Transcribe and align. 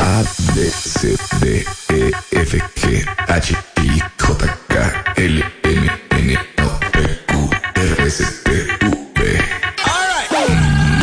A, 0.00 0.22
B, 0.54 0.70
C, 0.70 1.16
D, 1.40 1.66
E, 1.90 2.10
F, 2.30 2.58
G, 2.76 3.04
H, 3.28 3.56
I, 3.82 4.00
J, 4.18 4.58
K, 4.68 5.04
L, 5.16 5.44
M, 5.64 5.90
N, 6.10 6.38
O, 6.62 6.80
P, 6.92 6.98
Q, 7.26 7.50
R, 7.74 8.06
S, 8.06 8.24
T, 8.42 8.86
U, 8.86 9.12
V. 9.14 9.38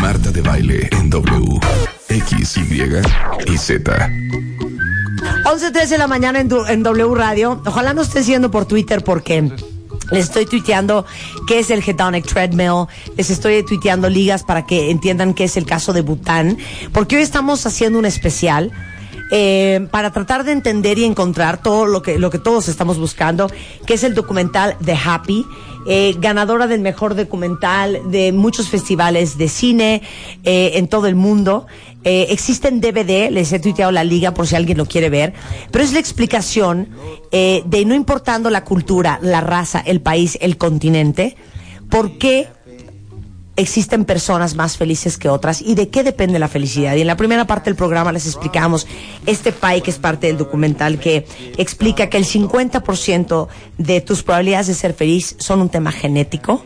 Marta 0.01 0.31
de 0.31 0.41
baile 0.41 0.89
en 0.91 1.09
W, 1.09 1.59
X, 2.09 2.57
Y 2.57 2.81
y 3.46 3.57
Z. 3.57 4.09
11.13 5.46 5.87
de 5.87 5.97
la 5.99 6.08
mañana 6.08 6.40
en, 6.40 6.49
en 6.67 6.83
W 6.83 7.15
Radio. 7.15 7.62
Ojalá 7.65 7.94
no 7.94 8.01
esté 8.01 8.24
siendo 8.24 8.49
por 8.49 8.65
Twitter 8.65 9.03
porque 9.03 9.51
les 10.13 10.25
estoy 10.25 10.45
tuiteando 10.45 11.05
qué 11.47 11.59
es 11.59 11.69
el 11.69 11.83
Hedonic 11.85 12.25
Treadmill. 12.25 12.87
Les 13.17 13.29
estoy 13.29 13.63
tuiteando 13.63 14.09
ligas 14.09 14.43
para 14.43 14.65
que 14.65 14.91
entiendan 14.91 15.33
qué 15.33 15.45
es 15.45 15.57
el 15.57 15.65
caso 15.65 15.91
de 15.91 16.02
Bután. 16.02 16.57
Porque 16.93 17.17
hoy 17.17 17.23
estamos 17.23 17.66
haciendo 17.66 17.99
un 17.99 18.05
especial. 18.05 18.71
eh, 19.35 19.88
para 19.89 20.12
tratar 20.12 20.44
de 20.44 20.52
entender 20.52 20.99
y 20.99 21.05
encontrar 21.05 21.62
todo 21.62 21.88
lo 21.88 22.04
que, 22.04 22.20
lo 22.20 22.30
que 22.30 22.38
todos 22.38 22.68
estamos 22.68 22.99
buscando, 22.99 23.49
que 23.88 23.95
es 23.95 24.04
el 24.04 24.13
documental 24.13 24.77
The 24.84 24.94
Happy, 24.94 25.44
eh, 25.88 26.16
ganadora 26.20 26.68
del 26.68 26.82
mejor 26.82 27.16
documental 27.16 28.00
de 28.10 28.32
muchos 28.32 28.70
festivales 28.70 29.38
de 29.38 29.50
cine 29.50 30.02
eh, 30.44 30.72
en 30.76 30.88
todo 30.88 31.08
el 31.08 31.16
mundo. 31.16 31.68
Eh, 32.05 32.28
existe 32.32 32.68
en 32.68 32.82
DVD, 32.82 33.32
les 33.32 33.54
he 33.54 33.60
tuiteado 33.60 33.91
la 33.91 34.04
liga 34.04 34.34
por 34.34 34.46
si 34.46 34.55
alguien 34.55 34.77
lo 34.77 34.86
quiere 34.86 35.10
ver, 35.10 35.34
pero 35.72 35.86
es 35.86 35.94
la 35.94 36.00
explicación 36.00 36.90
eh, 37.32 37.64
de 37.66 37.86
no 37.86 37.96
importando 37.96 38.50
la 38.50 38.66
cultura, 38.66 39.20
la 39.22 39.40
raza, 39.40 39.80
el 39.86 40.02
país, 40.02 40.38
el 40.41 40.58
continente, 40.58 41.38
por 41.90 42.18
qué 42.18 42.48
existen 43.55 44.05
personas 44.05 44.55
más 44.55 44.77
felices 44.77 45.17
que 45.17 45.30
otras 45.30 45.62
y 45.62 45.75
de 45.75 45.89
qué 45.89 46.03
depende 46.03 46.39
la 46.39 46.48
felicidad. 46.48 46.95
Y 46.95 47.02
en 47.02 47.07
la 47.07 47.17
primera 47.17 47.45
parte 47.45 47.70
del 47.70 47.76
programa 47.76 48.12
les 48.12 48.26
explicamos 48.26 48.88
este 49.26 49.52
PAI 49.52 49.81
que 49.81 49.91
es 49.91 49.99
parte 49.99 50.27
del 50.27 50.38
documental 50.38 50.99
que 50.99 51.26
explica 51.57 52.09
que 52.09 52.17
el 52.17 52.26
50% 52.26 53.48
de 53.77 54.01
tus 54.01 54.23
probabilidades 54.23 54.68
de 54.68 54.73
ser 54.73 54.93
feliz 54.93 55.35
son 55.40 55.62
un 55.62 55.70
tema 55.70 55.91
genético. 55.91 56.63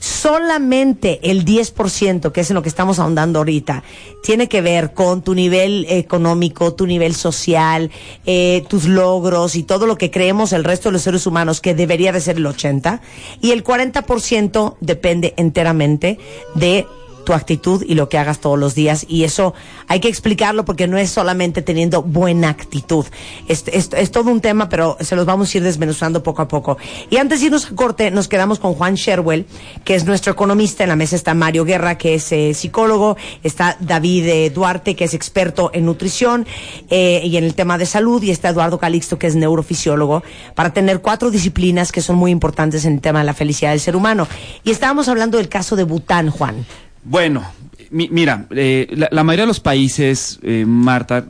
Solamente 0.00 1.20
el 1.22 1.44
10%, 1.44 2.32
que 2.32 2.40
es 2.40 2.50
en 2.50 2.54
lo 2.54 2.62
que 2.62 2.70
estamos 2.70 2.98
ahondando 2.98 3.38
ahorita, 3.38 3.84
tiene 4.22 4.48
que 4.48 4.62
ver 4.62 4.94
con 4.94 5.20
tu 5.20 5.34
nivel 5.34 5.86
económico, 5.90 6.74
tu 6.74 6.86
nivel 6.86 7.14
social, 7.14 7.90
eh, 8.24 8.64
tus 8.68 8.86
logros 8.86 9.56
y 9.56 9.62
todo 9.62 9.86
lo 9.86 9.98
que 9.98 10.10
creemos 10.10 10.54
el 10.54 10.64
resto 10.64 10.88
de 10.88 10.94
los 10.94 11.02
seres 11.02 11.26
humanos 11.26 11.60
que 11.60 11.74
debería 11.74 12.12
de 12.12 12.22
ser 12.22 12.38
el 12.38 12.46
80%. 12.46 13.00
Y 13.42 13.50
el 13.50 13.62
40% 13.62 14.76
depende 14.80 15.34
enteramente 15.36 16.18
de 16.54 16.86
tu 17.24 17.32
actitud 17.32 17.82
y 17.86 17.94
lo 17.94 18.08
que 18.08 18.18
hagas 18.18 18.38
todos 18.40 18.58
los 18.58 18.74
días. 18.74 19.04
Y 19.08 19.24
eso 19.24 19.54
hay 19.88 20.00
que 20.00 20.08
explicarlo 20.08 20.64
porque 20.64 20.86
no 20.88 20.98
es 20.98 21.10
solamente 21.10 21.62
teniendo 21.62 22.02
buena 22.02 22.48
actitud. 22.48 23.06
Es, 23.48 23.64
es- 23.72 23.90
es 23.92 24.10
todo 24.10 24.30
un 24.30 24.40
tema, 24.40 24.68
pero 24.68 24.96
se 25.00 25.16
los 25.16 25.26
vamos 25.26 25.54
a 25.54 25.58
ir 25.58 25.62
desmenuzando 25.64 26.22
poco 26.22 26.42
a 26.42 26.48
poco. 26.48 26.78
Y 27.10 27.16
antes 27.16 27.40
de 27.40 27.46
irnos 27.46 27.66
a 27.70 27.74
corte, 27.74 28.10
nos 28.10 28.28
quedamos 28.28 28.58
con 28.58 28.74
Juan 28.74 28.94
Sherwell, 28.94 29.46
que 29.84 29.94
es 29.94 30.04
nuestro 30.04 30.32
economista. 30.32 30.82
En 30.84 30.88
la 30.90 30.96
mesa 30.96 31.16
está 31.16 31.34
Mario 31.34 31.64
Guerra, 31.64 31.98
que 31.98 32.14
es 32.14 32.30
eh, 32.32 32.54
psicólogo. 32.54 33.16
Está 33.42 33.76
David 33.80 34.26
eh, 34.26 34.50
Duarte, 34.50 34.94
que 34.96 35.04
es 35.04 35.14
experto 35.14 35.70
en 35.74 35.84
nutrición 35.86 36.46
eh, 36.90 37.20
y 37.24 37.36
en 37.36 37.44
el 37.44 37.54
tema 37.54 37.78
de 37.78 37.86
salud. 37.86 38.22
Y 38.22 38.30
está 38.30 38.48
Eduardo 38.50 38.78
Calixto, 38.78 39.18
que 39.18 39.26
es 39.26 39.36
neurofisiólogo, 39.36 40.22
para 40.54 40.72
tener 40.72 41.00
cuatro 41.00 41.30
disciplinas 41.30 41.92
que 41.92 42.00
son 42.02 42.16
muy 42.16 42.30
importantes 42.30 42.84
en 42.84 42.94
el 42.94 43.00
tema 43.00 43.20
de 43.20 43.24
la 43.26 43.34
felicidad 43.34 43.70
del 43.70 43.80
ser 43.80 43.96
humano. 43.96 44.26
Y 44.64 44.70
estábamos 44.70 45.08
hablando 45.08 45.38
del 45.38 45.48
caso 45.48 45.76
de 45.76 45.84
Bután, 45.84 46.30
Juan. 46.30 46.64
Bueno, 47.04 47.44
mi- 47.90 48.08
mira, 48.10 48.46
eh, 48.50 48.86
la, 48.90 49.08
la 49.10 49.24
mayoría 49.24 49.44
de 49.44 49.48
los 49.48 49.60
países, 49.60 50.38
eh, 50.42 50.64
Marta, 50.66 51.24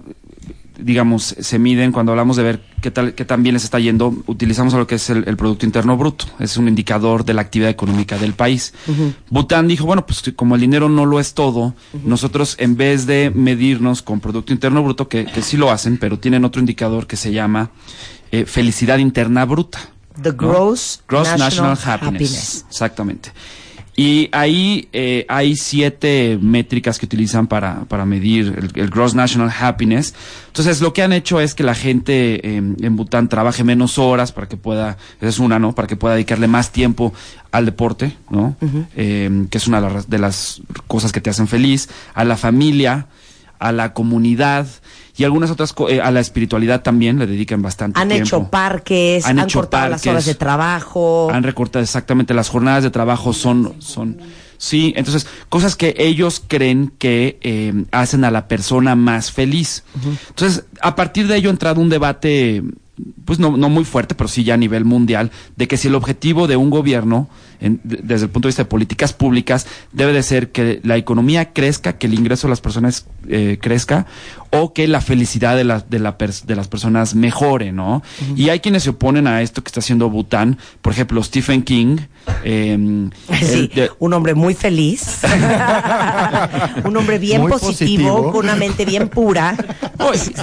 digamos, 0.78 1.36
se 1.38 1.58
miden 1.58 1.92
cuando 1.92 2.12
hablamos 2.12 2.36
de 2.36 2.42
ver 2.42 2.62
qué 2.80 2.90
tal, 2.90 3.14
qué 3.14 3.26
tan 3.26 3.42
bien 3.42 3.52
les 3.52 3.64
está 3.64 3.78
yendo, 3.78 4.14
utilizamos 4.26 4.72
lo 4.72 4.86
que 4.86 4.94
es 4.94 5.10
el, 5.10 5.24
el 5.28 5.36
Producto 5.36 5.66
Interno 5.66 5.96
Bruto. 5.98 6.24
Es 6.38 6.56
un 6.56 6.68
indicador 6.68 7.24
de 7.26 7.34
la 7.34 7.42
actividad 7.42 7.68
económica 7.70 8.16
del 8.16 8.32
país. 8.32 8.72
Bután 9.28 9.68
dijo, 9.68 9.84
bueno, 9.84 10.06
pues 10.06 10.22
como 10.34 10.54
el 10.54 10.62
dinero 10.62 10.88
no 10.88 11.04
lo 11.04 11.20
es 11.20 11.34
todo, 11.34 11.74
nosotros 12.04 12.56
en 12.58 12.76
vez 12.76 13.04
de 13.06 13.30
medirnos 13.34 14.00
con 14.02 14.20
Producto 14.20 14.52
Interno 14.54 14.82
Bruto, 14.82 15.06
que, 15.08 15.26
que 15.26 15.42
sí 15.42 15.56
lo 15.58 15.70
hacen, 15.70 15.98
pero 15.98 16.18
tienen 16.18 16.44
otro 16.46 16.60
indicador 16.60 17.06
que 17.06 17.16
se 17.16 17.30
llama 17.32 17.70
eh, 18.32 18.46
Felicidad 18.46 18.96
Interna 18.98 19.44
Bruta. 19.44 19.78
The 20.20 20.30
¿no? 20.30 20.36
Gross, 20.36 21.02
Gross 21.08 21.28
National, 21.28 21.70
National, 21.70 21.72
Happiness. 21.72 22.08
Happiness. 22.08 22.64
Exactamente. 22.70 23.32
Y 23.96 24.28
ahí 24.32 24.88
eh, 24.92 25.26
hay 25.28 25.56
siete 25.56 26.38
métricas 26.40 26.98
que 26.98 27.06
utilizan 27.06 27.46
para, 27.46 27.84
para 27.84 28.06
medir 28.06 28.54
el, 28.56 28.70
el 28.80 28.88
Gross 28.88 29.14
National 29.14 29.52
Happiness. 29.60 30.14
Entonces, 30.46 30.80
lo 30.80 30.92
que 30.92 31.02
han 31.02 31.12
hecho 31.12 31.40
es 31.40 31.54
que 31.54 31.62
la 31.62 31.74
gente 31.74 32.34
eh, 32.48 32.56
en 32.56 32.96
Bután 32.96 33.28
trabaje 33.28 33.64
menos 33.64 33.98
horas 33.98 34.32
para 34.32 34.48
que 34.48 34.56
pueda, 34.56 34.96
esa 35.18 35.28
es 35.28 35.38
una, 35.38 35.58
¿no? 35.58 35.74
Para 35.74 35.88
que 35.88 35.96
pueda 35.96 36.14
dedicarle 36.14 36.46
más 36.46 36.72
tiempo 36.72 37.12
al 37.52 37.66
deporte, 37.66 38.16
¿no? 38.30 38.56
Eh, 38.96 39.46
que 39.50 39.58
es 39.58 39.66
una 39.66 39.80
de 39.80 40.18
las 40.18 40.62
cosas 40.86 41.12
que 41.12 41.20
te 41.20 41.30
hacen 41.30 41.48
feliz, 41.48 41.88
a 42.14 42.24
la 42.24 42.36
familia, 42.36 43.08
a 43.58 43.72
la 43.72 43.92
comunidad 43.92 44.66
y 45.20 45.24
algunas 45.24 45.50
otras, 45.50 45.74
eh, 45.88 46.00
a 46.00 46.10
la 46.10 46.20
espiritualidad 46.20 46.82
también 46.82 47.18
le 47.18 47.26
dedican 47.26 47.60
bastante 47.60 48.00
Han 48.00 48.08
tiempo. 48.08 48.24
hecho 48.26 48.48
parques, 48.50 49.26
han, 49.26 49.38
Han 49.38 49.44
hecho 49.44 49.58
cortado 49.60 49.88
las 49.90 50.06
horas 50.06 50.24
de 50.24 50.34
trabajo. 50.34 51.28
Han 51.30 51.42
recortado 51.42 51.82
exactamente 51.82 52.32
las 52.34 52.48
jornadas 52.48 52.82
de 52.82 52.90
trabajo 52.90 53.32
son 53.32 53.74
son 53.80 54.18
sí 54.56 54.92
entonces 54.96 55.26
cosas 55.48 55.74
que 55.76 55.94
ellos 55.98 56.42
creen 56.46 56.92
que 56.98 57.38
eh, 57.42 57.84
hacen 57.92 58.24
a 58.24 58.30
la 58.30 58.46
persona 58.46 58.94
más 58.94 59.32
feliz 59.32 59.84
entonces 60.28 60.64
a 60.82 60.94
partir 60.96 61.26
de 61.28 61.36
ello 61.36 61.48
ha 61.48 61.52
entrado 61.52 61.80
un 61.80 61.88
debate 61.88 62.62
pues 63.24 63.38
no, 63.38 63.56
no 63.56 63.70
muy 63.70 63.86
fuerte 63.86 64.14
pero 64.14 64.28
sí 64.28 64.44
ya 64.44 64.52
a 64.54 64.58
nivel 64.58 64.84
mundial 64.84 65.30
de 65.56 65.66
que 65.66 65.78
si 65.78 65.88
el 65.88 65.94
objetivo 65.94 66.46
de 66.46 66.56
un 66.56 66.68
gobierno 66.68 67.30
en- 67.58 67.80
de- 67.84 68.00
desde 68.02 68.26
el 68.26 68.30
punto 68.30 68.48
de 68.48 68.50
vista 68.50 68.64
de 68.64 68.68
políticas 68.68 69.14
públicas 69.14 69.66
debe 69.92 70.12
de 70.12 70.22
ser 70.22 70.50
que 70.52 70.80
la 70.84 70.98
economía 70.98 71.54
crezca 71.54 71.96
que 71.96 72.06
el 72.06 72.12
ingreso 72.12 72.46
de 72.46 72.50
las 72.50 72.60
personas 72.60 73.06
eh, 73.28 73.56
crezca 73.62 74.04
o 74.52 74.72
que 74.72 74.88
la 74.88 75.00
felicidad 75.00 75.56
de, 75.56 75.64
la, 75.64 75.80
de, 75.80 75.98
la 76.00 76.18
pers- 76.18 76.44
de 76.44 76.56
las 76.56 76.66
personas 76.68 77.14
mejore, 77.14 77.70
¿no? 77.72 78.02
Y 78.36 78.48
hay 78.48 78.60
quienes 78.60 78.82
se 78.82 78.90
oponen 78.90 79.26
a 79.26 79.42
esto 79.42 79.62
que 79.62 79.68
está 79.68 79.80
haciendo 79.80 80.10
Bután, 80.10 80.58
por 80.82 80.92
ejemplo, 80.92 81.22
Stephen 81.22 81.62
King. 81.62 81.98
eh, 82.44 83.08
Sí, 83.40 83.44
el 83.54 83.68
de- 83.68 83.90
un 84.00 84.12
hombre 84.12 84.34
muy 84.34 84.54
feliz, 84.54 85.20
un 86.84 86.96
hombre 86.96 87.18
bien 87.18 87.42
positivo, 87.46 87.68
positivo. 87.68 88.32
con 88.32 88.44
una 88.44 88.56
mente 88.56 88.84
bien 88.84 89.08
pura. 89.08 89.56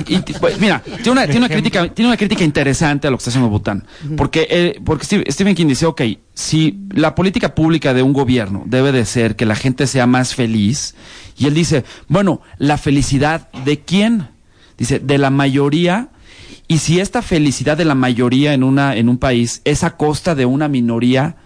Y- 0.07 0.17
pues, 0.39 0.59
mira, 0.59 0.81
tiene 1.03 1.11
una, 1.11 1.23
tiene 1.25 1.39
una 1.45 1.49
crítica, 1.49 1.89
tiene 1.93 2.09
una 2.09 2.17
crítica 2.17 2.43
interesante 2.43 3.07
a 3.07 3.11
lo 3.11 3.17
que 3.17 3.21
está 3.21 3.29
haciendo 3.31 3.49
Bután. 3.49 3.85
Porque, 4.15 4.47
eh, 4.49 4.79
porque 4.85 5.05
Steve- 5.05 5.25
Stephen 5.31 5.55
King 5.55 5.67
dice, 5.67 5.85
ok, 5.85 6.01
si 6.33 6.79
la 6.91 7.15
política 7.15 7.55
pública 7.55 7.93
de 7.93 8.03
un 8.03 8.13
gobierno 8.13 8.63
debe 8.65 8.91
de 8.91 9.05
ser 9.05 9.35
que 9.35 9.45
la 9.45 9.55
gente 9.55 9.87
sea 9.87 10.05
más 10.05 10.35
feliz, 10.35 10.95
y 11.39 11.45
él 11.45 11.53
dice, 11.53 11.83
bueno, 12.07 12.41
la 12.57 12.77
felicidad 12.77 13.49
de 13.63 13.79
quién? 13.81 13.96
Dice, 14.77 14.99
de 14.99 15.17
la 15.17 15.29
mayoría. 15.29 16.09
Y 16.67 16.79
si 16.79 16.99
esta 16.99 17.21
felicidad 17.21 17.77
de 17.77 17.85
la 17.85 17.95
mayoría 17.95 18.53
en 18.53 18.63
una, 18.63 18.95
en 18.95 19.09
un 19.09 19.17
país 19.17 19.61
es 19.63 19.83
a 19.83 19.95
costa 19.95 20.35
de 20.35 20.45
una 20.45 20.67
minoría, 20.67 21.37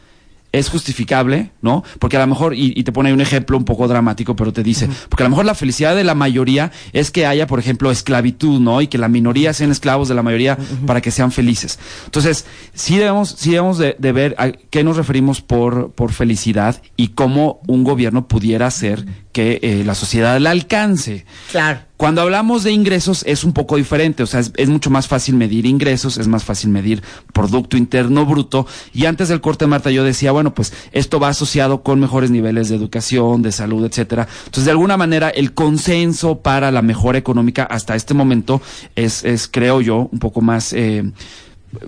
es 0.51 0.69
justificable, 0.69 1.51
¿no? 1.61 1.83
Porque 1.99 2.17
a 2.17 2.19
lo 2.19 2.27
mejor, 2.27 2.53
y, 2.53 2.73
y 2.75 2.83
te 2.83 2.91
pone 2.91 3.13
un 3.13 3.21
ejemplo 3.21 3.57
un 3.57 3.63
poco 3.63 3.87
dramático, 3.87 4.35
pero 4.35 4.51
te 4.51 4.63
dice, 4.63 4.89
porque 5.07 5.23
a 5.23 5.25
lo 5.25 5.29
mejor 5.29 5.45
la 5.45 5.55
felicidad 5.55 5.95
de 5.95 6.03
la 6.03 6.13
mayoría 6.13 6.71
es 6.91 7.09
que 7.09 7.25
haya, 7.25 7.47
por 7.47 7.59
ejemplo, 7.59 7.89
esclavitud, 7.89 8.59
¿no? 8.59 8.81
Y 8.81 8.87
que 8.87 8.97
la 8.97 9.07
minoría 9.07 9.53
sean 9.53 9.71
esclavos 9.71 10.09
de 10.09 10.15
la 10.15 10.23
mayoría 10.23 10.57
para 10.85 10.99
que 10.99 11.11
sean 11.11 11.31
felices. 11.31 11.79
Entonces, 12.05 12.45
sí 12.73 12.97
debemos, 12.97 13.29
sí 13.37 13.51
debemos 13.51 13.77
de, 13.77 13.95
de 13.97 14.11
ver 14.11 14.35
a 14.37 14.51
qué 14.51 14.83
nos 14.83 14.97
referimos 14.97 15.41
por, 15.41 15.91
por 15.91 16.11
felicidad 16.11 16.81
y 16.97 17.09
cómo 17.09 17.61
un 17.67 17.83
gobierno 17.85 18.27
pudiera 18.27 18.67
hacer 18.67 19.05
que 19.31 19.59
eh, 19.61 19.83
la 19.85 19.95
sociedad 19.95 20.37
la 20.39 20.51
alcance. 20.51 21.25
Claro. 21.51 21.79
Cuando 22.01 22.23
hablamos 22.23 22.63
de 22.63 22.71
ingresos 22.71 23.23
es 23.27 23.43
un 23.43 23.53
poco 23.53 23.77
diferente, 23.77 24.23
o 24.23 24.25
sea, 24.25 24.39
es, 24.39 24.69
mucho 24.69 24.89
más 24.89 25.07
fácil 25.07 25.35
medir 25.35 25.67
ingresos, 25.67 26.17
es 26.17 26.27
más 26.27 26.43
fácil 26.43 26.71
medir 26.71 27.03
Producto 27.31 27.77
Interno 27.77 28.25
Bruto. 28.25 28.65
Y 28.91 29.05
antes 29.05 29.29
del 29.29 29.39
corte, 29.39 29.67
Marta, 29.67 29.91
yo 29.91 30.03
decía, 30.03 30.31
bueno, 30.31 30.55
pues 30.55 30.73
esto 30.93 31.19
va 31.19 31.27
asociado 31.27 31.83
con 31.83 31.99
mejores 31.99 32.31
niveles 32.31 32.69
de 32.69 32.75
educación, 32.75 33.43
de 33.43 33.51
salud, 33.51 33.85
etcétera. 33.85 34.27
Entonces, 34.39 34.65
de 34.65 34.71
alguna 34.71 34.97
manera, 34.97 35.29
el 35.29 35.53
consenso 35.53 36.39
para 36.39 36.71
la 36.71 36.81
mejora 36.81 37.19
económica 37.19 37.65
hasta 37.65 37.95
este 37.95 38.15
momento 38.15 38.63
es, 38.95 39.23
es 39.23 39.47
creo 39.47 39.79
yo, 39.79 40.09
un 40.11 40.17
poco 40.17 40.41
más... 40.41 40.73
Eh, 40.73 41.03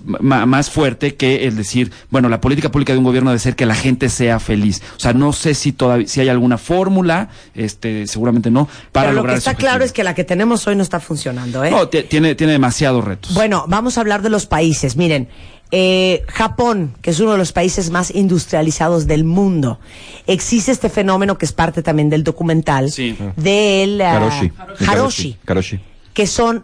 más 0.05 0.69
fuerte 0.69 1.15
que 1.15 1.45
el 1.47 1.55
decir, 1.55 1.91
bueno, 2.09 2.29
la 2.29 2.39
política 2.41 2.71
pública 2.71 2.93
de 2.93 2.99
un 2.99 3.05
gobierno 3.05 3.29
debe 3.31 3.39
ser 3.39 3.55
que 3.55 3.65
la 3.65 3.75
gente 3.75 4.09
sea 4.09 4.39
feliz. 4.39 4.81
O 4.95 4.99
sea, 4.99 5.13
no 5.13 5.33
sé 5.33 5.53
si 5.53 5.71
todavía, 5.71 6.07
si 6.07 6.21
hay 6.21 6.29
alguna 6.29 6.57
fórmula, 6.57 7.29
este, 7.55 8.07
seguramente 8.07 8.49
no, 8.51 8.67
para 8.91 9.07
Pero 9.07 9.13
lo 9.13 9.17
lograr 9.21 9.35
que 9.35 9.39
ese 9.39 9.49
está 9.49 9.57
claro 9.59 9.83
es 9.83 9.91
que 9.91 10.03
la 10.03 10.15
que 10.15 10.23
tenemos 10.23 10.65
hoy 10.67 10.75
no 10.75 10.83
está 10.83 10.99
funcionando, 10.99 11.63
¿eh? 11.63 11.71
No, 11.71 11.87
ti- 11.89 12.03
tiene, 12.03 12.35
tiene 12.35 12.53
demasiados 12.53 13.03
retos. 13.03 13.33
Bueno, 13.33 13.65
vamos 13.67 13.97
a 13.97 14.01
hablar 14.01 14.21
de 14.21 14.29
los 14.29 14.45
países. 14.45 14.95
Miren, 14.95 15.27
eh, 15.71 16.23
Japón, 16.27 16.95
que 17.01 17.09
es 17.09 17.19
uno 17.19 17.31
de 17.31 17.37
los 17.39 17.51
países 17.51 17.89
más 17.89 18.11
industrializados 18.13 19.07
del 19.07 19.23
mundo, 19.23 19.79
existe 20.27 20.71
este 20.71 20.89
fenómeno 20.89 21.37
que 21.37 21.45
es 21.45 21.51
parte 21.51 21.81
también 21.81 22.09
del 22.09 22.23
documental 22.23 22.91
Sí. 22.91 23.17
del 23.35 23.99
ah, 24.01 24.13
Karoshi. 24.13 24.51
Haroshi. 24.87 25.37
Karoshi. 25.43 25.79
que 26.13 26.27
son 26.27 26.63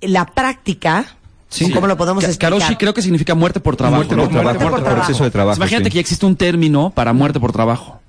la 0.00 0.24
práctica, 0.26 1.17
Sí. 1.48 1.70
¿cómo 1.70 1.86
lo 1.86 1.96
podemos 1.96 2.24
explicar? 2.24 2.52
Karoshi 2.52 2.76
creo 2.76 2.92
que 2.92 3.02
significa 3.02 3.34
muerte 3.34 3.60
por 3.60 3.74
trabajo. 3.76 3.96
Muerte 3.96 4.16
¿no? 4.16 4.24
por 4.24 4.32
trabajo, 4.32 4.58
por 4.58 4.70
por, 4.70 4.80
trabajo. 4.82 5.02
exceso 5.02 5.24
de 5.24 5.30
trabajo. 5.30 5.56
Imagínate 5.56 5.84
sí. 5.84 5.90
que 5.90 5.94
ya 5.96 6.00
existe 6.00 6.26
un 6.26 6.36
término 6.36 6.90
para 6.90 7.12
muerte 7.12 7.40
por 7.40 7.52
trabajo. 7.52 8.00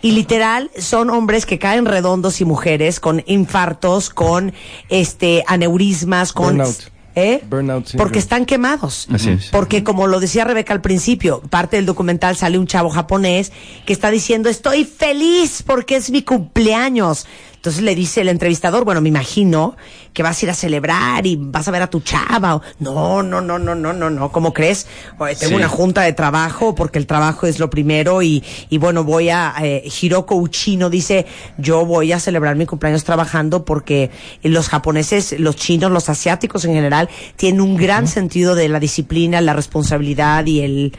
Y 0.00 0.12
literal 0.12 0.70
son 0.78 1.10
hombres 1.10 1.44
que 1.44 1.58
caen 1.58 1.84
redondos 1.84 2.40
y 2.40 2.44
mujeres 2.44 3.00
con 3.00 3.22
infartos, 3.26 4.10
con 4.10 4.52
este 4.88 5.44
aneurismas, 5.48 6.32
con 6.32 6.56
Burnout. 6.56 6.76
¿eh? 7.16 7.42
Burnout 7.50 7.96
porque 7.96 8.20
están 8.20 8.46
quemados. 8.46 9.08
Así 9.12 9.30
es. 9.30 9.46
Porque 9.46 9.82
como 9.82 10.06
lo 10.06 10.20
decía 10.20 10.44
Rebeca 10.44 10.72
al 10.72 10.80
principio, 10.80 11.42
parte 11.50 11.76
del 11.76 11.84
documental 11.86 12.36
sale 12.36 12.58
un 12.58 12.68
chavo 12.68 12.90
japonés 12.90 13.52
que 13.86 13.92
está 13.92 14.10
diciendo, 14.10 14.48
"Estoy 14.48 14.84
feliz 14.84 15.62
porque 15.66 15.96
es 15.96 16.10
mi 16.10 16.22
cumpleaños." 16.22 17.26
Entonces 17.58 17.82
le 17.82 17.96
dice 17.96 18.20
el 18.20 18.28
entrevistador, 18.28 18.84
bueno, 18.84 19.00
me 19.00 19.08
imagino 19.08 19.76
que 20.12 20.22
vas 20.22 20.40
a 20.40 20.46
ir 20.46 20.50
a 20.50 20.54
celebrar 20.54 21.26
y 21.26 21.34
vas 21.36 21.66
a 21.66 21.72
ver 21.72 21.82
a 21.82 21.90
tu 21.90 22.00
chava. 22.00 22.54
O, 22.54 22.62
no, 22.78 23.22
no, 23.24 23.40
no, 23.40 23.58
no, 23.58 23.74
no, 23.74 23.92
no, 23.92 24.10
no. 24.10 24.30
¿Cómo 24.30 24.52
crees? 24.52 24.86
Oye, 25.18 25.34
tengo 25.34 25.50
Sí. 25.50 25.56
una 25.56 25.68
junta 25.68 26.02
de 26.02 26.12
trabajo 26.12 26.76
porque 26.76 27.00
el 27.00 27.06
trabajo 27.08 27.48
es 27.48 27.58
lo 27.58 27.68
primero 27.68 28.22
y, 28.22 28.44
y 28.70 28.78
bueno, 28.78 29.02
voy 29.02 29.30
a, 29.30 29.54
eh, 29.60 29.82
Hiroko 30.00 30.36
Uchino 30.36 30.88
dice, 30.88 31.26
yo 31.56 31.84
voy 31.84 32.12
a 32.12 32.20
celebrar 32.20 32.54
mi 32.54 32.64
cumpleaños 32.64 33.02
trabajando 33.02 33.64
porque 33.64 34.12
los 34.44 34.68
japoneses, 34.68 35.34
los 35.40 35.56
chinos, 35.56 35.90
los 35.90 36.08
asiáticos 36.08 36.64
en 36.64 36.74
general, 36.74 37.08
tienen 37.34 37.60
un 37.60 37.76
gran 37.76 38.06
sentido 38.06 38.54
de 38.54 38.68
la 38.68 38.78
disciplina, 38.78 39.40
la 39.40 39.52
responsabilidad 39.52 40.46
y 40.46 40.60
el, 40.60 40.92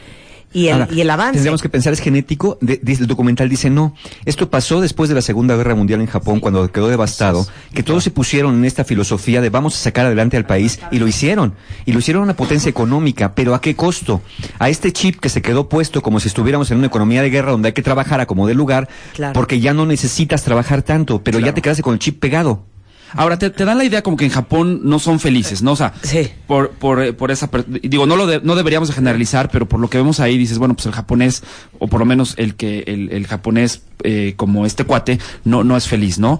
y 0.51 0.67
el, 0.67 0.73
Ahora, 0.81 0.87
y 0.91 1.01
el 1.01 1.09
avance. 1.09 1.33
Tendríamos 1.33 1.61
que 1.61 1.69
pensar, 1.69 1.93
es 1.93 1.99
genético. 1.99 2.57
De- 2.61 2.79
el 2.83 3.07
documental 3.07 3.47
dice 3.49 3.69
no. 3.69 3.93
Esto 4.25 4.49
pasó 4.49 4.81
después 4.81 5.07
de 5.09 5.15
la 5.15 5.21
Segunda 5.21 5.55
Guerra 5.55 5.75
Mundial 5.75 6.01
en 6.01 6.07
Japón, 6.07 6.39
cuando 6.39 6.71
quedó 6.71 6.87
devastado, 6.87 7.45
que 7.73 7.83
todos 7.83 8.03
se 8.03 8.11
pusieron 8.11 8.55
en 8.55 8.65
esta 8.65 8.83
filosofía 8.83 9.41
de 9.41 9.49
vamos 9.49 9.75
a 9.75 9.77
sacar 9.79 10.05
adelante 10.07 10.37
al 10.37 10.45
país, 10.45 10.79
y 10.91 10.99
lo 10.99 11.07
hicieron. 11.07 11.53
Y 11.85 11.93
lo 11.93 11.99
hicieron 11.99 12.23
una 12.23 12.35
potencia 12.35 12.69
económica, 12.69 13.35
pero 13.35 13.53
¿a 13.55 13.61
qué 13.61 13.75
costo? 13.75 14.21
A 14.59 14.69
este 14.69 14.91
chip 14.91 15.19
que 15.19 15.29
se 15.29 15.41
quedó 15.41 15.69
puesto 15.69 16.01
como 16.01 16.19
si 16.19 16.27
estuviéramos 16.27 16.71
en 16.71 16.77
una 16.79 16.87
economía 16.87 17.21
de 17.21 17.29
guerra 17.29 17.51
donde 17.51 17.67
hay 17.67 17.73
que 17.73 17.81
trabajar 17.83 18.19
a 18.19 18.25
como 18.25 18.47
de 18.47 18.53
lugar, 18.55 18.89
Claro. 19.13 19.33
porque 19.33 19.59
ya 19.59 19.73
no 19.73 19.85
necesitas 19.85 20.43
trabajar 20.43 20.81
tanto, 20.81 21.23
pero 21.23 21.39
ya 21.39 21.53
te 21.53 21.61
quedaste 21.61 21.83
con 21.83 21.93
el 21.93 21.99
chip 21.99 22.19
pegado. 22.19 22.65
Ahora, 23.13 23.37
te, 23.39 23.49
te 23.49 23.65
dan 23.65 23.77
la 23.77 23.83
idea 23.85 24.01
como 24.01 24.17
que 24.17 24.25
en 24.25 24.31
Japón 24.31 24.81
no 24.83 24.99
son 24.99 25.19
felices, 25.19 25.61
¿no? 25.61 25.71
O 25.71 25.75
sea, 25.75 25.93
Sí. 26.03 26.29
por, 26.47 26.71
por, 26.71 27.01
eh, 27.03 27.13
por 27.13 27.31
esa... 27.31 27.49
Digo, 27.67 28.05
no 28.05 28.15
lo 28.15 28.27
de- 28.27 28.41
no 28.41 28.55
deberíamos 28.55 28.89
de 28.89 28.95
generalizar, 28.95 29.49
pero 29.51 29.67
por 29.67 29.79
lo 29.79 29.89
que 29.89 29.97
vemos 29.97 30.19
ahí 30.19 30.37
dices, 30.37 30.57
bueno, 30.57 30.73
pues 30.75 30.85
el 30.85 30.91
japonés, 30.93 31.43
o 31.79 31.87
por 31.87 31.99
lo 31.99 32.05
menos 32.05 32.33
el 32.37 32.55
que 32.55 32.83
el, 32.87 33.11
el 33.11 33.27
japonés 33.27 33.81
eh, 34.03 34.33
como 34.35 34.65
este 34.65 34.83
cuate, 34.85 35.19
no, 35.43 35.63
no 35.63 35.75
es 35.77 35.87
feliz, 35.87 36.19
¿no? 36.19 36.39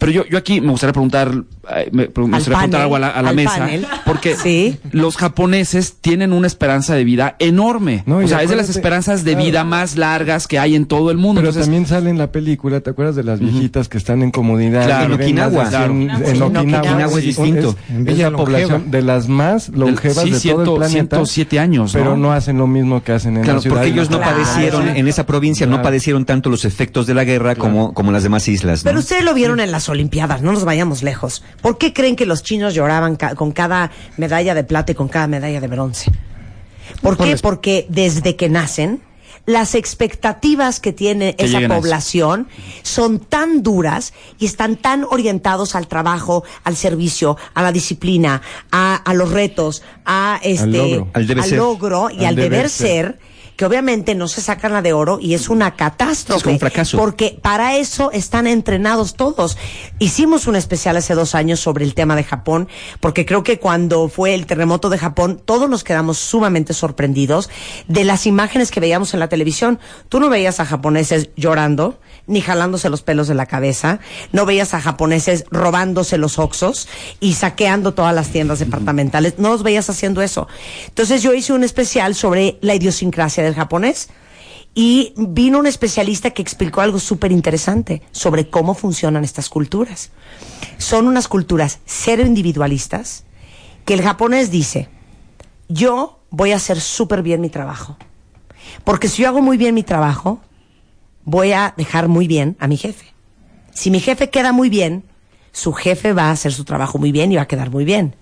Pero 0.00 0.10
yo, 0.12 0.24
yo 0.26 0.38
aquí 0.38 0.60
me 0.60 0.70
gustaría 0.70 0.92
preguntar, 0.94 1.30
me, 1.32 1.44
me 1.92 2.06
gustaría 2.06 2.56
preguntar 2.56 2.80
algo 2.80 2.96
a 2.96 2.98
la, 2.98 3.08
a 3.10 3.22
la 3.22 3.32
mesa, 3.32 3.58
panel. 3.58 3.86
porque 4.04 4.34
Sí. 4.34 4.78
los 4.92 5.16
japoneses 5.18 5.96
tienen 6.00 6.32
una 6.32 6.46
esperanza 6.46 6.94
de 6.94 7.04
vida 7.04 7.36
enorme. 7.38 8.02
No, 8.06 8.16
o 8.16 8.26
sea, 8.26 8.42
es 8.42 8.50
de 8.50 8.56
las 8.56 8.68
esperanzas 8.70 9.24
de 9.24 9.32
claro. 9.32 9.46
vida 9.46 9.64
más 9.64 9.96
largas 9.96 10.48
que 10.48 10.58
hay 10.58 10.74
en 10.74 10.86
todo 10.86 11.10
el 11.10 11.18
mundo. 11.18 11.40
Pero 11.42 11.50
Entonces, 11.50 11.66
también 11.66 11.86
sale 11.86 12.10
en 12.10 12.16
la 12.18 12.32
película, 12.32 12.80
¿te 12.80 12.90
acuerdas 12.90 13.14
de 13.14 13.24
las 13.24 13.40
viejitas 13.40 13.88
que 13.90 13.98
están 13.98 14.22
en 14.22 14.30
comodidad? 14.30 14.86
Claro. 14.86 15.14
En 15.14 15.20
Okinawa. 15.20 15.66
100 15.68 15.70
Claro. 15.70 15.92
En 16.24 16.36
Sí, 16.36 16.42
Okinawa, 16.42 16.78
Okinawa 16.80 17.18
es 17.18 17.24
distinto. 17.24 17.76
Es, 17.88 18.08
Es 18.08 18.18
la 18.18 18.30
la 18.30 18.36
población 18.38 18.90
de 18.90 19.02
las 19.02 19.28
más 19.28 19.68
longevas 19.68 20.24
sí, 20.40 20.48
de 20.48 20.54
todo 20.54 20.74
el 20.76 20.78
planeta. 20.78 21.16
107 21.16 21.58
años, 21.60 21.94
¿no? 21.94 22.00
Pero 22.00 22.16
no 22.16 22.32
hacen 22.32 22.56
lo 22.56 22.66
mismo 22.66 23.02
que 23.02 23.12
hacen 23.12 23.36
en 23.36 23.42
Claro, 23.42 23.58
la 23.58 23.62
ciudad. 23.62 23.76
porque 23.76 23.90
ellos 23.92 24.08
no 24.10 24.16
Claro. 24.18 24.32
padecieron, 24.36 24.88
en 24.88 25.08
esa 25.08 25.26
provincia 25.26 25.66
no 25.66 25.82
padecieron 25.82 26.24
tanto 26.24 26.48
los 26.48 26.64
efectos 26.64 27.06
de 27.06 27.12
la 27.14 27.24
guerra 27.24 27.54
como, 27.54 27.92
como 27.92 28.12
las 28.12 28.22
demás 28.22 28.48
islas. 28.48 28.80
Pero 28.82 28.98
ustedes 29.00 29.24
lo 29.24 29.34
vieron 29.34 29.60
en 29.60 29.70
las 29.70 29.89
Olimpiadas, 29.90 30.40
no 30.42 30.52
nos 30.52 30.64
vayamos 30.64 31.02
lejos. 31.02 31.42
¿Por 31.60 31.76
qué 31.78 31.92
creen 31.92 32.16
que 32.16 32.26
los 32.26 32.42
chinos 32.42 32.74
lloraban 32.74 33.16
ca- 33.16 33.34
con 33.34 33.52
cada 33.52 33.90
medalla 34.16 34.54
de 34.54 34.64
plata 34.64 34.92
y 34.92 34.94
con 34.94 35.08
cada 35.08 35.26
medalla 35.26 35.60
de 35.60 35.66
bronce? 35.68 36.10
¿Por 37.02 37.16
Por 37.16 37.26
qué? 37.26 37.32
las- 37.32 37.42
Porque 37.42 37.86
desde 37.88 38.36
que 38.36 38.48
nacen, 38.48 39.02
las 39.46 39.74
expectativas 39.74 40.80
que 40.80 40.92
tiene 40.92 41.34
Que 41.34 41.46
esa 41.46 41.58
población 41.76 42.46
son 42.82 43.18
tan 43.20 43.62
duras 43.62 44.12
y 44.38 44.46
están 44.46 44.76
tan 44.76 45.04
orientados 45.10 45.74
al 45.74 45.88
trabajo, 45.88 46.44
al 46.62 46.76
servicio, 46.76 47.36
a 47.54 47.62
la 47.62 47.72
disciplina, 47.72 48.42
a, 48.70 48.96
a 48.96 49.14
los 49.14 49.30
retos, 49.32 49.82
a 50.04 50.38
este, 50.42 50.66
logro. 50.66 51.08
Al 51.14 51.50
logro 51.56 52.10
y 52.10 52.24
al, 52.26 52.36
deber, 52.36 52.68
ser 52.68 53.18
que 53.60 53.66
obviamente 53.66 54.14
no 54.14 54.26
se 54.26 54.40
sacan 54.40 54.72
la 54.72 54.80
de 54.80 54.94
oro 54.94 55.18
y 55.20 55.34
es 55.34 55.50
una 55.50 55.76
catástrofe. 55.76 56.48
Es 56.48 56.54
un 56.54 56.58
fracaso. 56.58 56.96
Porque 56.96 57.38
para 57.42 57.76
eso 57.76 58.10
están 58.10 58.46
entrenados 58.46 59.16
todos. 59.16 59.58
Hicimos 59.98 60.46
un 60.46 60.56
especial 60.56 60.96
hace 60.96 61.14
dos 61.14 61.34
años 61.34 61.60
sobre 61.60 61.84
el 61.84 61.92
tema 61.92 62.16
de 62.16 62.24
Japón, 62.24 62.68
porque 63.00 63.26
creo 63.26 63.42
que 63.42 63.58
cuando 63.58 64.08
fue 64.08 64.32
el 64.32 64.46
terremoto 64.46 64.88
de 64.88 64.96
Japón, 64.96 65.42
todos 65.44 65.68
nos 65.68 65.84
quedamos 65.84 66.16
sumamente 66.16 66.72
sorprendidos 66.72 67.50
de 67.86 68.04
las 68.04 68.24
imágenes 68.24 68.70
que 68.70 68.80
veíamos 68.80 69.12
en 69.12 69.20
la 69.20 69.28
televisión. 69.28 69.78
Tú 70.08 70.20
no 70.20 70.30
veías 70.30 70.58
a 70.58 70.64
japoneses 70.64 71.28
llorando, 71.36 71.98
ni 72.26 72.40
jalándose 72.40 72.88
los 72.88 73.02
pelos 73.02 73.28
de 73.28 73.34
la 73.34 73.44
cabeza, 73.44 73.98
no 74.32 74.46
veías 74.46 74.72
a 74.72 74.80
japoneses 74.80 75.44
robándose 75.50 76.16
los 76.16 76.38
oxos 76.38 76.88
y 77.20 77.34
saqueando 77.34 77.92
todas 77.92 78.14
las 78.14 78.30
tiendas 78.30 78.60
departamentales, 78.60 79.34
no 79.36 79.50
los 79.50 79.62
veías 79.62 79.90
haciendo 79.90 80.22
eso. 80.22 80.48
Entonces 80.86 81.22
yo 81.22 81.34
hice 81.34 81.52
un 81.52 81.62
especial 81.62 82.14
sobre 82.14 82.56
la 82.62 82.74
idiosincrasia 82.74 83.49
japonés. 83.54 84.08
Y 84.74 85.14
vino 85.16 85.58
un 85.58 85.66
especialista 85.66 86.30
que 86.30 86.42
explicó 86.42 86.80
algo 86.80 87.00
súper 87.00 87.32
interesante 87.32 88.02
sobre 88.12 88.48
cómo 88.50 88.74
funcionan 88.74 89.24
estas 89.24 89.48
culturas. 89.48 90.10
Son 90.78 91.08
unas 91.08 91.26
culturas 91.26 91.80
cero 91.86 92.24
individualistas 92.24 93.24
que 93.84 93.94
el 93.94 94.02
japonés 94.02 94.50
dice, 94.50 94.88
yo 95.68 96.20
voy 96.30 96.52
a 96.52 96.56
hacer 96.56 96.80
súper 96.80 97.22
bien 97.22 97.40
mi 97.40 97.50
trabajo. 97.50 97.96
Porque 98.84 99.08
si 99.08 99.22
yo 99.22 99.28
hago 99.28 99.42
muy 99.42 99.56
bien 99.56 99.74
mi 99.74 99.82
trabajo, 99.82 100.40
voy 101.24 101.52
a 101.52 101.74
dejar 101.76 102.08
muy 102.08 102.26
bien 102.26 102.56
a 102.60 102.68
mi 102.68 102.76
jefe. 102.76 103.06
Si 103.72 103.90
mi 103.90 104.00
jefe 104.00 104.30
queda 104.30 104.52
muy 104.52 104.68
bien, 104.68 105.04
su 105.52 105.72
jefe 105.72 106.12
va 106.12 106.24
a 106.24 106.32
hacer 106.32 106.52
su 106.52 106.64
trabajo 106.64 106.98
muy 106.98 107.12
bien 107.12 107.32
y 107.32 107.36
va 107.36 107.42
a 107.42 107.48
quedar 107.48 107.70
muy 107.70 107.84
bien. 107.84 108.14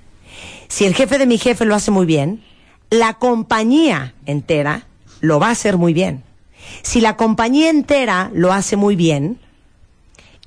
Si 0.69 0.85
el 0.85 0.95
jefe 0.95 1.19
de 1.19 1.27
mi 1.27 1.39
jefe 1.39 1.65
lo 1.65 1.75
hace 1.75 1.91
muy 1.91 2.07
bien, 2.07 2.43
la 2.91 3.15
compañía 3.15 4.15
entera 4.27 4.88
lo 5.21 5.39
va 5.41 5.49
a 5.49 5.53
hacer 5.53 5.77
muy 5.77 5.93
bien. 5.93 6.23
Si 6.83 7.01
la 7.01 7.17
compañía 7.17 7.71
entera 7.71 8.31
lo 8.35 8.53
hace 8.53 8.77
muy 8.77 8.97
bien, 8.97 9.39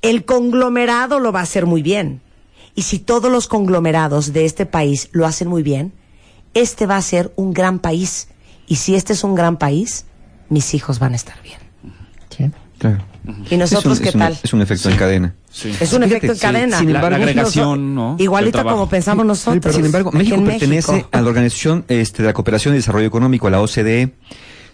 el 0.02 0.24
conglomerado 0.24 1.18
lo 1.20 1.32
va 1.32 1.40
a 1.40 1.44
hacer 1.44 1.66
muy 1.66 1.82
bien. 1.82 2.20
Y 2.74 2.82
si 2.82 2.98
todos 2.98 3.30
los 3.30 3.48
conglomerados 3.48 4.32
de 4.32 4.44
este 4.44 4.66
país 4.66 5.08
lo 5.12 5.26
hacen 5.26 5.48
muy 5.48 5.62
bien, 5.62 5.92
este 6.54 6.86
va 6.86 6.96
a 6.96 7.02
ser 7.02 7.32
un 7.36 7.52
gran 7.52 7.78
país. 7.78 8.28
Y 8.66 8.76
si 8.76 8.94
este 8.94 9.12
es 9.12 9.24
un 9.24 9.34
gran 9.34 9.58
país, 9.58 10.06
mis 10.48 10.74
hijos 10.74 10.98
van 10.98 11.12
a 11.12 11.16
estar 11.16 11.36
bien. 11.42 11.58
Claro. 12.78 12.98
¿Y 13.48 13.56
nosotros 13.56 13.94
es 13.94 13.98
un, 14.00 14.02
qué 14.02 14.08
es 14.08 14.14
un- 14.16 14.20
tal? 14.20 14.38
es 14.42 14.52
un 14.52 14.62
efecto 14.62 14.90
en 14.90 14.96
cadena. 14.96 15.34
sí. 15.50 15.68
Es 15.80 15.92
un 15.92 16.02
Fíjate, 16.02 16.06
efecto 16.26 16.32
en 16.32 16.38
cadena. 16.38 16.78
sin 16.78 16.86
La- 16.92 16.94
la 16.94 16.98
embargo, 17.06 17.22
agregación, 17.24 17.94
¿no? 17.94 18.16
Trabajo. 18.50 18.76
como 18.76 18.88
pensamos 18.88 19.24
nosotros. 19.24 19.72
Sin 19.76 19.84
embargo, 19.84 20.10
México 20.10 20.34
en 20.36 20.44
pertenece 20.46 20.90
México. 20.92 21.08
a 21.12 21.20
la 21.20 21.28
Organización 21.28 21.84
este, 21.86 22.22
de 22.22 22.28
la 22.28 22.32
Cooperación 22.34 22.74
y 22.74 22.78
Desarrollo 22.78 23.06
Económico, 23.06 23.46
a 23.46 23.50
la 23.50 23.60
OCDE. 23.60 24.14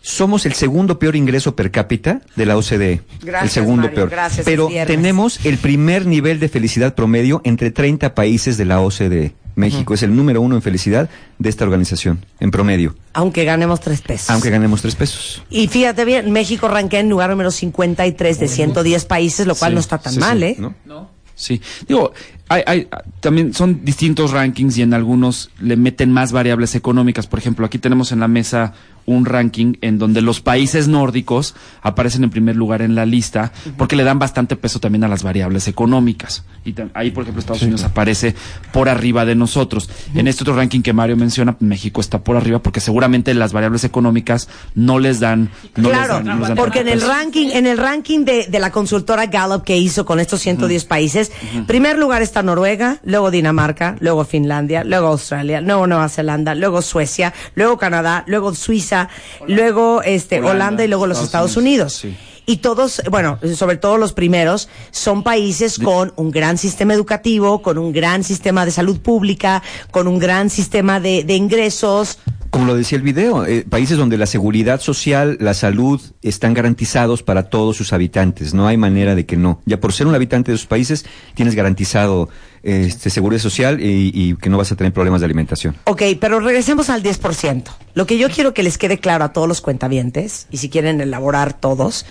Somos 0.02 0.46
el 0.46 0.54
segundo 0.54 0.98
peor 0.98 1.16
ingreso 1.16 1.54
per 1.56 1.70
cápita 1.70 2.20
de 2.36 2.46
la 2.46 2.56
OCDE. 2.56 3.02
Gracias, 3.22 3.42
el 3.42 3.50
segundo 3.50 3.82
Mario, 3.82 3.94
peor. 3.96 4.10
gracias, 4.10 4.44
Pero 4.46 4.68
tenemos 4.86 5.44
el 5.44 5.58
primer 5.58 6.06
nivel 6.06 6.40
de 6.40 6.48
felicidad 6.48 6.94
promedio 6.94 7.40
entre 7.44 7.70
30 7.70 8.14
países 8.14 8.56
de 8.56 8.64
la 8.64 8.80
OCDE. 8.80 9.34
México 9.56 9.92
es 9.92 10.04
el 10.04 10.14
número 10.14 10.40
uno 10.40 10.54
en 10.54 10.62
felicidad 10.62 11.10
de 11.40 11.48
esta 11.48 11.64
organización, 11.64 12.24
en 12.38 12.52
promedio, 12.52 12.94
Aunque 13.12 13.44
ganemos 13.44 13.80
tres 13.80 14.00
pesos. 14.02 14.30
aunque 14.30 14.50
ganemos 14.50 14.80
tres 14.82 14.94
pesos. 14.94 15.42
Y 15.50 15.66
fíjate 15.66 16.04
bien, 16.04 16.30
México 16.30 16.68
ranquea 16.68 17.00
en 17.00 17.08
lugar 17.10 17.28
número 17.30 17.50
53 17.50 18.38
de 18.38 18.46
110 18.46 19.04
países, 19.06 19.48
lo 19.48 19.56
cual 19.56 19.72
Sí, 19.72 19.74
no 19.74 19.80
está 19.80 19.98
tan 19.98 20.12
sí, 20.12 20.20
mal, 20.20 20.38
sí, 20.38 20.44
¿eh? 20.44 20.56
¿no? 20.86 21.10
Sí, 21.34 21.60
digo, 21.88 22.12
hay, 22.48 22.62
hay, 22.66 22.88
también 23.20 23.52
son 23.54 23.84
distintos 23.84 24.30
rankings 24.32 24.78
y 24.78 24.82
en 24.82 24.94
algunos 24.94 25.50
le 25.60 25.76
meten 25.76 26.12
más 26.12 26.32
variables 26.32 26.74
económicas. 26.74 27.26
Por 27.26 27.38
ejemplo, 27.38 27.66
aquí 27.66 27.78
tenemos 27.78 28.12
en 28.12 28.20
la 28.20 28.28
mesa 28.28 28.72
un 29.06 29.24
ranking 29.24 29.74
en 29.80 29.98
donde 29.98 30.20
los 30.20 30.42
países 30.42 30.86
nórdicos 30.86 31.54
aparecen 31.80 32.24
en 32.24 32.30
primer 32.30 32.56
lugar 32.56 32.82
en 32.82 32.94
la 32.94 33.06
lista 33.06 33.52
porque 33.78 33.96
le 33.96 34.04
dan 34.04 34.18
bastante 34.18 34.54
peso 34.54 34.80
también 34.80 35.02
a 35.02 35.08
las 35.08 35.22
variables 35.22 35.66
económicas. 35.66 36.44
Y 36.66 36.74
ahí, 36.92 37.10
por 37.10 37.22
ejemplo, 37.22 37.40
Estados 37.40 37.62
Unidos 37.62 37.84
aparece 37.84 38.34
por 38.70 38.90
arriba 38.90 39.24
de 39.24 39.34
nosotros. 39.34 39.88
En 40.14 40.28
este 40.28 40.44
otro 40.44 40.54
ranking 40.56 40.82
que 40.82 40.92
Mario 40.92 41.16
menciona, 41.16 41.56
México 41.60 42.02
está 42.02 42.22
por 42.22 42.36
arriba 42.36 42.58
porque 42.58 42.80
seguramente 42.80 43.32
las 43.32 43.54
variables 43.54 43.84
económicas 43.84 44.48
no 44.74 44.98
les 44.98 45.20
dan. 45.20 45.48
No 45.76 45.88
les 45.88 45.98
claro, 45.98 46.14
dan- 46.14 46.24
no 46.26 46.38
les 46.40 46.48
dan 46.48 46.56
porque 46.58 46.80
en 46.80 46.88
el 46.88 46.98
peso. 46.98 47.08
ranking, 47.08 47.48
en 47.52 47.66
el 47.66 47.78
ranking 47.78 48.26
de, 48.26 48.46
de 48.46 48.58
la 48.58 48.70
consultora 48.70 49.24
Gallup 49.26 49.64
que 49.64 49.78
hizo 49.78 50.04
con 50.04 50.20
estos 50.20 50.40
110 50.40 50.84
países, 50.84 51.32
primer 51.66 51.98
lugar 51.98 52.20
está 52.20 52.37
Noruega, 52.42 52.98
luego 53.04 53.30
Dinamarca, 53.30 53.96
luego 54.00 54.24
Finlandia, 54.24 54.84
luego 54.84 55.08
Australia, 55.08 55.60
luego 55.60 55.86
Nueva 55.86 56.08
Zelanda, 56.08 56.54
luego 56.54 56.82
Suecia, 56.82 57.32
luego 57.54 57.78
Canadá, 57.78 58.24
luego 58.26 58.54
Suiza, 58.54 59.08
luego 59.46 60.02
este 60.02 60.38
Holanda, 60.38 60.50
Holanda, 60.54 60.84
y 60.84 60.88
luego 60.88 61.06
los 61.06 61.18
Estados 61.18 61.28
Estados 61.28 61.56
Unidos. 61.56 62.04
Unidos, 62.04 62.22
Y 62.46 62.56
todos, 62.58 63.02
bueno, 63.10 63.38
sobre 63.54 63.76
todo 63.76 63.98
los 63.98 64.12
primeros, 64.12 64.68
son 64.90 65.22
países 65.22 65.78
con 65.78 66.12
un 66.16 66.30
gran 66.30 66.56
sistema 66.56 66.94
educativo, 66.94 67.60
con 67.60 67.76
un 67.76 67.92
gran 67.92 68.24
sistema 68.24 68.64
de 68.64 68.70
salud 68.70 69.00
pública, 69.00 69.62
con 69.90 70.08
un 70.08 70.18
gran 70.18 70.48
sistema 70.48 70.98
de, 70.98 71.24
de 71.24 71.34
ingresos. 71.34 72.18
Como 72.50 72.64
lo 72.64 72.74
decía 72.74 72.96
el 72.96 73.02
video, 73.02 73.44
eh, 73.44 73.64
países 73.68 73.98
donde 73.98 74.16
la 74.16 74.26
seguridad 74.26 74.80
social, 74.80 75.36
la 75.40 75.54
salud 75.54 76.00
están 76.22 76.54
garantizados 76.54 77.22
para 77.22 77.50
todos 77.50 77.76
sus 77.76 77.92
habitantes. 77.92 78.54
No 78.54 78.66
hay 78.66 78.76
manera 78.76 79.14
de 79.14 79.26
que 79.26 79.36
no. 79.36 79.60
Ya 79.66 79.80
por 79.80 79.92
ser 79.92 80.06
un 80.06 80.14
habitante 80.14 80.50
de 80.50 80.56
esos 80.56 80.66
países, 80.66 81.04
tienes 81.34 81.54
garantizado 81.54 82.28
este, 82.62 83.10
seguridad 83.10 83.40
social 83.40 83.80
y, 83.80 84.10
y 84.14 84.34
que 84.36 84.48
no 84.50 84.56
vas 84.58 84.72
a 84.72 84.76
tener 84.76 84.92
problemas 84.92 85.20
de 85.20 85.26
alimentación. 85.26 85.76
Ok, 85.84 86.02
pero 86.20 86.40
regresemos 86.40 86.90
al 86.90 87.02
10%. 87.02 87.64
Lo 87.94 88.06
que 88.06 88.18
yo 88.18 88.30
quiero 88.30 88.54
que 88.54 88.62
les 88.62 88.78
quede 88.78 88.98
claro 88.98 89.24
a 89.24 89.32
todos 89.32 89.46
los 89.48 89.60
cuentavientes, 89.60 90.46
y 90.50 90.56
si 90.56 90.68
quieren 90.70 91.00
elaborar 91.00 91.52
todos, 91.52 92.06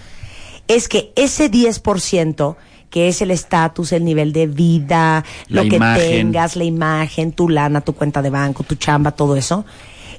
es 0.68 0.88
que 0.88 1.12
ese 1.16 1.50
10% 1.50 2.56
que 2.90 3.10
es 3.10 3.22
el 3.22 3.32
estatus, 3.32 3.92
el 3.92 4.06
nivel 4.06 4.32
de 4.32 4.48
vida, 4.48 5.26
La 5.50 5.64
lo 5.64 5.70
que 5.70 5.76
imagen. 5.76 6.10
tengas, 6.10 6.56
la 6.56 6.64
imagen, 6.64 7.34
tu 7.34 7.50
lana, 7.50 7.82
tu 7.82 7.94
cuenta 7.94 8.22
de 8.22 8.30
banco, 8.30 8.64
tu 8.64 8.76
chamba, 8.76 9.12
todo 9.12 9.36
eso, 9.36 9.66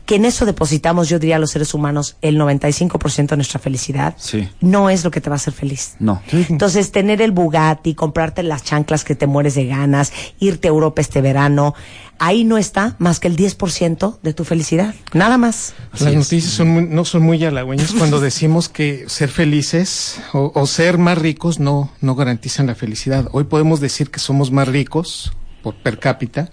que 0.09 0.15
en 0.17 0.25
eso 0.25 0.47
depositamos, 0.47 1.11
yo 1.11 1.19
diría, 1.19 1.39
los 1.39 1.51
seres 1.51 1.75
humanos, 1.75 2.17
el 2.23 2.39
95% 2.39 3.29
de 3.29 3.37
nuestra 3.37 3.61
felicidad, 3.61 4.15
Sí. 4.17 4.49
no 4.63 4.89
es 4.89 5.05
lo 5.05 5.11
que 5.11 5.21
te 5.21 5.29
va 5.29 5.35
a 5.35 5.37
hacer 5.37 5.53
feliz. 5.53 5.97
No. 6.01 6.23
Entonces, 6.33 6.93
tener 6.93 7.21
el 7.21 7.31
Bugatti, 7.31 7.95
comprarte 7.95 8.43
las 8.43 8.65
chanclas 8.65 9.05
que 9.05 9.15
te 9.15 9.27
mueres 9.27 9.55
de 9.55 9.67
ganas, 9.67 10.11
irte 10.41 10.67
a 10.69 10.71
Europa 10.71 11.03
este 11.03 11.21
verano, 11.21 11.75
ahí 12.19 12.45
no 12.45 12.57
está 12.57 12.97
más 12.99 13.21
que 13.21 13.29
el 13.29 13.37
10% 13.37 14.19
de 14.23 14.33
tu 14.33 14.45
felicidad. 14.45 14.95
Nada 15.13 15.37
más. 15.37 15.75
Las 15.93 16.15
noticias 16.15 16.55
son 16.55 16.69
muy- 16.69 16.87
no 16.87 17.05
son 17.05 17.23
muy 17.23 17.45
halagüeñas 17.45 17.93
cuando 17.93 18.19
decimos 18.21 18.71
que 18.71 19.05
ser 19.09 19.29
felices 19.29 20.21
o, 20.33 20.53
o 20.55 20.67
ser 20.67 20.97
más 20.97 21.19
ricos 21.19 21.61
no, 21.61 21.93
no 22.01 22.15
garantizan 22.15 22.67
la 22.67 22.75
felicidad. 22.75 23.29
Hoy 23.33 23.45
podemos 23.45 23.79
decir 23.81 24.11
que 24.11 24.21
somos 24.21 24.51
más 24.51 24.69
ricos 24.69 25.33
por 25.63 25.75
per 25.75 25.99
cápita, 25.99 26.51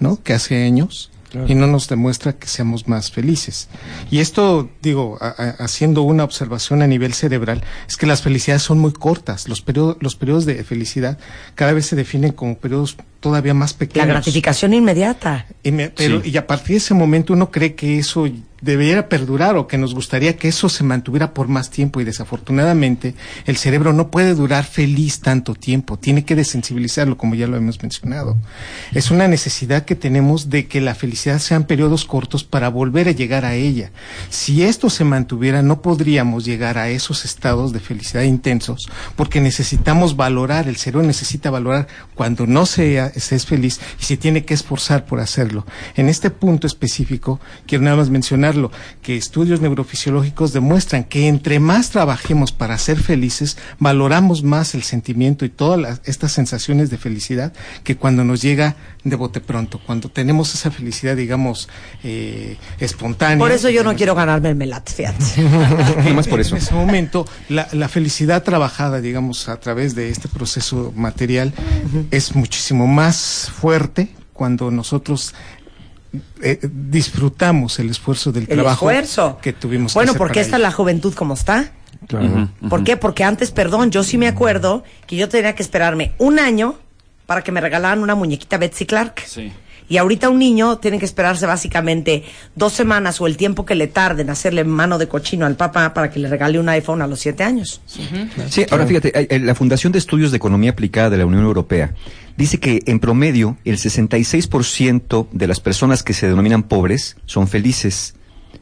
¿no? 0.00 0.22
Que 0.22 0.34
hace 0.34 0.62
años. 0.66 1.10
Y 1.46 1.54
no 1.54 1.66
nos 1.68 1.88
demuestra 1.88 2.32
que 2.32 2.46
seamos 2.48 2.88
más 2.88 3.10
felices. 3.10 3.68
Y 4.10 4.18
esto, 4.18 4.68
digo, 4.82 5.16
a- 5.20 5.28
haciendo 5.60 6.02
una 6.02 6.24
observación 6.24 6.82
a 6.82 6.86
nivel 6.86 7.14
cerebral, 7.14 7.62
es 7.88 7.96
que 7.96 8.06
las 8.06 8.22
felicidades 8.22 8.62
son 8.62 8.78
muy 8.78 8.92
cortas. 8.92 9.48
Los 9.48 9.62
periodos, 9.62 9.96
los 10.00 10.16
periodos 10.16 10.44
de 10.46 10.62
felicidad 10.64 11.18
cada 11.54 11.72
vez 11.72 11.86
se 11.86 11.94
definen 11.96 12.32
como 12.32 12.58
periodos 12.58 12.96
todavía 13.20 13.54
más 13.54 13.72
La 13.72 13.78
pequeños. 13.78 14.08
gratificación 14.08 14.74
inmediata. 14.74 15.46
Y, 15.62 15.70
me- 15.72 15.90
pero, 15.90 16.22
Sí. 16.22 16.30
y 16.30 16.36
a 16.36 16.46
partir 16.46 16.70
de 16.70 16.76
ese 16.78 16.94
momento 16.94 17.32
uno 17.34 17.50
cree 17.50 17.74
que 17.74 17.98
eso 17.98 18.26
debería 18.62 19.08
perdurar 19.08 19.56
o 19.56 19.66
que 19.66 19.78
nos 19.78 19.94
gustaría 19.94 20.36
que 20.36 20.48
eso 20.48 20.68
se 20.68 20.84
mantuviera 20.84 21.32
por 21.32 21.48
más 21.48 21.70
tiempo 21.70 21.98
y 21.98 22.04
desafortunadamente 22.04 23.14
el 23.46 23.56
cerebro 23.56 23.94
no 23.94 24.10
puede 24.10 24.34
durar 24.34 24.64
feliz 24.64 25.20
tanto 25.20 25.54
tiempo, 25.54 25.98
tiene 25.98 26.26
que 26.26 26.34
desensibilizarlo 26.36 27.16
como 27.16 27.34
ya 27.34 27.46
lo 27.46 27.56
hemos 27.56 27.80
mencionado. 27.82 28.36
Es 28.92 29.10
una 29.10 29.28
necesidad 29.28 29.86
que 29.86 29.94
tenemos 29.94 30.50
de 30.50 30.66
que 30.66 30.82
la 30.82 30.94
felicidad 30.94 31.38
sean 31.38 31.64
periodos 31.64 32.04
cortos 32.04 32.44
para 32.44 32.68
volver 32.68 33.08
a 33.08 33.12
llegar 33.12 33.46
a 33.46 33.54
ella. 33.54 33.92
Si 34.28 34.62
esto 34.62 34.90
se 34.90 35.04
mantuviera 35.04 35.62
no 35.62 35.80
podríamos 35.80 36.44
llegar 36.44 36.76
a 36.76 36.90
esos 36.90 37.24
estados 37.24 37.72
de 37.72 37.80
felicidad 37.80 38.24
intensos 38.24 38.90
porque 39.16 39.40
necesitamos 39.40 40.16
valorar, 40.16 40.68
el 40.68 40.76
cerebro 40.76 41.06
necesita 41.06 41.48
valorar 41.50 41.88
cuando 42.14 42.46
no 42.46 42.66
se, 42.66 43.09
se 43.16 43.36
es 43.36 43.46
feliz 43.46 43.80
y 44.00 44.04
se 44.04 44.16
tiene 44.16 44.44
que 44.44 44.54
esforzar 44.54 45.06
por 45.06 45.20
hacerlo. 45.20 45.66
En 45.96 46.08
este 46.08 46.30
punto 46.30 46.66
específico, 46.66 47.40
quiero 47.66 47.84
nada 47.84 47.96
más 47.96 48.10
mencionarlo, 48.10 48.70
que 49.02 49.16
estudios 49.16 49.60
neurofisiológicos 49.60 50.52
demuestran 50.52 51.04
que 51.04 51.28
entre 51.28 51.60
más 51.60 51.90
trabajemos 51.90 52.52
para 52.52 52.76
ser 52.78 52.98
felices, 53.00 53.56
valoramos 53.78 54.42
más 54.42 54.74
el 54.74 54.82
sentimiento 54.82 55.44
y 55.44 55.48
todas 55.48 55.80
las- 55.80 56.00
estas 56.04 56.32
sensaciones 56.32 56.90
de 56.90 56.98
felicidad 56.98 57.52
que 57.84 57.96
cuando 57.96 58.24
nos 58.24 58.42
llega 58.42 58.76
de 59.04 59.16
bote 59.16 59.40
pronto, 59.40 59.80
cuando 59.84 60.08
tenemos 60.10 60.54
esa 60.54 60.70
felicidad, 60.70 61.16
digamos, 61.16 61.68
eh, 62.04 62.56
espontánea. 62.78 63.38
Por 63.38 63.52
eso 63.52 63.70
yo 63.70 63.82
no 63.82 63.94
quiero 63.96 64.14
ganarme 64.14 64.50
el 64.50 64.56
melate, 64.56 64.92
fíjate. 64.92 65.24
Nada 65.96 66.12
más 66.14 66.28
por 66.28 66.40
eso. 66.40 66.54
en 66.56 66.62
ese 66.62 66.74
momento, 66.74 67.26
la, 67.48 67.66
la 67.72 67.88
felicidad 67.88 68.42
trabajada, 68.42 69.00
digamos, 69.00 69.48
a 69.48 69.58
través 69.58 69.94
de 69.94 70.10
este 70.10 70.28
proceso 70.28 70.92
material 70.94 71.52
es 72.10 72.34
muchísimo 72.34 72.86
más 72.86 72.99
fuerte 73.52 74.08
cuando 74.32 74.70
nosotros 74.70 75.34
eh, 76.42 76.58
disfrutamos 76.62 77.78
el 77.78 77.90
esfuerzo 77.90 78.32
del 78.32 78.44
El 78.44 78.56
trabajo 78.56 78.90
esfuerzo. 78.90 79.38
que 79.40 79.52
tuvimos. 79.52 79.92
que 79.92 79.98
Bueno, 79.98 80.10
hacer 80.12 80.18
porque 80.18 80.40
está 80.40 80.58
la 80.58 80.72
juventud 80.72 81.14
como 81.14 81.34
está. 81.34 81.72
Claro. 82.06 82.48
¿Por 82.68 82.82
qué? 82.82 82.96
Porque 82.96 83.24
antes, 83.24 83.50
perdón, 83.50 83.90
yo 83.90 84.02
sí 84.02 84.16
me 84.18 84.26
acuerdo 84.26 84.84
que 85.06 85.16
yo 85.16 85.28
tenía 85.28 85.54
que 85.54 85.62
esperarme 85.62 86.12
un 86.18 86.38
año 86.38 86.76
para 87.26 87.42
que 87.42 87.52
me 87.52 87.60
regalaran 87.60 88.02
una 88.02 88.14
muñequita 88.14 88.58
Betsy 88.58 88.86
Clark. 88.86 89.22
Sí. 89.26 89.52
Y 89.90 89.96
ahorita 89.98 90.30
un 90.30 90.38
niño 90.38 90.78
tiene 90.78 90.98
que 91.00 91.04
esperarse 91.04 91.44
básicamente 91.46 92.22
dos 92.54 92.72
semanas 92.72 93.20
o 93.20 93.26
el 93.26 93.36
tiempo 93.36 93.66
que 93.66 93.74
le 93.74 93.88
tarde 93.88 94.22
en 94.22 94.30
hacerle 94.30 94.62
mano 94.64 94.96
de 94.98 95.08
cochino 95.08 95.44
al 95.46 95.56
papá 95.56 95.92
para 95.92 96.10
que 96.10 96.20
le 96.20 96.28
regale 96.28 96.58
un 96.60 96.68
iPhone 96.68 97.02
a 97.02 97.08
los 97.08 97.18
siete 97.20 97.42
años. 97.42 97.80
Sí, 98.48 98.64
ahora 98.70 98.86
fíjate, 98.86 99.12
hay- 99.28 99.40
la 99.40 99.54
Fundación 99.56 99.92
de 99.92 99.98
Estudios 99.98 100.30
de 100.30 100.36
Economía 100.36 100.70
Aplicada 100.70 101.10
de 101.10 101.18
la 101.18 101.26
Unión 101.26 101.42
Europea 101.44 101.92
dice 102.36 102.58
que 102.58 102.80
en 102.86 103.00
promedio 103.00 103.58
el 103.64 103.76
66% 103.78 105.28
de 105.32 105.46
las 105.46 105.60
personas 105.60 106.02
que 106.02 106.12
se 106.14 106.28
denominan 106.28 106.62
pobres 106.62 107.16
son 107.26 107.48
felices. 107.48 108.14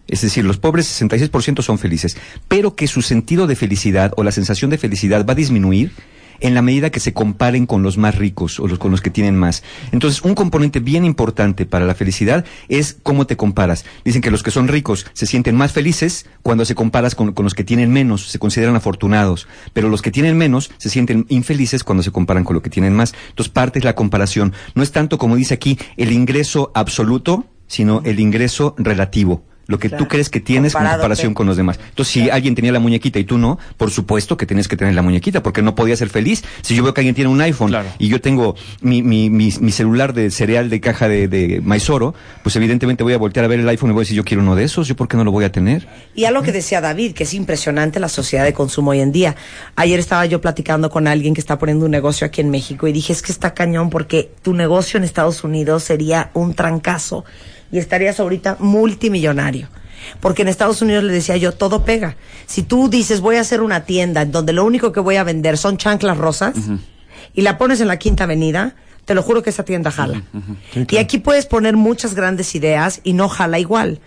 Es 0.06 0.22
decir, 0.22 0.44
los 0.44 0.56
pobres 0.56 0.86
66% 0.86 1.62
son 1.62 1.78
felices, 1.78 2.16
pero 2.48 2.74
que 2.74 2.86
su 2.86 3.02
sentido 3.02 3.46
de 3.46 3.54
felicidad 3.56 4.12
o 4.16 4.22
la 4.24 4.32
sensación 4.32 4.70
de 4.70 4.78
felicidad 4.78 5.26
va 5.26 5.32
a 5.32 5.36
disminuir 5.36 5.92
en 6.40 6.54
la 6.54 6.62
medida 6.62 6.90
que 6.90 7.00
se 7.00 7.12
comparen 7.12 7.66
con 7.66 7.82
los 7.82 7.98
más 7.98 8.16
ricos 8.16 8.60
o 8.60 8.78
con 8.78 8.90
los 8.90 9.00
que 9.00 9.10
tienen 9.10 9.36
más. 9.36 9.62
Entonces, 9.92 10.22
un 10.22 10.34
componente 10.34 10.80
bien 10.80 11.04
importante 11.04 11.66
para 11.66 11.86
la 11.86 11.94
felicidad 11.94 12.44
es 12.68 12.96
cómo 13.02 13.26
te 13.26 13.36
comparas. 13.36 13.84
Dicen 14.04 14.22
que 14.22 14.30
los 14.30 14.42
que 14.42 14.50
son 14.50 14.68
ricos 14.68 15.06
se 15.12 15.26
sienten 15.26 15.56
más 15.56 15.72
felices 15.72 16.26
cuando 16.42 16.64
se 16.64 16.74
comparas 16.74 17.14
con, 17.14 17.32
con 17.32 17.44
los 17.44 17.54
que 17.54 17.64
tienen 17.64 17.92
menos, 17.92 18.28
se 18.28 18.38
consideran 18.38 18.76
afortunados, 18.76 19.48
pero 19.72 19.88
los 19.88 20.02
que 20.02 20.10
tienen 20.10 20.36
menos 20.36 20.70
se 20.78 20.90
sienten 20.90 21.26
infelices 21.28 21.84
cuando 21.84 22.02
se 22.02 22.10
comparan 22.10 22.44
con 22.44 22.54
lo 22.54 22.62
que 22.62 22.70
tienen 22.70 22.94
más. 22.94 23.14
Entonces, 23.30 23.52
parte 23.52 23.78
es 23.78 23.84
la 23.84 23.94
comparación. 23.94 24.52
No 24.74 24.82
es 24.82 24.92
tanto 24.92 25.18
como 25.18 25.36
dice 25.36 25.54
aquí 25.54 25.78
el 25.96 26.12
ingreso 26.12 26.70
absoluto, 26.74 27.46
sino 27.66 28.02
el 28.04 28.20
ingreso 28.20 28.74
relativo. 28.78 29.44
Lo 29.68 29.78
que 29.78 29.88
Claro. 29.90 30.04
tú 30.04 30.08
crees 30.08 30.30
que 30.30 30.40
tienes 30.40 30.74
en 30.74 30.80
comparación 30.82 31.34
con 31.34 31.46
los 31.46 31.58
demás. 31.58 31.78
Entonces, 31.90 32.10
si 32.10 32.30
alguien 32.30 32.54
tenía 32.54 32.72
la 32.72 32.80
muñequita 32.80 33.18
y 33.18 33.24
tú 33.24 33.36
no, 33.36 33.58
por 33.76 33.90
supuesto 33.90 34.38
que 34.38 34.46
tienes 34.46 34.66
que 34.66 34.78
tener 34.78 34.94
la 34.94 35.02
muñequita, 35.02 35.42
porque 35.42 35.60
no 35.60 35.74
podía 35.74 35.94
ser 35.94 36.08
feliz. 36.08 36.42
Si 36.62 36.74
yo 36.74 36.82
veo 36.82 36.94
que 36.94 37.02
alguien 37.02 37.14
tiene 37.14 37.28
un 37.28 37.38
iPhone 37.42 37.68
Claro. 37.68 37.86
y 37.98 38.08
yo 38.08 38.18
tengo 38.22 38.56
mi, 38.80 39.02
mi, 39.02 39.28
mi, 39.28 39.52
mi 39.60 39.70
celular 39.70 40.14
de 40.14 40.30
cereal 40.30 40.70
de 40.70 40.80
caja 40.80 41.06
de, 41.06 41.28
de 41.28 41.60
Maizoro, 41.62 42.14
pues 42.42 42.56
evidentemente 42.56 43.04
voy 43.04 43.12
a 43.12 43.18
voltear 43.18 43.44
a 43.44 43.48
ver 43.48 43.60
el 43.60 43.68
iPhone 43.68 43.90
y 43.90 43.92
voy 43.92 44.00
a 44.00 44.04
decir, 44.04 44.16
yo 44.16 44.24
quiero 44.24 44.42
uno 44.42 44.56
de 44.56 44.64
esos, 44.64 44.88
¿yo 44.88 44.96
por 44.96 45.06
qué 45.06 45.18
no 45.18 45.24
lo 45.24 45.32
voy 45.32 45.44
a 45.44 45.52
tener? 45.52 45.86
Y 46.14 46.24
a 46.24 46.30
lo 46.30 46.42
que 46.42 46.50
decía 46.52 46.80
David, 46.80 47.12
que 47.12 47.24
es 47.24 47.34
impresionante 47.34 48.00
la 48.00 48.08
sociedad 48.08 48.44
de 48.44 48.54
consumo 48.54 48.92
hoy 48.92 49.00
en 49.00 49.12
día. 49.12 49.36
Ayer 49.76 50.00
estaba 50.00 50.24
yo 50.24 50.40
platicando 50.40 50.88
con 50.88 51.06
alguien 51.06 51.34
que 51.34 51.40
está 51.42 51.58
poniendo 51.58 51.84
un 51.84 51.90
negocio 51.90 52.26
aquí 52.26 52.40
en 52.40 52.48
México 52.48 52.86
y 52.88 52.92
dije, 52.94 53.12
es 53.12 53.20
que 53.20 53.32
está 53.32 53.52
cañón 53.52 53.90
porque 53.90 54.30
tu 54.40 54.54
negocio 54.54 54.96
en 54.96 55.04
Estados 55.04 55.44
Unidos 55.44 55.84
sería 55.84 56.30
un 56.32 56.54
trancazo 56.54 57.26
y 57.70 57.78
estarías 57.78 58.20
ahorita 58.20 58.56
multimillonario. 58.60 59.68
Porque 60.20 60.42
en 60.42 60.48
Estados 60.48 60.80
Unidos 60.80 61.04
le 61.04 61.12
decía 61.12 61.36
yo, 61.36 61.52
todo 61.52 61.84
pega. 61.84 62.16
Si 62.46 62.62
tú 62.62 62.88
dices, 62.88 63.20
voy 63.20 63.36
a 63.36 63.40
hacer 63.40 63.60
una 63.60 63.84
tienda 63.84 64.22
en 64.22 64.32
donde 64.32 64.52
lo 64.52 64.64
único 64.64 64.92
que 64.92 65.00
voy 65.00 65.16
a 65.16 65.24
vender 65.24 65.58
son 65.58 65.76
chanclas 65.76 66.16
rosas 66.16 66.54
y 67.34 67.42
la 67.42 67.58
pones 67.58 67.80
en 67.80 67.88
la 67.88 67.98
Quinta 67.98 68.24
Avenida, 68.24 68.74
te 69.04 69.14
lo 69.14 69.22
juro 69.22 69.42
que 69.42 69.50
esa 69.50 69.64
tienda 69.64 69.90
jala. 69.90 70.22
Y 70.88 70.96
aquí 70.98 71.18
puedes 71.18 71.46
poner 71.46 71.76
muchas 71.76 72.14
grandes 72.14 72.54
ideas 72.54 73.00
y 73.04 73.12
no 73.12 73.28
jala 73.28 73.58
igual. 73.58 74.00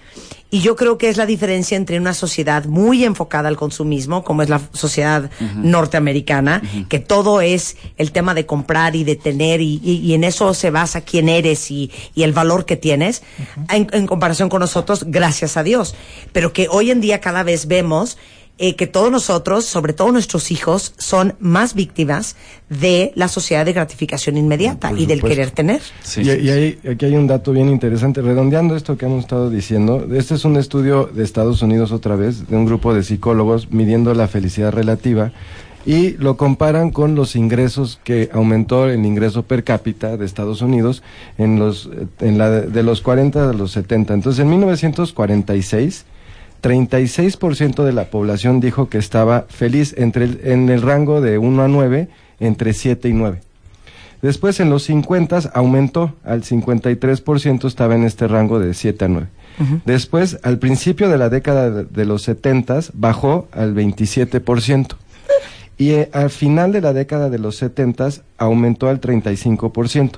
Y 0.53 0.60
yo 0.60 0.75
creo 0.75 0.98
que 0.98 1.08
es 1.08 1.15
la 1.15 1.25
diferencia 1.25 1.77
entre 1.77 1.98
una 1.98 2.13
sociedad 2.13 2.65
muy 2.65 3.05
enfocada 3.05 3.48
al 3.48 3.55
consumismo, 3.55 4.24
como 4.25 4.41
es 4.43 4.50
la 4.50 4.60
sociedad 4.74 5.31
norteamericana, 5.55 6.62
que 6.89 7.00
todo 7.00 7.41
es 7.41 7.77
el 7.98 8.12
tema 8.12 8.34
de 8.34 8.46
comprar 8.46 8.96
y 8.96 9.03
de 9.03 9.15
tener, 9.15 9.62
y, 9.62 9.79
y- 9.84 9.98
y 10.03 10.13
en 10.13 10.24
eso 10.24 10.53
se 10.53 10.70
basa 10.70 11.01
quién 11.01 11.29
eres 11.29 11.72
y, 11.72 11.89
y 12.13 12.24
el 12.24 12.34
valor 12.34 12.65
que 12.65 12.75
tienes, 12.75 13.24
en, 13.70 13.88
en 13.91 14.08
comparación 14.08 14.50
con 14.50 14.60
nosotros, 14.60 15.05
gracias 15.08 15.58
a 15.58 15.63
Dios. 15.63 15.96
Pero 16.34 16.53
que 16.53 16.67
hoy 16.70 16.91
en 16.91 17.01
día 17.01 17.22
cada 17.22 17.43
vez 17.43 17.67
vemos 17.67 18.17
eh, 18.58 18.75
que 18.75 18.86
todos 18.88 19.12
nosotros, 19.12 19.65
sobre 19.65 19.93
todo 19.93 20.12
nuestros 20.12 20.51
hijos, 20.51 20.93
son 20.98 21.36
más 21.39 21.74
víctimas 21.74 22.36
de 22.70 23.12
la 23.15 23.27
sociedad 23.27 23.65
de 23.65 23.74
gratificación 23.74 24.38
inmediata 24.38 24.89
Por 24.89 25.00
y 25.00 25.05
del 25.08 25.22
querer 25.24 25.50
tener. 25.51 25.81
Sí, 26.03 26.22
y 26.22 26.25
sí, 26.25 26.31
y 26.41 26.50
ahí- 26.50 26.79
aquí 26.91 27.05
hay 27.05 27.15
un 27.15 27.25
dato 27.27 27.51
bien 27.53 27.70
interesante, 27.70 28.22
redondeando 28.22 28.75
esto 28.75 28.98
que 28.98 29.05
hemos 29.05 29.22
estado 29.22 29.50
diciendo. 29.50 30.08
Este 30.13 30.36
es 30.36 30.46
un 30.46 30.58
estudio 30.58 31.10
de 31.12 31.24
Estados 31.24 31.62
Unidos 31.63 31.91
otra 31.91 32.15
vez, 32.15 32.48
de 32.48 32.55
un 32.55 32.65
grupo 32.65 32.93
de 32.93 33.03
psicólogos 33.03 33.72
midiendo 33.72 34.13
la 34.13 34.27
felicidad 34.27 34.72
relativa 34.72 35.31
y 35.84 36.12
lo 36.17 36.38
comparan 36.38 36.91
con 36.91 37.15
los 37.15 37.36
ingresos 37.36 38.00
que 38.03 38.29
aumentó 38.31 38.88
el 38.88 39.03
ingreso 39.03 39.41
per 39.41 39.63
cápita 39.63 40.15
de 40.15 40.25
Estados 40.27 40.62
Unidos 40.62 41.01
en 41.39 41.58
los, 41.58 41.89
en 42.20 42.38
la 42.38 42.51
de, 42.51 42.67
de 42.67 42.84
los 42.84 43.01
40 43.01 43.50
a 43.50 43.53
los 43.53 43.72
70. 43.72 44.13
Entonces, 44.13 44.39
en 44.43 44.50
1946 44.51 46.05
36% 46.61 47.83
de 47.83 47.93
la 47.93 48.05
población 48.05 48.59
dijo 48.59 48.89
que 48.89 48.97
estaba 48.97 49.45
feliz 49.49 49.93
entre 49.97 50.25
el- 50.25 50.39
en 50.43 50.69
el 50.69 50.81
rango 50.81 51.21
de 51.21 51.37
1 51.37 51.63
a 51.63 51.67
9, 51.67 52.07
entre 52.39 52.73
7 52.73 53.09
y 53.09 53.13
9. 53.13 53.39
Después 54.21 54.59
en 54.59 54.69
los 54.69 54.83
50 54.83 55.49
aumentó 55.53 56.13
al 56.23 56.43
53%, 56.43 57.67
estaba 57.67 57.95
en 57.95 58.03
este 58.03 58.27
rango 58.27 58.59
de 58.59 58.73
7 58.75 59.05
a 59.05 59.07
9. 59.07 59.27
Después, 59.85 60.39
al 60.43 60.59
principio 60.59 61.09
de 61.09 61.17
la 61.17 61.29
década 61.29 61.69
de, 61.69 61.83
de 61.85 62.05
los 62.05 62.21
70 62.23 62.79
bajó 62.93 63.47
al 63.51 63.75
27%. 63.75 64.95
Y 65.77 65.89
eh, 65.91 66.09
al 66.13 66.29
final 66.29 66.71
de 66.71 66.81
la 66.81 66.93
década 66.93 67.29
de 67.29 67.39
los 67.39 67.55
70 67.57 68.09
aumentó 68.37 68.87
al 68.87 69.01
35%. 69.01 70.11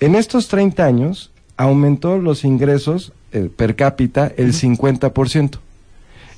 En 0.00 0.14
estos 0.14 0.48
30 0.48 0.84
años 0.84 1.30
aumentó 1.58 2.16
los 2.18 2.44
ingresos 2.44 3.12
eh, 3.32 3.50
per 3.54 3.76
cápita 3.76 4.32
el 4.36 4.52
50%. 4.54 5.58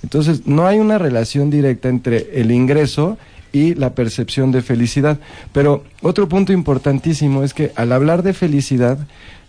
Entonces, 0.04 0.46
no 0.46 0.66
hay 0.66 0.80
una 0.80 0.98
relación 0.98 1.48
directa 1.48 1.88
entre 1.88 2.38
el 2.38 2.50
ingreso 2.50 3.16
y 3.52 3.74
la 3.74 3.94
percepción 3.94 4.52
de 4.52 4.60
felicidad. 4.60 5.18
Pero 5.54 5.82
otro 6.02 6.28
punto 6.28 6.52
importantísimo 6.52 7.42
es 7.42 7.54
que 7.54 7.72
al 7.74 7.90
hablar 7.90 8.22
de 8.22 8.34
felicidad, 8.34 8.98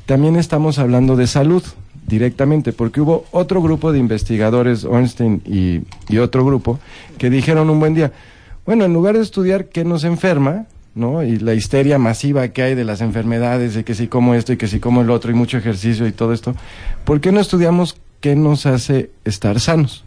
también 0.06 0.38
estamos 0.38 0.80
hablando 0.80 1.18
de 1.18 1.28
salud 1.28 1.62
directamente, 2.08 2.72
porque 2.72 3.02
hubo 3.02 3.26
otro 3.32 3.62
grupo 3.62 3.92
de 3.92 4.00
investigadores, 4.00 4.86
Ornstein 4.86 5.42
y, 5.46 6.18
otro 6.20 6.46
grupo, 6.46 6.80
que 7.18 7.30
dijeron 7.30 7.70
un 7.70 7.82
buen 7.82 7.94
día, 7.94 8.14
bueno, 8.66 8.86
en 8.86 8.94
lugar 8.94 9.18
de 9.18 9.24
estudiar 9.24 9.66
qué 9.66 9.84
nos 9.84 10.06
enferma, 10.06 10.68
¿no? 10.94 11.22
Y 11.22 11.38
la 11.38 11.54
histeria 11.54 12.00
masiva 12.00 12.48
que 12.48 12.64
hay 12.64 12.76
de 12.76 12.86
las 12.86 13.02
enfermedades, 13.02 13.74
de 13.74 13.84
que 13.84 13.94
si 13.94 14.08
como 14.08 14.36
esto 14.36 14.54
y 14.54 14.58
que 14.58 14.70
si 14.70 14.80
como 14.80 15.02
el 15.02 15.10
otro 15.10 15.32
y 15.32 15.34
mucho 15.34 15.58
ejercicio 15.58 16.08
y 16.08 16.14
todo 16.14 16.32
esto, 16.32 16.56
¿por 17.04 17.20
qué 17.20 17.34
no 17.34 17.42
estudiamos 17.42 17.98
qué 18.22 18.38
nos 18.38 18.66
hace 18.66 19.12
estar 19.26 19.60
sanos? 19.60 20.05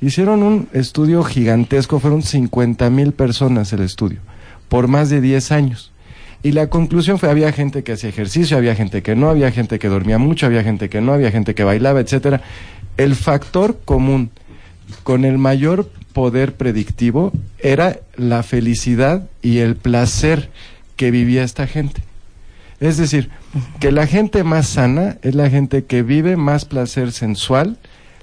Hicieron 0.00 0.42
un 0.42 0.68
estudio 0.72 1.24
gigantesco, 1.24 1.98
fueron 1.98 2.22
50 2.22 2.88
mil 2.90 3.12
personas 3.12 3.72
el 3.72 3.80
estudio, 3.80 4.20
por 4.68 4.86
más 4.86 5.10
de 5.10 5.20
10 5.20 5.52
años. 5.52 5.92
Y 6.42 6.52
la 6.52 6.68
conclusión 6.68 7.18
fue, 7.18 7.30
había 7.30 7.50
gente 7.50 7.82
que 7.82 7.92
hacía 7.92 8.10
ejercicio, 8.10 8.56
había 8.56 8.76
gente 8.76 9.02
que 9.02 9.16
no, 9.16 9.28
había 9.28 9.50
gente 9.50 9.80
que 9.80 9.88
dormía 9.88 10.18
mucho, 10.18 10.46
había 10.46 10.62
gente 10.62 10.88
que 10.88 11.00
no, 11.00 11.12
había 11.12 11.32
gente 11.32 11.54
que 11.54 11.64
bailaba, 11.64 12.00
etcétera. 12.00 12.42
El 12.96 13.16
factor 13.16 13.80
común 13.84 14.30
con 15.02 15.24
el 15.24 15.36
mayor 15.36 15.90
poder 16.12 16.54
predictivo 16.54 17.32
era 17.58 17.98
la 18.16 18.42
felicidad 18.44 19.28
y 19.42 19.58
el 19.58 19.74
placer 19.74 20.50
que 20.96 21.10
vivía 21.10 21.42
esta 21.42 21.66
gente. 21.66 22.02
Es 22.80 22.96
decir, 22.96 23.30
que 23.80 23.90
la 23.90 24.06
gente 24.06 24.44
más 24.44 24.68
sana 24.68 25.18
es 25.22 25.34
la 25.34 25.50
gente 25.50 25.84
que 25.84 26.02
vive 26.02 26.36
más 26.36 26.64
placer 26.64 27.10
sensual, 27.10 27.78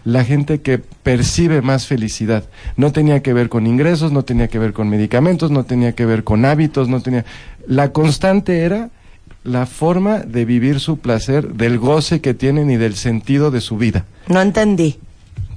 la 0.05 0.23
gente 0.23 0.61
que 0.61 0.77
percibe 0.77 1.61
más 1.61 1.87
felicidad. 1.87 2.45
No 2.77 2.93
tenía 2.93 3.21
que 3.21 3.33
ver 3.33 3.49
con 3.49 3.67
ingresos, 3.67 4.11
no 4.11 4.23
tenía 4.23 4.47
que 4.47 4.59
ver 4.59 4.71
con 4.71 4.87
medicamentos, 4.87 5.51
no 5.51 5.65
tenía 5.65 5.93
que 5.93 6.05
ver 6.05 6.23
con 6.23 6.45
hábitos, 6.45 6.87
no 6.87 7.01
tenía... 7.01 7.25
La 7.67 7.91
constante 7.91 8.61
era 8.61 8.91
la 9.43 9.65
forma 9.65 10.19
de 10.19 10.45
vivir 10.45 10.79
su 10.79 10.97
placer, 10.97 11.53
del 11.53 11.79
goce 11.79 12.21
que 12.21 12.33
tienen 12.33 12.69
y 12.69 12.77
del 12.77 12.95
sentido 12.95 13.51
de 13.51 13.61
su 13.61 13.77
vida. 13.77 14.05
No 14.27 14.41
entendí. 14.41 14.97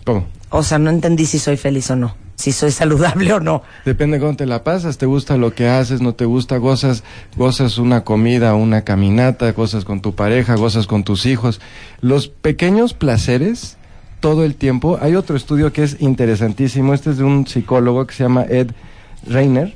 ¿Cómo? 0.05 0.27
O 0.51 0.63
sea, 0.63 0.79
no 0.79 0.91
entendí 0.91 1.27
si 1.27 1.39
soy 1.39 1.57
feliz 1.57 1.91
o 1.91 1.97
no. 1.97 2.17
Si 2.37 2.53
soy 2.53 2.71
saludable 2.71 3.33
o 3.33 3.41
no. 3.41 3.63
Depende 3.85 4.21
cómo 4.21 4.37
te 4.37 4.47
la 4.47 4.63
pasas, 4.63 4.97
te 4.97 5.07
gusta 5.07 5.37
lo 5.37 5.55
que 5.55 5.69
haces, 5.69 6.01
no 6.01 6.15
te 6.15 6.25
gusta, 6.25 6.57
gozas, 6.59 7.03
gozas 7.37 7.79
una 7.79 8.05
comida, 8.05 8.55
una 8.55 8.83
caminata, 8.83 9.51
gozas 9.53 9.85
con 9.85 10.01
tu 10.01 10.15
pareja, 10.15 10.55
gozas 10.55 10.87
con 10.87 11.03
tus 11.03 11.27
hijos. 11.27 11.61
Los 12.01 12.29
pequeños 12.29 12.95
placeres, 12.95 13.78
todo 14.21 14.45
el 14.45 14.55
tiempo. 14.55 14.99
Hay 15.01 15.15
otro 15.15 15.37
estudio 15.37 15.73
que 15.73 15.83
es 15.83 16.01
interesantísimo, 16.01 16.95
este 16.95 17.11
es 17.11 17.19
de 17.19 17.25
un 17.25 17.47
psicólogo 17.47 18.07
que 18.07 18.15
se 18.15 18.25
llama 18.25 18.45
Ed 18.49 18.71
Reiner. 19.27 19.75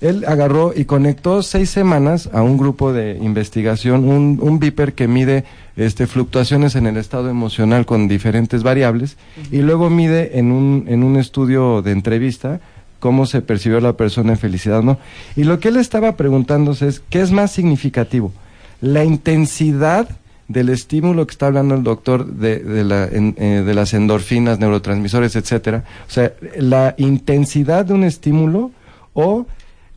Él 0.00 0.24
agarró 0.26 0.72
y 0.74 0.86
conectó 0.86 1.42
seis 1.42 1.68
semanas 1.68 2.30
a 2.32 2.42
un 2.42 2.56
grupo 2.56 2.92
de 2.92 3.18
investigación, 3.20 4.08
un, 4.08 4.38
un 4.40 4.58
Viper 4.58 4.94
que 4.94 5.08
mide 5.08 5.44
este, 5.76 6.06
fluctuaciones 6.06 6.74
en 6.74 6.86
el 6.86 6.96
estado 6.96 7.28
emocional 7.28 7.84
con 7.84 8.08
diferentes 8.08 8.62
variables 8.62 9.18
y 9.52 9.58
luego 9.58 9.90
mide 9.90 10.38
en 10.38 10.52
un, 10.52 10.86
en 10.88 11.02
un 11.02 11.16
estudio 11.16 11.82
de 11.82 11.92
entrevista 11.92 12.60
cómo 12.98 13.26
se 13.26 13.42
percibió 13.42 13.80
la 13.80 13.94
persona 13.94 14.32
en 14.32 14.38
felicidad 14.38 14.82
no. 14.82 14.98
Y 15.34 15.44
lo 15.44 15.58
que 15.58 15.68
él 15.68 15.76
estaba 15.76 16.16
preguntándose 16.16 16.86
es, 16.86 17.00
¿qué 17.10 17.20
es 17.20 17.32
más 17.32 17.50
significativo? 17.50 18.32
¿La 18.80 19.04
intensidad 19.04 20.08
del 20.50 20.68
estímulo 20.68 21.26
que 21.26 21.30
está 21.32 21.46
hablando 21.46 21.74
el 21.76 21.84
doctor 21.84 22.26
de, 22.26 22.58
de, 22.58 22.82
la, 22.84 23.04
en- 23.06 23.36
eh, 23.38 23.62
de 23.64 23.74
las 23.74 23.94
endorfinas, 23.94 24.58
neurotransmisores, 24.58 25.36
etcétera? 25.36 25.84
O 26.08 26.10
sea, 26.10 26.32
la 26.56 26.94
intensidad 26.98 27.84
de 27.84 27.94
un 27.94 28.02
estímulo 28.04 28.72
o 29.14 29.46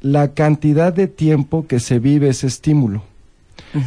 la 0.01 0.33
cantidad 0.33 0.93
de 0.93 1.07
tiempo 1.07 1.65
que 1.65 1.79
se 1.79 1.97
vive 1.99 2.29
ese 2.29 2.47
estímulo. 2.47 3.01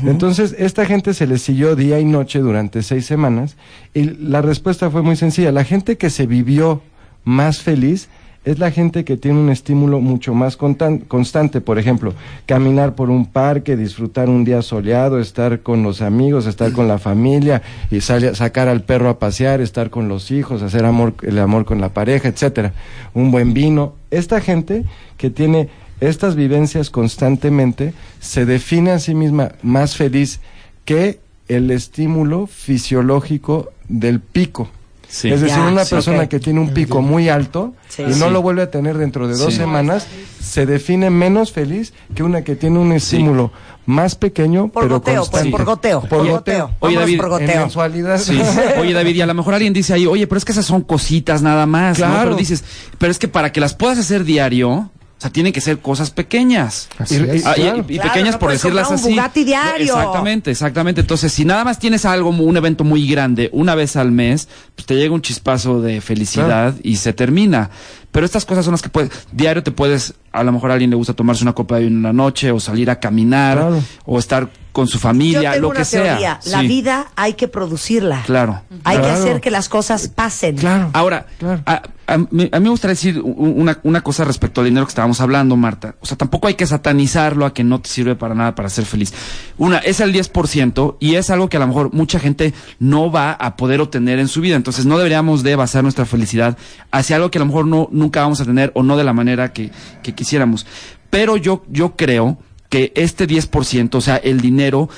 Entonces, 0.05 0.55
esta 0.59 0.85
gente 0.85 1.15
se 1.15 1.27
le 1.29 1.39
siguió 1.39 1.77
día 1.77 2.01
y 2.01 2.05
noche 2.05 2.41
durante 2.41 2.83
seis 2.83 3.07
semanas 3.07 3.57
y 3.95 4.03
la 4.05 4.43
respuesta 4.43 4.91
fue 4.91 5.03
muy 5.03 5.15
sencilla. 5.15 5.53
La 5.53 5.63
gente 5.65 5.97
que 5.97 6.11
se 6.11 6.27
vivió 6.27 6.83
más 7.25 7.61
feliz 7.63 8.09
es 8.47 8.61
la 8.61 8.71
gente 8.71 9.05
que 9.05 9.17
tiene 9.17 9.41
un 9.41 9.51
estímulo 9.51 10.01
mucho 10.01 10.33
más 10.33 10.57
constante. 10.57 11.61
Por 11.61 11.79
ejemplo, 11.81 12.15
caminar 12.47 12.95
por 12.95 13.11
un 13.11 13.27
parque, 13.27 13.77
disfrutar 13.77 14.31
un 14.31 14.45
día 14.45 14.63
soleado, 14.63 15.19
estar 15.19 15.61
con 15.61 15.83
los 15.83 16.01
amigos, 16.01 16.47
estar 16.47 16.71
con 16.73 16.87
la 16.87 16.99
familia 16.99 17.61
y 17.91 18.01
sale- 18.01 18.37
sacar 18.37 18.69
al 18.69 18.83
perro 18.83 19.09
a 19.09 19.19
pasear, 19.19 19.61
estar 19.61 19.91
con 19.91 20.09
los 20.09 20.31
hijos, 20.31 20.63
hacer 20.63 20.85
amor, 20.85 21.15
el 21.23 21.41
amor 21.41 21.65
con 21.65 21.81
la 21.81 21.89
pareja, 21.89 22.29
etcétera. 22.29 22.73
Un 23.15 23.33
buen 23.33 23.53
vino. 23.53 23.95
Esta 24.13 24.41
gente 24.41 24.85
que 25.17 25.29
tiene 25.29 25.69
estas 26.01 26.37
vivencias 26.37 26.89
constantemente 26.91 27.95
se 28.21 28.47
define 28.47 28.93
a 28.93 29.01
sí 29.01 29.15
misma 29.15 29.53
más 29.63 29.97
feliz 29.97 30.39
que 30.85 31.19
el 31.49 31.73
estímulo 31.73 32.47
fisiológico 32.47 33.71
del 33.89 34.21
pico. 34.21 34.69
Sí. 35.09 35.31
Es 35.31 35.41
decir, 35.41 35.57
Ya, 35.57 35.69
una 35.69 35.85
sí, 35.85 35.95
persona 35.95 36.29
que 36.29 36.41
tiene 36.41 36.61
un 36.61 36.71
pico 36.75 37.01
muy 37.01 37.29
alto 37.29 37.75
Sí. 37.89 38.03
y 38.03 38.15
no 38.17 38.29
lo 38.31 38.43
vuelve 38.43 38.63
a 38.63 38.71
tener 38.71 38.99
dentro 38.99 39.29
de 39.29 39.37
dos 39.37 39.53
Sí. 39.53 39.59
semanas, 39.61 40.07
se 40.41 40.67
define 40.67 41.11
menos 41.11 41.53
feliz 41.53 41.93
que 42.15 42.23
una 42.23 42.43
que 42.43 42.57
tiene 42.57 42.79
un 42.79 42.93
estímulo 42.93 43.53
más 43.87 44.17
pequeño, 44.17 44.69
Por 44.69 44.83
pero 44.83 44.97
goteo, 44.97 45.15
pues, 45.15 45.29
constante. 45.31 45.51
por 45.53 45.65
goteo, 45.65 46.01
Por 46.01 46.09
por 46.09 46.19
goteo. 46.19 46.35
goteo. 46.37 46.71
Oye, 46.81 46.97
David, 46.97 47.17
por 47.19 47.27
En 47.27 47.31
goteo. 47.31 47.61
mensualidad. 47.61 48.19
Sí. 48.19 48.37
Oye, 48.81 48.93
David, 48.93 49.15
y 49.15 49.21
a 49.21 49.27
lo 49.27 49.35
mejor 49.35 49.55
alguien 49.55 49.73
dice 49.73 49.95
ahí, 49.95 50.07
oye, 50.07 50.27
pero 50.27 50.39
es 50.39 50.45
que 50.45 50.53
esas 50.53 50.67
son 50.67 50.81
cositas 50.83 51.41
nada 51.43 51.67
más, 51.67 51.99
¿no? 52.01 52.07
Claro. 52.07 52.23
Pero 52.25 52.37
dices, 52.37 52.65
pero 52.99 53.13
es 53.13 53.19
que 53.21 53.29
para 53.29 53.53
que 53.53 53.61
las 53.61 53.75
puedas 53.75 53.99
hacer 53.99 54.25
diario, 54.25 54.91
o 55.19 55.21
sea, 55.21 55.31
tienen 55.31 55.53
que 55.53 55.63
ser 55.63 55.79
cosas 55.79 56.11
pequeñas. 56.11 56.89
Y- 57.09 57.15
y- 57.15 57.19
Ah, 57.47 57.55
y- 57.57 57.61
claro. 57.63 57.85
y, 57.89 57.95
Claro, 57.95 58.13
pequeñas 58.13 58.35
no 58.35 58.39
por 58.39 58.51
decirlas 58.51 58.89
un 58.89 58.95
así. 58.97 59.11
Bugatti 59.11 59.45
diario. 59.45 59.87
Exactamente, 59.97 60.51
exactamente. 60.51 61.01
Entonces, 61.01 61.33
si 61.33 61.45
nada 61.47 61.65
más 61.65 61.79
tienes 61.79 62.05
algo, 62.05 62.29
un 62.31 62.57
evento 62.57 62.85
muy 62.85 63.07
grande, 63.09 63.49
una 63.53 63.75
vez 63.75 63.97
al 63.97 64.13
mes, 64.13 64.49
pues 64.75 64.85
te 64.87 64.95
llega 64.95 65.15
un 65.15 65.23
chispazo 65.23 65.81
de 65.81 66.01
felicidad 66.03 66.75
y 66.83 66.97
se 66.97 67.13
termina. 67.15 67.71
Pero 68.13 68.27
estas 68.27 68.45
cosas 68.45 68.65
son 68.65 68.73
las 68.73 68.83
que 68.83 68.89
puedes, 68.89 69.11
diario 69.33 69.63
te 69.63 69.71
puedes, 69.71 70.15
a 70.33 70.43
lo 70.45 70.53
mejor 70.53 70.71
a 70.71 70.75
alguien 70.75 70.91
le 70.91 70.97
gusta 70.97 71.15
tomarse 71.15 71.43
una 71.45 71.55
copa 71.55 71.77
de 71.77 71.85
vino 71.85 71.97
en 71.97 72.03
la 72.03 72.13
noche, 72.13 72.51
o 72.51 72.61
salir 72.61 72.91
a 72.91 73.01
caminar, 73.01 73.57
Claro. 73.59 73.83
o 74.05 74.19
estar 74.19 74.49
con 74.77 74.87
su 74.89 74.99
Yo 74.99 75.01
familia, 75.01 75.53
tengo 75.53 75.63
lo 75.63 75.69
una 75.71 75.79
que 75.79 75.85
sea. 75.87 76.03
teoría. 76.03 76.41
La 76.45 76.61
Sí, 76.61 76.67
vida 76.69 77.07
hay 77.17 77.33
que 77.33 77.49
producirla. 77.49 78.25
Claro. 78.27 78.61
Hay 78.85 78.99
que 78.99 79.05
Claro. 79.05 79.19
hacer 79.23 79.41
que 79.41 79.51
las 79.51 79.71
cosas 79.71 80.09
pasen. 80.09 80.57
Claro. 80.57 80.91
Ahora, 80.93 81.25
Claro. 81.39 81.63
a, 81.65 81.81
a 82.09 82.19
mí, 82.19 82.47
a 82.53 82.59
mí 82.59 82.65
me 82.65 82.69
gustaría 82.69 82.93
decir 82.93 83.23
una, 83.25 83.81
una 83.85 84.03
cosa 84.03 84.25
respecto 84.27 84.61
al 84.61 84.67
dinero 84.67 84.85
que 84.85 84.91
estábamos 84.91 85.19
hablando, 85.23 85.57
Marta. 85.57 85.95
O 86.03 86.05
sea, 86.05 86.19
tampoco 86.19 86.47
hay 86.47 86.55
que 86.57 86.67
satanizarlo 86.67 87.47
a 87.47 87.55
que 87.55 87.65
no 87.65 87.81
te 87.81 87.89
sirve 87.89 88.17
para 88.17 88.35
nada 88.35 88.55
para 88.55 88.69
ser 88.69 88.85
feliz. 88.85 89.15
Una, 89.57 89.79
es 89.79 90.01
el 90.01 90.13
10% 90.13 90.99
y 91.01 91.15
es 91.15 91.31
algo 91.31 91.49
que 91.49 91.57
a 91.57 91.61
lo 91.61 91.69
mejor 91.69 91.95
mucha 91.95 92.21
gente 92.21 92.53
no 92.79 93.11
va 93.11 93.33
a 93.33 93.57
poder 93.57 93.81
obtener 93.81 94.19
en 94.19 94.29
su 94.29 94.43
vida. 94.43 94.57
Entonces 94.57 94.85
no 94.85 94.99
deberíamos 94.99 95.43
de 95.43 95.57
basar 95.57 95.85
nuestra 95.85 96.05
felicidad 96.05 96.59
hacia 96.91 97.17
algo 97.17 97.31
que 97.31 97.39
a 97.39 97.41
lo 97.41 97.47
mejor 97.47 97.67
no, 97.67 97.89
nunca 97.93 98.21
vamos 98.21 98.43
a 98.43 98.45
tener 98.45 98.73
o 98.75 98.83
no 98.83 98.99
de 98.99 99.05
la 99.05 99.15
manera 99.15 99.55
que, 99.55 99.71
que 100.03 100.15
quisiéramos. 100.15 100.67
Pero 101.09 101.39
yo, 101.39 101.65
yo 101.71 101.97
creo 101.97 102.37
que 102.77 102.93
este 102.95 103.27
10%, 103.27 103.95
o 103.95 104.01
sea, 104.01 104.17
el 104.17 104.41
dinero, 104.41 104.89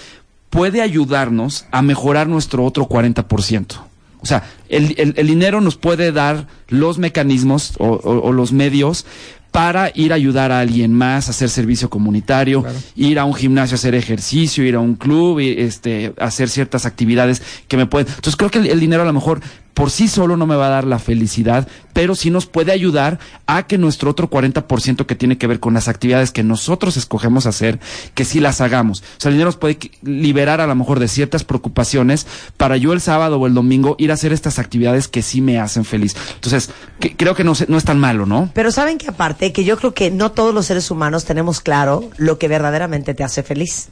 puede 0.51 0.81
ayudarnos 0.83 1.67
a 1.71 1.83
mejorar 1.83 2.27
nuestro 2.27 2.65
otro 2.65 2.89
40%. 2.89 3.67
O 4.21 4.27
sea, 4.27 4.43
el, 4.69 4.95
el- 4.99 5.15
el 5.17 5.27
dinero 5.29 5.61
nos 5.61 5.77
puede 5.77 6.11
dar 6.11 6.47
los 6.69 6.99
mecanismos 6.99 7.75
o, 7.79 7.87
o- 7.89 8.21
o 8.29 8.33
los 8.33 8.53
medios 8.53 9.07
para 9.53 9.91
ir 9.95 10.13
a 10.13 10.17
ayudar 10.17 10.51
a 10.53 10.61
alguien 10.61 10.93
más, 10.93 11.29
hacer 11.29 11.49
servicio 11.49 11.89
comunitario, 11.89 12.63
ir 12.97 13.19
a 13.19 13.25
un 13.25 13.35
gimnasio 13.35 13.75
a 13.75 13.79
hacer 13.79 13.95
ejercicio, 13.95 14.65
ir 14.65 14.75
a 14.75 14.81
un 14.81 14.95
club, 14.95 15.39
este, 15.41 16.13
hacer 16.19 16.49
ciertas 16.51 16.85
actividades 16.85 17.43
que 17.69 17.77
me 17.77 17.87
pueden. 17.87 18.09
Entonces 18.09 18.37
creo 18.37 18.51
que 18.51 18.59
el, 18.59 18.67
el 18.67 18.81
dinero 18.81 19.03
a 19.03 19.07
lo 19.07 19.13
mejor 19.13 19.41
por 19.79 19.93
sí 19.93 20.09
solo 20.09 20.37
no 20.37 20.45
me 20.45 20.57
va 20.57 20.67
a 20.67 20.71
dar 20.71 20.85
la 20.85 20.99
felicidad, 20.99 21.69
pero 21.93 22.17
sí 22.17 22.33
nos 22.33 22.47
puede 22.47 22.73
ayudar 22.73 23.21
a 23.47 23.69
que 23.69 23.79
nuestro 23.79 24.11
otro 24.11 24.29
40% 24.29 25.07
que 25.07 25.15
tiene 25.15 25.39
que 25.39 25.47
ver 25.47 25.61
con 25.61 25.73
las 25.73 25.87
actividades 25.87 26.33
que 26.33 26.43
nosotros 26.43 26.97
escogemos 26.97 27.47
hacer, 27.47 27.79
que 28.15 28.25
sí 28.25 28.41
las 28.41 28.61
hagamos. 28.61 29.03
O 29.03 29.21
sea, 29.21 29.29
el 29.29 29.35
dinero 29.35 29.51
nos 29.51 29.57
puede 29.57 29.79
liberar 30.03 30.61
a 30.61 30.67
lo 30.67 30.75
mejor 30.75 30.99
de 30.99 31.07
ciertas 31.07 31.45
preocupaciones 31.45 32.27
para 32.57 32.77
yo 32.77 32.93
el 32.93 33.01
sábado 33.01 33.39
o 33.39 33.47
el 33.47 33.55
domingo 33.55 33.95
ir 34.01 34.11
a 34.11 34.15
hacer 34.15 34.33
estas 34.33 34.59
actividades 34.59 35.07
que 35.07 35.23
sí 35.23 35.41
me 35.41 35.61
hacen 35.61 35.85
feliz. 35.85 36.17
Entonces, 36.35 36.71
creo 37.17 37.37
que 37.37 37.45
no, 37.45 37.53
no 37.69 37.79
es 37.79 37.85
tan 37.85 38.01
malo, 38.01 38.27
¿no? 38.27 38.51
Pero 38.55 38.73
saben 38.73 38.99
que 38.99 39.07
aparte, 39.07 39.53
que 39.53 39.63
yo 39.63 39.77
creo 39.77 39.95
que 39.95 40.11
no 40.11 40.33
todos 40.33 40.53
los 40.53 40.67
seres 40.67 40.91
humanos 40.91 41.25
tenemos 41.25 41.61
claro 41.61 42.11
lo 42.17 42.37
que 42.37 42.49
verdaderamente 42.49 43.15
te 43.15 43.23
hace 43.23 43.45
feliz. 43.45 43.91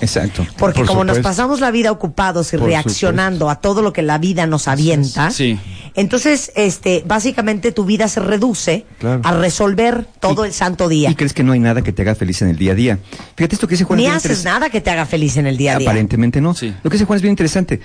Exacto. 0.00 0.46
Porque 0.58 0.80
Por 0.80 0.86
como 0.88 1.04
nos 1.04 1.20
pasamos 1.20 1.60
la 1.60 1.70
vida 1.70 1.90
ocupados 1.92 2.52
y 2.52 2.56
Por 2.56 2.66
reaccionando 2.66 3.48
a 3.48 3.60
todo 3.60 3.80
lo 3.82 3.92
que 3.92 4.02
la 4.02 4.18
vida 4.18 4.46
nos 4.46 4.66
avienta, 4.68 5.30
Sí. 5.30 5.58
entonces, 5.94 6.52
este, 6.56 7.04
básicamente 7.06 7.72
tu 7.72 7.84
vida 7.84 8.08
se 8.08 8.20
reduce 8.20 8.84
Claro. 8.98 9.20
a 9.24 9.32
resolver 9.32 10.06
todo 10.20 10.44
el 10.44 10.52
santo 10.52 10.88
día. 10.88 11.10
Y 11.10 11.14
crees 11.14 11.32
que 11.32 11.44
no 11.44 11.52
hay 11.52 11.60
nada 11.60 11.82
que 11.82 11.92
te 11.92 12.02
haga 12.02 12.14
feliz 12.14 12.42
en 12.42 12.48
el 12.48 12.56
día 12.56 12.72
a 12.72 12.74
día. 12.74 12.98
Fíjate 13.36 13.54
esto 13.54 13.68
que 13.68 13.72
dice 13.74 13.84
Juan. 13.84 13.98
Ni 13.98 14.06
haces 14.06 14.44
nada 14.44 14.68
que 14.70 14.80
te 14.80 14.90
haga 14.90 15.06
feliz 15.06 15.36
en 15.36 15.46
el 15.46 15.56
día 15.56 15.76
a 15.76 15.78
día. 15.78 15.88
Aparentemente 15.88 16.40
no. 16.40 16.54
Sí. 16.54 16.74
Lo 16.82 16.90
que 16.90 16.96
dice 16.96 17.04
Juan 17.04 17.16
es 17.16 17.22
bien 17.22 17.32
interesante. 17.32 17.80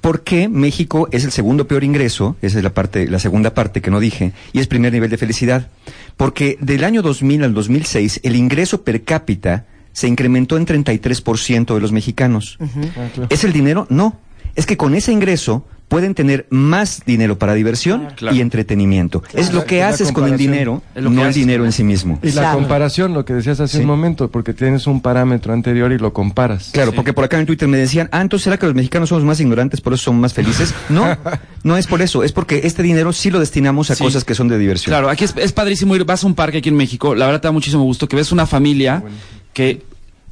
¿Por 0.00 0.22
qué 0.22 0.48
México 0.48 1.08
es 1.12 1.24
el 1.24 1.30
segundo 1.32 1.68
peor 1.68 1.84
ingreso? 1.84 2.36
Esa 2.42 2.58
es 2.58 2.64
la 2.64 2.74
parte, 2.74 3.08
la 3.08 3.18
segunda 3.18 3.54
parte 3.54 3.80
que 3.80 3.90
no 3.90 4.00
dije, 4.00 4.32
y 4.52 4.58
es 4.58 4.66
primer 4.66 4.92
nivel 4.92 5.10
de 5.10 5.16
felicidad. 5.16 5.68
Porque 6.16 6.58
del 6.60 6.82
año 6.82 7.02
2000 7.02 7.44
al 7.44 7.54
2006, 7.54 8.20
el 8.24 8.36
ingreso 8.36 8.82
per 8.82 9.04
cápita 9.04 9.64
se 9.96 10.08
incrementó 10.08 10.58
en 10.58 10.66
33% 10.66 11.74
de 11.74 11.80
los 11.80 11.90
mexicanos. 11.90 12.58
Ah, 12.60 12.66
claro. 13.14 13.26
¿Es 13.30 13.44
el 13.44 13.54
dinero? 13.54 13.86
No. 13.88 14.18
Es 14.54 14.66
que 14.66 14.76
con 14.76 14.94
ese 14.94 15.10
ingreso 15.10 15.66
pueden 15.88 16.14
tener 16.14 16.46
más 16.50 17.02
dinero 17.06 17.38
para 17.38 17.54
diversión 17.54 18.08
Claro. 18.16 18.36
y 18.36 18.40
entretenimiento. 18.40 19.22
Es 19.32 19.52
lo 19.54 19.64
que 19.64 19.82
haces 19.84 20.10
con 20.12 20.26
el 20.26 20.36
dinero, 20.36 20.82
lo 20.96 21.10
no 21.10 21.24
el 21.24 21.32
dinero 21.32 21.64
en 21.64 21.70
sí 21.72 21.84
mismo. 21.84 22.18
Y 22.24 22.32
la 22.32 22.42
Claro. 22.42 22.58
comparación, 22.58 23.14
lo 23.14 23.24
que 23.24 23.34
decías 23.34 23.60
hace 23.60 23.76
Sí. 23.76 23.80
un 23.82 23.86
momento, 23.86 24.28
porque 24.30 24.52
tienes 24.52 24.86
un 24.88 25.00
parámetro 25.00 25.52
anterior 25.54 25.92
y 25.92 25.98
lo 25.98 26.12
comparas. 26.12 26.70
Claro, 26.72 26.90
Sí. 26.90 26.96
porque 26.96 27.12
por 27.12 27.22
acá 27.24 27.38
en 27.38 27.46
Twitter 27.46 27.68
me 27.68 27.78
decían, 27.78 28.08
ah, 28.12 28.20
entonces 28.20 28.44
será 28.44 28.58
que 28.58 28.66
los 28.66 28.74
mexicanos 28.74 29.08
somos 29.10 29.22
más 29.24 29.38
ignorantes, 29.40 29.80
por 29.80 29.92
eso 29.94 30.02
somos 30.04 30.20
más 30.20 30.34
felices. 30.34 30.74
No, 30.90 31.16
no 31.62 31.76
es 31.76 31.86
por 31.86 32.02
eso, 32.02 32.22
es 32.24 32.32
porque 32.32 32.62
este 32.64 32.82
dinero 32.82 33.12
sí 33.12 33.30
lo 33.30 33.38
destinamos 33.38 33.90
a 33.92 33.94
Sí. 33.94 34.02
cosas 34.04 34.24
que 34.24 34.34
son 34.34 34.48
de 34.48 34.58
diversión. 34.58 34.90
Claro, 34.90 35.08
aquí 35.08 35.24
es, 35.24 35.34
es 35.36 35.52
padrísimo 35.52 35.94
ir, 35.94 36.04
vas 36.04 36.24
a 36.24 36.26
un 36.26 36.34
parque 36.34 36.58
aquí 36.58 36.68
en 36.68 36.76
México, 36.76 37.14
la 37.14 37.26
verdad 37.26 37.40
te 37.40 37.48
da 37.48 37.52
muchísimo 37.52 37.84
gusto 37.84 38.08
que 38.08 38.16
ves 38.16 38.32
una 38.32 38.44
familia 38.46 39.04
que 39.56 39.80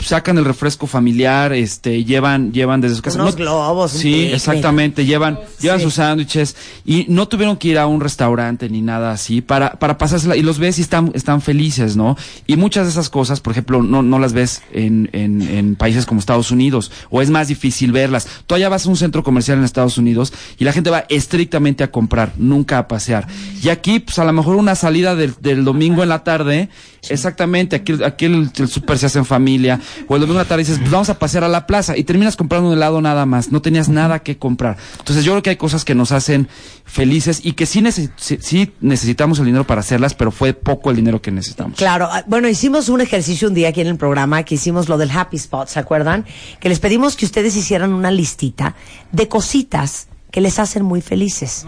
sacan 0.04 0.38
el 0.38 0.44
refresco 0.44 0.86
familiar, 0.86 1.52
este, 1.52 2.04
llevan, 2.04 2.52
llevan 2.52 2.80
desde 2.80 2.96
su 2.96 3.02
casa. 3.02 3.20
Unos 3.20 3.36
globos, 3.36 3.94
un 3.94 4.00
Sí, 4.00 4.12
picnic. 4.12 4.34
exactamente, 4.34 5.04
llevan, 5.04 5.38
llevan 5.60 5.78
Sí. 5.78 5.84
sus 5.84 5.94
sándwiches 5.94 6.56
y 6.84 7.06
no 7.08 7.26
tuvieron 7.28 7.56
que 7.56 7.68
ir 7.68 7.78
a 7.78 7.86
un 7.86 8.00
restaurante 8.00 8.68
ni 8.68 8.82
nada 8.82 9.12
así 9.12 9.40
para, 9.40 9.72
para 9.74 9.98
pasársela 9.98 10.36
y 10.36 10.42
los 10.42 10.58
ves 10.58 10.78
y 10.78 10.82
están, 10.82 11.10
están 11.14 11.40
felices, 11.40 11.96
¿no? 11.96 12.16
Y 12.46 12.56
muchas 12.56 12.84
de 12.84 12.90
esas 12.90 13.08
cosas, 13.10 13.40
por 13.40 13.52
ejemplo, 13.52 13.82
no, 13.82 14.02
no 14.02 14.18
las 14.18 14.32
ves 14.32 14.62
en, 14.72 15.08
en, 15.12 15.42
en 15.42 15.76
países 15.76 16.06
como 16.06 16.20
Estados 16.20 16.50
Unidos 16.50 16.90
o 17.10 17.22
es 17.22 17.30
más 17.30 17.48
difícil 17.48 17.92
verlas. 17.92 18.26
Tú 18.46 18.54
allá 18.54 18.68
vas 18.68 18.86
a 18.86 18.88
un 18.90 18.96
centro 18.96 19.22
comercial 19.22 19.58
en 19.58 19.64
Estados 19.64 19.98
Unidos 19.98 20.32
y 20.58 20.64
la 20.64 20.72
gente 20.72 20.90
va 20.90 21.04
estrictamente 21.08 21.82
a 21.84 21.90
comprar, 21.90 22.32
nunca 22.36 22.78
a 22.78 22.88
pasear. 22.88 23.26
Y 23.62 23.68
aquí, 23.70 24.00
pues 24.00 24.18
a 24.18 24.24
lo 24.24 24.32
mejor 24.32 24.56
una 24.56 24.74
salida 24.74 25.14
del, 25.14 25.34
del 25.40 25.64
domingo 25.64 26.02
en 26.02 26.08
la 26.10 26.24
tarde, 26.24 26.68
exactamente, 27.08 27.76
aquí, 27.76 27.94
aquí 28.04 28.24
el, 28.26 28.50
el 28.56 28.68
súper 28.68 28.98
se 28.98 29.06
hace 29.06 29.18
en 29.18 29.24
familia, 29.24 29.80
o 30.08 30.14
el 30.14 30.20
domingo 30.20 30.40
en 30.40 30.44
la 30.44 30.48
tarde 30.48 30.62
dices, 30.64 30.78
pues 30.78 30.90
vamos 30.90 31.08
a 31.10 31.18
pasear 31.18 31.44
a 31.44 31.48
la 31.48 31.66
plaza 31.66 31.96
y 31.96 32.04
terminas 32.04 32.36
comprando 32.36 32.68
un 32.68 32.74
helado 32.76 33.00
nada 33.00 33.26
más, 33.26 33.50
no 33.52 33.60
tenías 33.62 33.88
nada 33.88 34.18
que 34.20 34.38
comprar. 34.38 34.76
Entonces 34.98 35.24
yo 35.24 35.32
creo 35.32 35.42
que 35.42 35.50
hay 35.50 35.56
cosas 35.56 35.84
que 35.84 35.94
nos 35.94 36.12
hacen 36.12 36.48
felices 36.84 37.40
y 37.42 37.52
que 37.52 37.66
sí, 37.66 37.80
neces- 37.80 38.10
sí, 38.16 38.38
sí 38.40 38.72
necesitamos 38.80 39.38
el 39.38 39.46
dinero 39.46 39.66
para 39.66 39.80
hacerlas, 39.80 40.14
pero 40.14 40.30
fue 40.30 40.52
poco 40.54 40.90
el 40.90 40.96
dinero 40.96 41.20
que 41.22 41.30
necesitamos. 41.30 41.78
Claro, 41.78 42.08
ah, 42.10 42.24
bueno, 42.26 42.48
hicimos 42.48 42.88
un 42.88 43.00
ejercicio 43.00 43.48
un 43.48 43.54
día 43.54 43.68
aquí 43.68 43.80
en 43.80 43.86
el 43.88 43.96
programa 43.96 44.42
que 44.42 44.54
hicimos 44.56 44.88
lo 44.88 44.98
del 44.98 45.10
Happy 45.10 45.36
Spot, 45.36 45.68
¿se 45.68 45.78
acuerdan? 45.78 46.24
Que 46.60 46.68
les 46.68 46.80
pedimos 46.80 47.16
que 47.16 47.24
ustedes 47.24 47.56
hicieran 47.56 47.92
una 47.92 48.10
listita 48.10 48.74
de 49.12 49.28
cositas 49.28 50.08
que 50.30 50.40
les 50.40 50.58
hacen 50.58 50.84
muy 50.84 51.00
felices. 51.00 51.66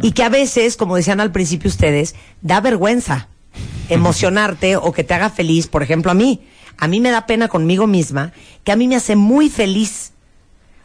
Y 0.00 0.12
que 0.12 0.22
a 0.22 0.28
veces, 0.28 0.76
como 0.76 0.94
decían 0.96 1.20
al 1.20 1.32
principio 1.32 1.68
ustedes, 1.68 2.14
da 2.40 2.60
vergüenza 2.60 3.28
emocionarte 3.88 4.76
o 4.76 4.92
que 4.92 5.04
te 5.04 5.14
haga 5.14 5.30
feliz. 5.30 5.66
Por 5.66 5.82
ejemplo, 5.82 6.10
a 6.10 6.14
mí, 6.14 6.40
a 6.78 6.88
mí 6.88 7.00
me 7.00 7.10
da 7.10 7.26
pena 7.26 7.48
conmigo 7.48 7.86
misma 7.86 8.32
que 8.64 8.72
a 8.72 8.76
mí 8.76 8.88
me 8.88 8.96
hace 8.96 9.16
muy 9.16 9.50
feliz 9.50 10.12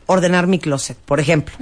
ordenar 0.05 0.47
mi 0.47 0.59
closet, 0.59 0.97
por 0.97 1.19
ejemplo. 1.19 1.55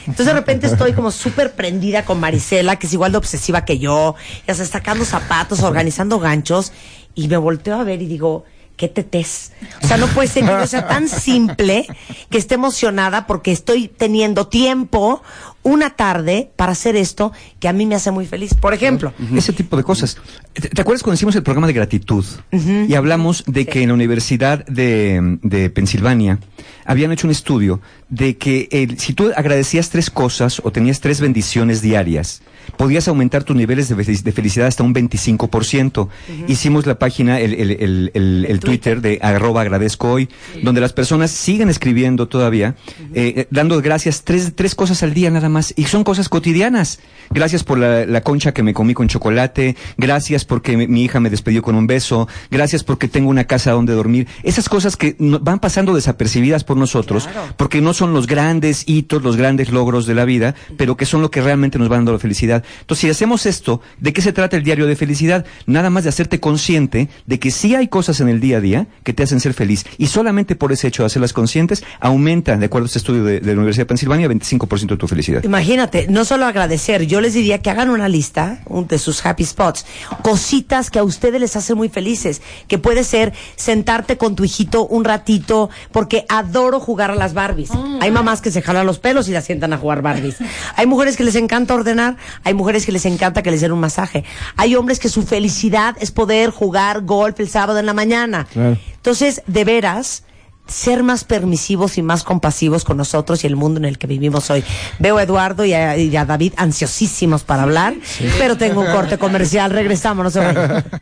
Entonces 0.00 0.26
de 0.26 0.32
repente 0.32 0.66
estoy 0.66 0.94
como 0.94 1.10
súper 1.10 1.52
prendida 1.52 2.04
con 2.04 2.18
Marisela, 2.18 2.76
que 2.76 2.86
es 2.86 2.92
igual 2.92 3.12
de 3.12 3.18
obsesiva 3.18 3.64
que 3.64 3.78
yo, 3.78 4.16
ya 4.46 4.52
está 4.52 4.64
sacando 4.64 5.04
zapatos, 5.04 5.62
organizando 5.62 6.18
ganchos, 6.18 6.72
y 7.14 7.28
me 7.28 7.36
volteo 7.36 7.76
a 7.76 7.84
ver 7.84 8.02
y 8.02 8.06
digo, 8.06 8.44
qué 8.76 8.88
tetés. 8.88 9.52
O 9.82 9.86
sea, 9.86 9.96
no 9.96 10.08
puede 10.08 10.28
ser 10.28 10.44
que 10.44 10.66
sea 10.66 10.88
tan 10.88 11.08
simple 11.08 11.86
que 12.30 12.38
esté 12.38 12.54
emocionada 12.54 13.26
porque 13.26 13.52
estoy 13.52 13.88
teniendo 13.88 14.48
tiempo 14.48 15.22
una 15.62 15.90
tarde 15.90 16.50
para 16.56 16.72
hacer 16.72 16.96
esto 16.96 17.32
que 17.60 17.68
a 17.68 17.72
mí 17.72 17.86
me 17.86 17.94
hace 17.94 18.10
muy 18.10 18.26
feliz. 18.26 18.54
Por 18.54 18.74
ejemplo, 18.74 19.12
Ese 19.34 19.52
tipo 19.52 19.76
de 19.76 19.84
cosas. 19.84 20.16
¿Te, 20.52 20.68
te 20.68 20.80
acuerdas 20.80 21.02
cuando 21.02 21.14
hicimos 21.14 21.36
el 21.36 21.42
programa 21.42 21.66
de 21.66 21.72
gratitud? 21.72 22.24
Y 22.50 22.94
hablamos 22.94 23.44
de 23.46 23.66
que 23.66 23.82
en 23.82 23.88
la 23.88 23.94
Universidad 23.94 24.64
de, 24.66 25.38
de 25.42 25.70
Pensilvania 25.70 26.38
habían 26.84 27.12
hecho 27.12 27.26
un 27.26 27.30
estudio 27.32 27.80
de 28.08 28.36
que 28.36 28.68
el- 28.70 28.98
si 28.98 29.12
tú 29.14 29.30
agradecías 29.36 29.90
tres 29.90 30.10
cosas 30.10 30.60
o 30.64 30.70
tenías 30.72 31.00
tres 31.00 31.20
bendiciones 31.20 31.80
diarias, 31.82 32.42
podías 32.76 33.08
aumentar 33.08 33.42
tus 33.44 33.56
niveles 33.56 33.88
de, 33.88 33.96
felic- 33.96 34.22
de 34.22 34.32
felicidad 34.32 34.66
hasta 34.68 34.82
un 34.82 34.94
25%. 34.94 36.08
Hicimos 36.48 36.86
la 36.86 36.98
página, 36.98 37.40
el, 37.40 37.54
el- 37.54 37.70
el- 37.72 38.10
el- 38.14 38.46
el 38.48 38.60
Twitter 38.60 39.00
de 39.00 39.18
arroba 39.22 39.62
agradezco 39.62 40.10
hoy, 40.12 40.28
donde 40.62 40.80
las 40.80 40.92
personas 40.92 41.30
siguen 41.30 41.68
escribiendo 41.68 42.28
todavía, 42.28 42.76
eh, 43.14 43.34
eh, 43.36 43.46
dando 43.50 43.80
gracias 43.82 44.22
tres, 44.24 44.52
tres 44.54 44.74
cosas 44.74 45.02
al 45.02 45.14
día 45.14 45.30
nada 45.30 45.48
más. 45.48 45.72
Y 45.76 45.84
son 45.84 46.04
cosas 46.04 46.28
cotidianas. 46.28 47.00
Gracias 47.30 47.64
por 47.64 47.78
la, 47.78 48.04
la 48.06 48.20
concha 48.20 48.52
que 48.52 48.62
me 48.62 48.74
comí 48.74 48.94
con 48.94 49.08
chocolate, 49.08 49.76
gracias 49.96 50.44
porque 50.44 50.76
mi, 50.76 50.86
mi 50.86 51.04
hija 51.04 51.18
me 51.20 51.30
despedió 51.30 51.62
con 51.62 51.74
un 51.74 51.86
beso, 51.86 52.28
gracias 52.50 52.84
porque 52.84 53.08
tengo 53.08 53.28
una 53.30 53.44
casa 53.44 53.72
donde 53.72 53.92
dormir. 53.94 54.26
Esas 54.42 54.68
cosas 54.68 54.96
que 54.96 55.16
no- 55.18 55.38
van 55.40 55.58
pasando 55.58 55.94
desapercibidas 55.94 56.64
por 56.64 56.71
nosotros, 56.76 57.28
porque 57.56 57.80
no 57.80 57.94
son 57.94 58.12
los 58.14 58.26
grandes 58.26 58.84
hitos, 58.86 59.22
los 59.22 59.36
grandes 59.36 59.70
logros 59.70 60.06
de 60.06 60.14
la 60.14 60.24
vida, 60.24 60.54
pero 60.76 60.96
que 60.96 61.06
son 61.06 61.22
lo 61.22 61.30
que 61.30 61.40
realmente 61.42 61.78
nos 61.78 61.88
van 61.88 62.00
dando 62.00 62.12
la 62.12 62.18
felicidad. 62.18 62.64
Entonces, 62.80 63.00
si 63.02 63.10
hacemos 63.10 63.46
esto, 63.46 63.80
¿de 63.98 64.12
qué 64.12 64.20
se 64.22 64.32
trata 64.32 64.56
el 64.56 64.62
diario 64.64 64.86
de 64.86 64.96
felicidad? 64.96 65.44
Nada 65.66 65.90
más 65.90 66.02
de 66.04 66.08
hacerte 66.10 66.40
consciente 66.40 67.08
de 67.26 67.38
que 67.38 67.50
sí 67.50 67.74
hay 67.74 67.88
cosas 67.88 68.20
en 68.20 68.28
el 68.28 68.40
día 68.40 68.58
a 68.58 68.60
día 68.60 68.86
que 69.04 69.12
te 69.12 69.22
hacen 69.22 69.40
ser 69.40 69.54
feliz. 69.54 69.84
Y 69.98 70.06
solamente 70.06 70.56
por 70.56 70.72
ese 70.72 70.88
hecho 70.88 71.02
de 71.02 71.06
hacerlas 71.08 71.32
conscientes, 71.32 71.82
aumenta, 72.00 72.56
de 72.56 72.66
acuerdo 72.66 72.84
a 72.84 72.86
este 72.86 72.98
estudio 72.98 73.24
de, 73.24 73.40
de 73.40 73.46
la 73.46 73.58
Universidad 73.58 73.82
de 73.82 73.88
Pensilvania, 73.88 74.28
25% 74.28 74.86
de 74.88 74.96
tu 74.96 75.08
felicidad. 75.08 75.42
Imagínate, 75.44 76.06
no 76.08 76.24
solo 76.24 76.46
agradecer, 76.46 77.06
yo 77.06 77.20
les 77.20 77.34
diría 77.34 77.58
que 77.62 77.70
hagan 77.70 77.90
una 77.90 78.08
lista 78.08 78.60
un- 78.66 78.86
de 78.86 78.98
sus 78.98 79.24
happy 79.24 79.44
spots, 79.44 79.84
cositas 80.22 80.90
que 80.90 80.98
a 80.98 81.04
ustedes 81.04 81.40
les 81.40 81.56
hacen 81.56 81.76
muy 81.76 81.88
felices, 81.88 82.42
que 82.68 82.78
puede 82.78 83.04
ser 83.04 83.32
sentarte 83.56 84.16
con 84.16 84.34
tu 84.36 84.44
hijito 84.44 84.86
un 84.86 85.04
ratito, 85.04 85.70
porque 85.90 86.24
adoro 86.28 86.61
jugar 86.80 87.10
a 87.10 87.14
las 87.14 87.34
Barbies. 87.34 87.70
Hay 88.00 88.10
mamás 88.10 88.40
que 88.40 88.50
se 88.50 88.62
jalan 88.62 88.86
los 88.86 88.98
pelos 88.98 89.28
y 89.28 89.32
las 89.32 89.44
sientan 89.44 89.72
a 89.72 89.78
jugar 89.78 90.02
Barbies. 90.02 90.36
Hay 90.76 90.86
mujeres 90.86 91.16
que 91.16 91.24
les 91.24 91.34
encanta 91.34 91.74
ordenar, 91.74 92.16
hay 92.44 92.54
mujeres 92.54 92.86
que 92.86 92.92
les 92.92 93.04
encanta 93.06 93.42
que 93.42 93.50
les 93.50 93.60
den 93.60 93.72
un 93.72 93.80
masaje. 93.80 94.24
Hay 94.56 94.74
hombres 94.74 94.98
que 94.98 95.08
su 95.08 95.22
felicidad 95.22 95.96
es 96.00 96.10
poder 96.10 96.50
jugar 96.50 97.02
golf 97.02 97.38
el 97.40 97.48
sábado 97.48 97.78
en 97.78 97.86
la 97.86 97.94
mañana. 97.94 98.46
Claro. 98.52 98.78
Entonces, 98.96 99.42
de 99.46 99.64
veras, 99.64 100.24
ser 100.66 101.02
más 101.02 101.24
permisivos 101.24 101.98
y 101.98 102.02
más 102.02 102.24
compasivos 102.24 102.84
con 102.84 102.96
nosotros 102.96 103.44
y 103.44 103.46
el 103.46 103.56
mundo 103.56 103.78
en 103.78 103.84
el 103.84 103.98
que 103.98 104.06
vivimos 104.06 104.50
hoy. 104.50 104.64
Veo 104.98 105.18
a 105.18 105.22
Eduardo 105.22 105.64
y 105.64 105.74
a, 105.74 105.96
y 105.96 106.16
a 106.16 106.24
David 106.24 106.54
ansiosísimos 106.56 107.44
para 107.44 107.64
hablar, 107.64 107.94
pero 108.38 108.56
tengo 108.56 108.80
un 108.80 108.86
corte 108.86 109.18
comercial. 109.18 109.70
Regresamos, 109.70 110.24
no 110.24 110.30
se 110.30 110.38
vayan. 110.38 110.84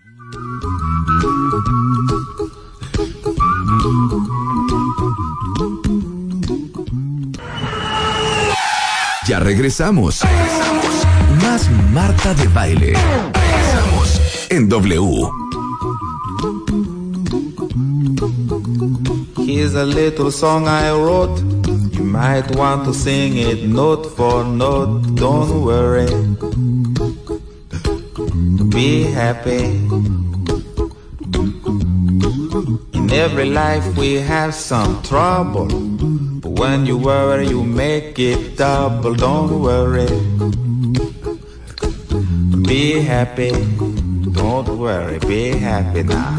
Ya 9.41 9.45
regresamos. 9.45 10.21
Más 11.43 11.71
Marta 11.93 12.35
de 12.35 12.47
Baile. 12.49 12.93
Regresamos 12.93 14.21
en 14.51 14.69
W. 14.69 15.31
Here's 19.47 19.75
a 19.75 19.85
little 19.85 20.31
song 20.31 20.69
I 20.69 20.91
wrote. 20.91 21.41
You 21.93 22.05
might 22.05 22.55
want 22.55 22.85
to 22.85 22.93
sing 22.93 23.39
it 23.39 23.65
note 23.67 24.11
for 24.15 24.45
note. 24.45 25.15
Don't 25.15 25.65
worry. 25.65 26.07
Be 28.69 29.05
happy. 29.05 29.65
In 32.93 33.11
every 33.11 33.49
life 33.49 33.97
we 33.97 34.21
have 34.21 34.55
some 34.55 35.01
trouble. 35.03 35.90
When 36.61 36.85
you 36.85 36.99
worry, 36.99 37.49
you 37.49 37.65
make 37.65 38.19
it 38.19 38.59
double. 38.59 39.15
Don't 39.15 39.63
worry. 39.63 40.05
Be 42.69 43.01
happy. 43.01 43.51
Don't 44.31 44.69
worry. 44.77 45.19
Be 45.21 45.57
happy 45.57 46.03
now. 46.03 46.37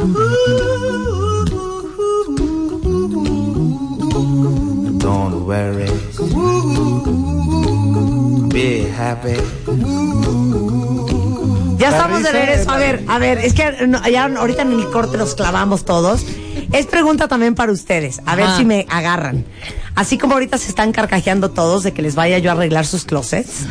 Don't 4.99 5.43
worry. 5.47 5.89
Be 8.53 8.85
happy. 8.95 9.37
Ya 11.79 11.89
estamos 11.89 12.21
de 12.21 12.31
regreso. 12.31 12.69
A 12.69 12.77
ver, 12.77 13.03
a 13.07 13.17
ver, 13.17 13.39
es 13.39 13.55
que 13.55 13.87
no, 13.87 14.07
ya 14.07 14.25
ahorita 14.25 14.61
en 14.61 14.73
el 14.73 14.87
corte 14.91 15.17
nos 15.17 15.33
clavamos 15.33 15.83
todos. 15.83 16.23
Es 16.71 16.85
pregunta 16.85 17.27
también 17.27 17.55
para 17.55 17.71
ustedes, 17.71 18.21
a 18.27 18.35
ver 18.35 18.45
Ajá. 18.45 18.57
si 18.57 18.65
me 18.65 18.85
agarran. 18.87 19.45
Así 19.95 20.17
como 20.17 20.33
ahorita 20.33 20.57
se 20.57 20.69
están 20.69 20.91
carcajeando 20.91 21.51
todos 21.51 21.83
de 21.83 21.91
que 21.91 22.01
les 22.01 22.15
vaya 22.15 22.37
yo 22.39 22.49
a 22.49 22.53
arreglar 22.53 22.85
sus 22.85 23.03
closets, 23.03 23.65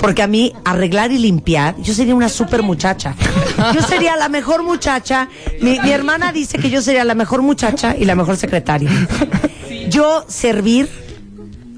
porque 0.00 0.22
a 0.22 0.26
mí 0.26 0.52
arreglar 0.64 1.10
y 1.12 1.18
limpiar, 1.18 1.76
yo 1.80 1.92
sería 1.94 2.14
una 2.14 2.28
super 2.28 2.62
muchacha. 2.62 3.14
Yo 3.74 3.82
sería 3.82 4.16
la 4.16 4.28
mejor 4.28 4.62
muchacha. 4.62 5.28
Mi, 5.60 5.80
mi 5.80 5.90
hermana 5.90 6.32
dice 6.32 6.58
que 6.58 6.70
yo 6.70 6.80
sería 6.80 7.04
la 7.04 7.14
mejor 7.14 7.42
muchacha 7.42 7.96
y 7.96 8.04
la 8.04 8.14
mejor 8.14 8.36
secretaria. 8.36 8.90
Yo 9.88 10.24
servir, 10.28 10.88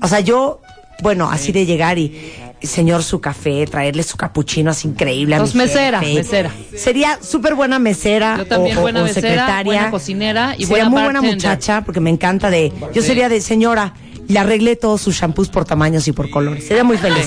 o 0.03 0.09
sea, 0.09 0.21
yo, 0.21 0.61
bueno, 1.03 1.31
así 1.31 1.53
de 1.53 1.67
llegar 1.67 1.99
y 1.99 2.35
señor 2.63 3.03
su 3.03 3.21
café, 3.21 3.67
traerle 3.67 4.03
su 4.03 4.17
capuchino 4.17 4.71
así 4.71 4.89
increíble 4.89 5.37
a 5.37 5.39
Pues 5.39 5.55
mi 5.55 5.63
mesera, 5.63 6.01
jefe. 6.01 6.15
mesera. 6.15 6.51
Sería 6.77 7.19
súper 7.23 7.55
buena 7.55 7.79
mesera. 7.79 8.37
Yo 8.39 8.47
también 8.47 8.79
o- 8.79 8.81
buena 8.83 9.01
o 9.03 9.05
mesera, 9.05 9.21
secretaria. 9.29 9.63
buena 9.65 9.91
cocinera 9.91 10.55
y 10.59 10.65
sería 10.67 10.85
buena 10.89 10.91
muy 10.91 11.03
buena 11.03 11.23
muchacha 11.23 11.83
porque 11.85 12.01
me 12.01 12.11
encanta 12.11 12.51
de. 12.51 12.73
Yo 12.95 13.03
sería 13.03 13.29
de 13.29 13.41
señora. 13.41 13.95
Le 14.29 14.41
arreglé 14.41 14.75
todos 14.75 15.01
sus 15.03 15.15
shampoos 15.15 15.49
por 15.51 15.65
tamaños 15.65 16.09
y 16.09 16.13
por 16.13 16.29
colores. 16.31 16.67
Sería 16.67 16.83
muy 16.83 16.99
feliz. 16.99 17.25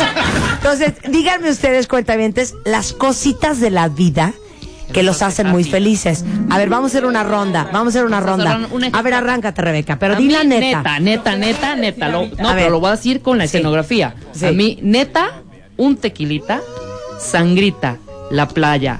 Entonces, 0.58 0.94
díganme 1.10 1.50
ustedes, 1.50 1.88
cuentavientes, 1.88 2.56
las 2.65 2.92
cositas 2.92 3.62
de 3.62 3.70
la 3.70 3.88
vida 3.88 4.34
que 4.93 5.04
los 5.04 5.21
hacen 5.21 5.47
muy 5.47 5.63
felices. 5.63 6.25
A 6.49 6.58
ver, 6.58 6.69
vamos 6.69 6.91
a 6.91 6.97
hacer 6.97 7.06
una 7.06 7.23
ronda. 7.23 7.69
Vamos 7.71 7.88
a 7.88 7.99
hacer 7.99 8.06
una 8.06 8.19
ronda. 8.19 8.60
A 8.93 9.02
ver, 9.02 9.13
arráncate, 9.13 9.62
Rebeca. 9.62 9.97
Pero 9.99 10.15
di 10.15 10.30
la 10.30 10.43
neta. 10.43 10.99
neta, 10.99 10.99
neta, 10.99 11.36
neta, 11.36 11.75
neta. 11.75 12.10
Lo- 12.10 12.28
no, 12.38 12.49
A 12.49 12.56
pero 12.56 12.69
lo 12.71 12.80
voy 12.80 12.89
a 12.89 12.95
decir 12.95 13.21
con 13.21 13.38
la 13.38 13.43
escenografía. 13.45 14.15
Sí. 14.34 14.45
A 14.47 14.52
mí, 14.52 14.80
neta, 14.82 15.41
un 15.78 15.97
tequilita, 15.97 16.62
sangrita, 17.19 17.97
la 18.32 18.47
playa 18.47 18.99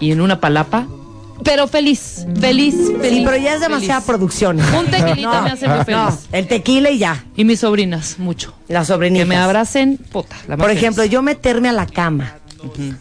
y 0.00 0.10
en 0.12 0.20
una 0.20 0.40
palapa, 0.40 0.86
pero 1.42 1.66
feliz, 1.68 2.26
feliz, 2.40 2.74
feliz. 3.00 3.18
Sí, 3.18 3.22
pero 3.24 3.36
ya 3.36 3.54
es 3.54 3.60
demasiada 3.60 4.00
feliz. 4.00 4.06
producción. 4.06 4.60
Un 4.60 4.86
tequilita 4.86 5.42
me 5.42 5.50
hace 5.50 5.68
muy 5.68 5.84
feliz. 5.84 5.98
No, 5.98 6.18
el 6.32 6.46
tequila 6.48 6.90
y 6.90 6.98
ya. 6.98 7.24
Y 7.36 7.44
mis 7.44 7.60
sobrinas, 7.60 8.18
mucho. 8.18 8.54
Las 8.68 8.86
sobrinitas. 8.86 9.24
Que 9.24 9.28
me 9.28 9.36
abracen, 9.36 9.98
puta. 10.10 10.36
la 10.48 10.56
Por 10.56 10.66
feliz. 10.66 10.78
ejemplo, 10.82 11.04
yo 11.04 11.22
meterme 11.22 11.68
a 11.68 11.72
la 11.72 11.86
cama 11.86 12.34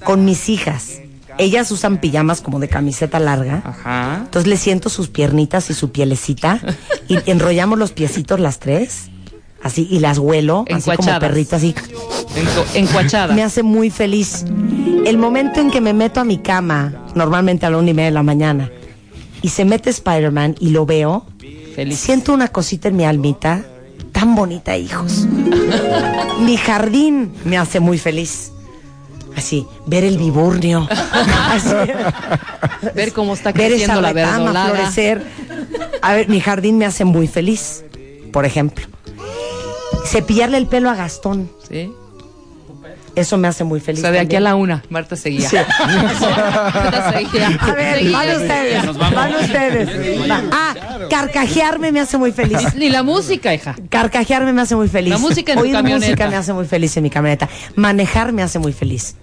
con 0.04 0.26
mis 0.26 0.50
hijas. 0.50 1.00
Ellas 1.38 1.72
usan 1.72 1.98
pijamas 1.98 2.42
como 2.42 2.60
de 2.60 2.70
camiseta 2.70 3.20
larga. 3.20 3.62
Ajá. 3.66 4.22
Entonces 4.26 4.48
le 4.48 4.58
siento 4.58 4.90
sus 4.90 5.10
piernitas 5.10 5.70
y 5.70 5.74
su 5.74 5.92
pielecita 5.92 6.60
y 7.08 7.18
enrollamos 7.30 7.80
los 7.80 7.92
piecitos 7.92 8.40
las 8.40 8.60
tres, 8.60 9.10
así 9.62 9.88
y 9.90 10.00
las 10.00 10.18
huelo, 10.20 10.66
así 10.72 10.92
como 10.96 11.20
perrito 11.20 11.56
así. 11.56 11.76
Encuachada. 12.74 13.34
Me 13.34 13.44
hace 13.44 13.64
muy 13.64 13.90
feliz. 13.90 14.46
El 15.06 15.18
momento 15.18 15.60
en 15.60 15.70
que 15.70 15.82
me 15.82 15.94
meto 15.94 16.20
a 16.20 16.24
mi 16.24 16.38
cama, 16.38 16.94
normalmente 17.16 17.66
a 17.66 17.70
la 17.70 17.78
una 17.78 17.90
y 17.90 17.94
media 17.94 18.10
de 18.10 18.14
la 18.14 18.24
mañana, 18.24 18.72
y 19.42 19.50
se 19.50 19.66
mete 19.66 19.90
Spider-Man 19.90 20.56
y 20.60 20.70
lo 20.70 20.86
veo, 20.86 21.26
Feliz. 21.76 22.00
siento 22.00 22.34
una 22.34 22.48
cosita 22.48 22.88
en 22.88 22.96
mi 22.96 23.04
almita 23.04 23.66
tan 24.14 24.36
bonita, 24.36 24.78
hijos. 24.78 25.28
mi 26.40 26.56
jardín 26.56 27.34
me 27.44 27.58
hace 27.58 27.82
muy 27.82 27.98
feliz. 27.98 28.52
Así, 29.36 29.66
ver 29.86 30.04
el 30.04 30.18
viburnio. 30.18 30.88
Así, 31.52 31.74
Ver 32.94 33.14
cómo 33.14 33.34
está 33.34 33.52
ver 33.52 33.72
esa 33.74 33.94
creciendo 33.94 34.02
la 34.02 34.14
retama 34.14 34.66
florecer. 34.68 35.24
A 36.02 36.14
ver, 36.14 36.30
mi 36.30 36.40
jardín 36.40 36.78
me 36.78 36.86
hace 36.86 37.04
muy 37.06 37.28
feliz, 37.28 37.84
por 38.32 38.46
ejemplo. 38.46 38.86
Cepillarle 40.06 40.58
el 40.58 40.68
pelo 40.68 40.90
a 40.90 40.96
Gastón, 40.96 41.50
Sí. 41.70 41.92
eso 43.16 43.38
me 43.38 43.48
hace 43.48 43.64
muy 43.64 43.80
O 43.80 43.82
feliz. 43.82 44.02
sea, 44.02 44.12
de 44.12 44.20
aquí 44.20 44.36
a 44.36 44.40
la 44.40 44.56
una, 44.56 44.84
Marta 44.90 45.16
seguía. 45.16 45.50
Sí. 45.50 45.56
Marta 45.80 47.12
seguía. 47.14 47.58
A 47.60 47.72
ver, 47.74 47.98
Seguía. 48.00 48.18
van 48.18 48.30
ustedes, 48.36 48.98
van 48.98 49.36
ustedes. 49.36 50.30
Va. 50.30 50.73
Ah, 51.06 51.10
carcajearme 51.10 51.92
me 51.92 52.00
hace 52.00 52.18
muy 52.18 52.32
feliz. 52.32 52.74
Ni 52.76 52.90
la 52.90 53.04
música, 53.04 53.54
hija. 53.54 53.76
Carcajearme 53.90 54.54
me 54.54 54.62
hace 54.62 54.76
muy 54.76 54.88
feliz. 54.88 55.10
La 55.12 55.18
música 55.18 55.54
en 55.54 55.60
tu 55.60 55.64
Oír 55.64 55.74
camioneta. 55.74 56.06
música 56.08 56.30
me 56.30 56.36
hace 56.36 56.54
muy 56.54 56.66
feliz 56.66 56.96
en 56.98 57.04
mi 57.04 57.10
camioneta. 57.10 57.50
Manejar 57.76 58.32
me 58.32 58.42
hace 58.44 58.60
muy 58.60 58.74
feliz. 58.74 59.16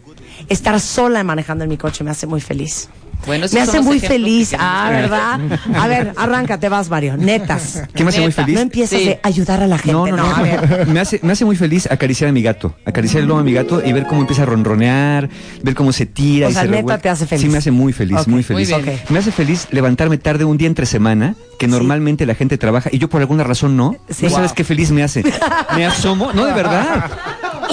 Estar 0.50 0.78
sola 0.80 1.24
manejando 1.24 1.64
en 1.64 1.70
mi 1.70 1.78
coche 1.78 2.04
me 2.04 2.10
hace 2.10 2.26
muy 2.26 2.40
feliz. 2.42 2.88
Bueno, 3.26 3.46
me 3.52 3.60
hace 3.60 3.80
muy 3.82 4.00
feliz. 4.00 4.54
Ah, 4.58 4.88
ver. 4.90 5.02
¿verdad? 5.02 5.40
A 5.78 5.86
ver, 5.88 6.12
arráncate, 6.16 6.70
vas, 6.70 6.88
Mario. 6.88 7.18
Netas. 7.18 7.82
¿Qué 7.94 8.02
me 8.02 8.08
hace 8.08 8.22
muy 8.22 8.32
feliz? 8.32 8.54
No 8.54 8.60
empiezas 8.62 8.98
Sí. 8.98 9.04
de 9.04 9.20
ayudar 9.22 9.62
a 9.62 9.66
la 9.66 9.76
gente. 9.76 9.92
No, 9.92 10.06
no, 10.06 10.16
no. 10.16 10.34
a 10.36 10.40
ver. 10.42 10.86
Me 10.88 11.00
hace, 11.00 11.20
me 11.22 11.32
hace 11.32 11.44
muy 11.44 11.54
feliz 11.54 11.86
acariciar 11.90 12.30
a 12.30 12.32
mi 12.32 12.42
gato. 12.42 12.74
Acariciar 12.86 13.22
el 13.22 13.28
lomo 13.28 13.40
a 13.40 13.44
mi 13.44 13.52
gato 13.52 13.82
y 13.84 13.92
ver 13.92 14.06
cómo 14.06 14.22
empieza 14.22 14.42
a 14.42 14.46
ronronear, 14.46 15.28
ver 15.62 15.74
cómo 15.74 15.92
se 15.92 16.06
tira 16.06 16.46
O 16.46 16.50
y 16.50 16.54
sea, 16.54 16.62
se 16.62 16.68
neta 16.68 16.78
revuelve. 16.78 17.02
te 17.02 17.08
hace 17.10 17.26
feliz. 17.26 17.42
Sí, 17.42 17.48
me 17.50 17.58
hace 17.58 17.70
muy 17.70 17.92
feliz, 17.92 18.26
muy 18.26 18.42
feliz. 18.42 18.72
Me 19.10 19.18
hace 19.18 19.30
feliz 19.32 19.68
levantarme 19.70 20.16
tarde 20.18 20.44
un 20.46 20.56
día 20.56 20.66
entre 20.66 20.86
semana, 20.86 21.34
que 21.58 21.68
normalmente 21.68 22.24
la 22.26 22.34
gente 22.34 22.56
trabaja 22.58 22.88
y 22.90 22.98
yo 22.98 23.08
por 23.10 23.20
alguna 23.20 23.44
razón 23.44 23.76
no. 23.76 23.96
Sí. 24.08 24.24
No 24.24 24.30
sabes 24.30 24.52
qué 24.54 24.64
feliz 24.64 24.90
me 24.90 25.02
hace. 25.04 25.22
Me 25.76 25.84
asomo, 25.86 26.32
no 26.32 26.46
de 26.46 26.54
verdad. 26.54 27.10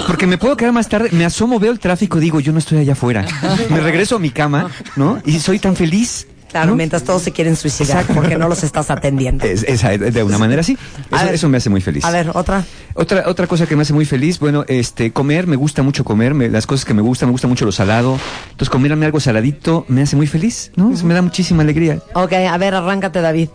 Porque 0.05 0.27
me 0.27 0.37
puedo 0.37 0.55
quedar 0.55 0.73
más 0.73 0.87
tarde, 0.87 1.09
me 1.11 1.25
asomo, 1.25 1.59
veo 1.59 1.71
el 1.71 1.79
tráfico, 1.79 2.19
digo, 2.19 2.39
yo 2.39 2.51
no 2.51 2.59
estoy 2.59 2.77
allá 2.79 2.93
afuera. 2.93 3.25
Me 3.69 3.79
regreso 3.79 4.15
a 4.17 4.19
mi 4.19 4.29
cama, 4.29 4.69
¿no? 4.95 5.21
Y 5.25 5.39
soy 5.39 5.59
tan 5.59 5.75
feliz. 5.75 6.27
Claro, 6.49 6.71
¿no? 6.71 6.75
mientras 6.77 7.03
todos 7.03 7.23
se 7.23 7.33
quieren 7.33 7.57
suicidar 7.57 7.97
Exacto. 7.99 8.13
porque 8.13 8.37
no 8.37 8.47
los 8.47 8.63
estás 8.63 8.89
atendiendo. 8.89 9.43
Es- 9.43 9.63
esa, 9.63 9.89
de 9.97 10.23
una 10.23 10.37
manera 10.37 10.61
así. 10.61 10.77
Eso, 11.11 11.25
ver. 11.25 11.33
eso 11.35 11.49
me 11.49 11.57
hace 11.57 11.69
muy 11.69 11.81
feliz. 11.81 12.05
A 12.05 12.09
ver, 12.11 12.31
otra. 12.33 12.63
Otra, 12.93 13.25
otra 13.27 13.47
cosa 13.47 13.65
que 13.65 13.75
me 13.75 13.81
hace 13.81 13.91
muy 13.91 14.05
feliz, 14.05 14.39
bueno, 14.39 14.63
este, 14.69 15.11
comer, 15.11 15.45
me 15.45 15.57
gusta 15.57 15.83
mucho 15.83 16.05
comer, 16.05 16.33
me- 16.33 16.47
las 16.47 16.65
cosas 16.65 16.85
que 16.85 16.93
me 16.93 17.01
gustan, 17.01 17.27
me 17.27 17.31
gusta 17.33 17.49
mucho 17.49 17.65
lo 17.65 17.73
salado. 17.73 18.17
Entonces, 18.45 18.69
comerme 18.69 19.05
algo 19.05 19.19
saladito 19.19 19.83
me 19.89 20.03
hace 20.03 20.15
muy 20.15 20.25
feliz, 20.25 20.71
¿no? 20.77 20.89
Eso 20.93 21.05
me 21.05 21.13
da 21.13 21.21
muchísima 21.21 21.63
alegría. 21.63 21.99
Ok, 22.13 22.31
a 22.31 22.57
ver, 22.57 22.75
arráncate, 22.75 23.19
David. 23.19 23.49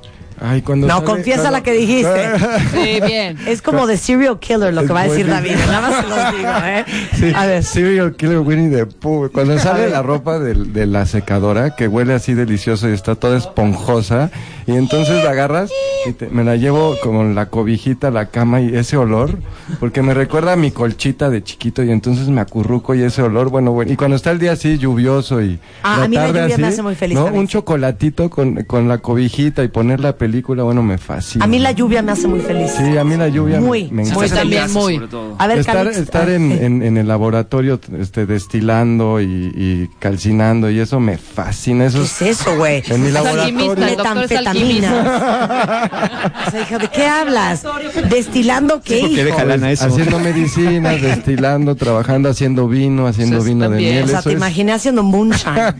Ay, 0.44 0.62
cuando 0.62 0.87
No, 0.88 0.94
sale- 0.94 1.07
confiesa 1.07 1.40
cuando- 1.42 1.59
la 1.59 1.62
que 1.62 1.72
dijiste. 1.72 2.26
Sí, 2.72 3.00
bien. 3.07 3.38
Es 3.46 3.62
como 3.62 3.87
de 3.87 3.96
serial 3.96 4.38
killer 4.40 4.74
lo 4.74 4.85
que 4.87 4.92
va 4.92 5.02
a 5.02 5.09
decir 5.09 5.26
David. 5.28 5.55
Nada 5.66 5.81
más 5.81 5.94
se 6.05 6.09
los 6.09 6.37
digo, 6.37 6.50
¿eh? 6.64 6.85
Sí, 7.14 7.33
A 7.35 7.46
ver. 7.46 7.62
Serial 7.62 8.14
Killer 8.16 8.38
Winnie 8.38 8.70
the 8.76 8.87
Pooh. 8.87 9.31
Cuando 9.33 9.59
sale 9.59 9.88
la 9.88 10.02
ropa 10.02 10.38
del- 10.38 10.72
de, 10.72 10.87
la 10.87 11.07
secadora, 11.07 11.76
que 11.76 11.87
huele 11.88 12.14
así 12.14 12.35
delicioso 12.35 12.88
y 12.88 12.92
está 12.92 13.14
toda 13.14 13.37
esponjosa, 13.38 14.31
y 14.66 14.72
entonces 14.72 15.22
la 15.24 15.31
agarras 15.31 15.70
y 16.07 16.12
te- 16.12 16.28
me 16.28 16.42
la 16.44 16.57
llevo 16.57 16.96
con 17.02 17.35
la 17.35 17.46
cobijita 17.46 18.09
a 18.09 18.11
la 18.11 18.26
cama 18.26 18.61
y 18.61 18.74
ese 18.76 18.96
olor, 18.96 19.38
porque 19.81 20.02
me 20.02 20.14
recuerda 20.14 20.52
a 20.55 20.57
mi 20.57 20.70
colchita 20.70 21.31
de 21.31 21.42
chiquito 21.44 21.83
y 21.85 21.90
entonces 21.90 22.28
me 22.28 22.40
acurruco 22.40 22.94
y 22.94 23.02
ese 23.02 23.22
olor, 23.22 23.48
bueno, 23.50 23.72
bueno. 23.72 23.92
Y 23.92 23.96
cuando 23.96 24.16
está 24.16 24.31
el 24.33 24.38
día 24.38 24.52
así 24.52 24.78
lluvioso 24.78 25.40
y 25.42 25.59
Ah, 25.83 26.02
a 26.05 26.09
mí 26.09 26.16
la 26.16 26.28
lluvia 26.28 26.59
me 26.59 26.66
hace 26.66 26.83
muy 26.83 26.94
feliz 26.94 27.16
¿no? 27.16 27.26
Un 27.26 27.46
chocolatito 27.46 28.31
con, 28.31 28.64
con 28.64 28.88
la 28.88 28.98
cobijita 28.98 29.62
y 29.64 29.68
poner 29.68 30.00
la 30.00 30.16
película, 30.16 30.32
bueno, 30.40 30.83
me 30.83 30.99
fascina. 30.99 31.45
A 31.45 31.49
mí 31.49 31.59
la 31.59 31.73
lluvia 31.73 32.03
me 32.03 32.12
hace 32.12 32.27
muy 32.29 32.40
feliz. 32.40 32.73
Sí, 32.77 32.97
a 32.97 33.05
mí 33.05 33.16
la 33.16 33.29
lluvia 33.29 33.61
me- 33.61 33.66
Muy, 33.66 33.85
me, 33.90 34.05
muy 34.05 34.27
encanta. 34.27 34.37
también, 34.37 34.73
muy. 34.73 34.95
sobre 34.95 35.09
todo. 35.09 35.37
A 35.38 35.47
ver, 35.47 35.59
estar, 35.59 35.77
Calix, 35.77 35.97
estar 35.99 36.29
ah, 36.29 36.35
en, 36.35 36.53
sí. 36.53 36.59
en, 36.64 36.83
en 36.83 36.97
el 36.97 37.09
laboratorio 37.09 37.81
este, 37.99 38.27
destilando 38.27 39.21
y, 39.21 39.53
y 39.55 39.88
calcinando 39.99 40.71
y 40.71 40.79
eso 40.81 41.01
me 41.01 41.18
fascina. 41.18 41.87
Eso 41.87 41.99
¿Qué 41.99 42.05
es, 42.05 42.23
es 42.23 42.40
eso, 42.40 42.57
güey? 42.57 42.83
en 42.88 43.01
mi 43.03 43.09
Es 43.09 43.14
laboratorio. 43.14 43.77
Metanfetamina. 43.77 45.90
o 46.47 46.51
sea, 46.51 46.61
hija, 46.62 46.79
¿de 46.79 46.88
qué 46.88 47.07
hablas? 47.07 47.64
¿Destilando 48.09 48.81
qué, 48.83 49.01
hijo? 49.01 49.23
deja 49.25 49.45
lana 49.45 49.71
eso. 49.71 49.87
Haciendo 49.87 50.18
medicinas, 50.18 51.01
destilando, 51.03 51.75
trabajando, 51.75 52.29
haciendo 52.29 52.68
vino, 52.68 53.07
haciendo 53.07 53.38
Eso 53.38 53.47
vino 53.47 53.64
de 53.64 53.68
también. 53.71 53.92
miel. 53.95 54.05
O 54.05 54.09
sea, 54.09 54.18
eso 54.21 54.29
te 54.29 54.35
es 54.35 54.38
imaginé 54.38 54.73
haciendo 54.73 55.03
moonshine. 55.03 55.59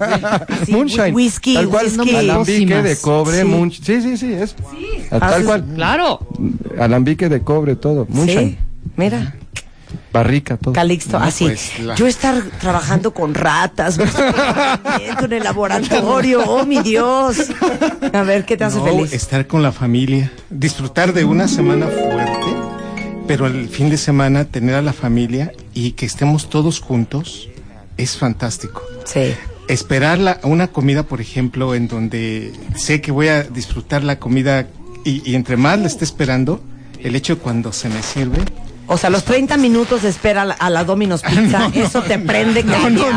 Así, 0.63 0.73
moonshine. 0.73 1.13
Whisky, 1.15 1.55
tal 1.55 1.69
cual, 1.69 1.87
whisky. 1.87 2.17
alambique 2.17 2.83
de 2.83 2.97
cobre, 2.97 3.43
Sí. 3.43 3.47
moonsh- 3.49 3.83
sí, 3.83 4.17
sí, 4.17 4.35
sí, 4.51 4.87
es 5.03 5.09
tal 5.11 5.45
cual, 5.45 5.65
Claro. 5.75 6.21
alambique 6.79 7.29
de 7.29 7.43
cobre, 7.43 7.77
todo, 7.77 8.07
moonshine, 8.09 8.51
Sí, 8.51 8.59
mira, 8.97 9.35
barrica, 10.13 10.57
todo. 10.57 10.75
Calixto, 10.75 11.17
así. 11.19 11.45
pues, 11.45 11.79
la- 11.81 11.95
Yo 11.95 12.07
estar 12.07 12.43
trabajando 12.61 13.13
con 13.15 13.35
ratas, 13.35 13.99
en 15.23 15.33
el 15.33 15.43
laboratorio, 15.45 16.41
oh 16.47 16.65
mi 16.67 16.81
Dios. 16.81 17.37
A 18.13 18.23
ver, 18.23 18.45
¿qué 18.45 18.57
te 18.57 18.65
hace 18.65 18.79
No, 18.79 18.85
feliz? 18.85 19.13
estar 19.13 19.47
con 19.47 19.63
la 19.63 19.73
familia, 19.73 20.33
disfrutar 20.51 21.13
de 21.13 21.25
una 21.25 21.49
semana 21.49 21.87
fuerte, 21.87 22.57
pero 23.27 23.47
el 23.47 23.69
fin 23.69 23.89
de 23.91 23.97
semana 23.97 24.45
tener 24.45 24.75
a 24.75 24.83
la 24.83 24.93
familia 24.93 25.53
y 25.75 25.93
que 25.93 26.07
estemos 26.07 26.49
todos 26.51 26.81
juntos 26.81 27.49
es 27.97 28.17
fantástico. 28.17 28.83
Sí. 29.05 29.35
Esperar 29.73 30.19
la- 30.19 30.41
una 30.43 30.69
comida, 30.69 31.05
por 31.05 31.21
ejemplo, 31.21 31.75
en 31.75 31.89
donde 31.89 32.53
sé 32.77 33.01
que 33.01 33.13
voy 33.13 33.29
a 33.29 33.43
disfrutar 33.43 34.05
la 34.05 34.19
comida 34.19 34.67
y, 35.05 35.29
y 35.31 35.35
entre 35.35 35.57
más 35.57 35.79
la 35.79 35.87
esté 35.87 36.05
esperando, 36.05 36.61
el 37.01 37.17
hecho 37.17 37.37
de 37.37 37.41
cuando 37.43 37.73
se 37.73 37.89
me 37.89 38.03
sirve, 38.03 38.39
O 38.89 38.99
sea, 38.99 39.11
los 39.11 39.25
30 39.25 39.57
minutos 39.57 40.03
de 40.03 40.09
espera 40.11 40.43
a 40.43 40.45
la, 40.45 40.55
a 40.55 40.69
la 40.71 40.85
Domino's 40.85 41.23
Pizza, 41.29 41.71
eso 41.75 42.03
te 42.03 42.19
prende 42.19 42.63
No, 42.65 42.91
no, 42.91 43.11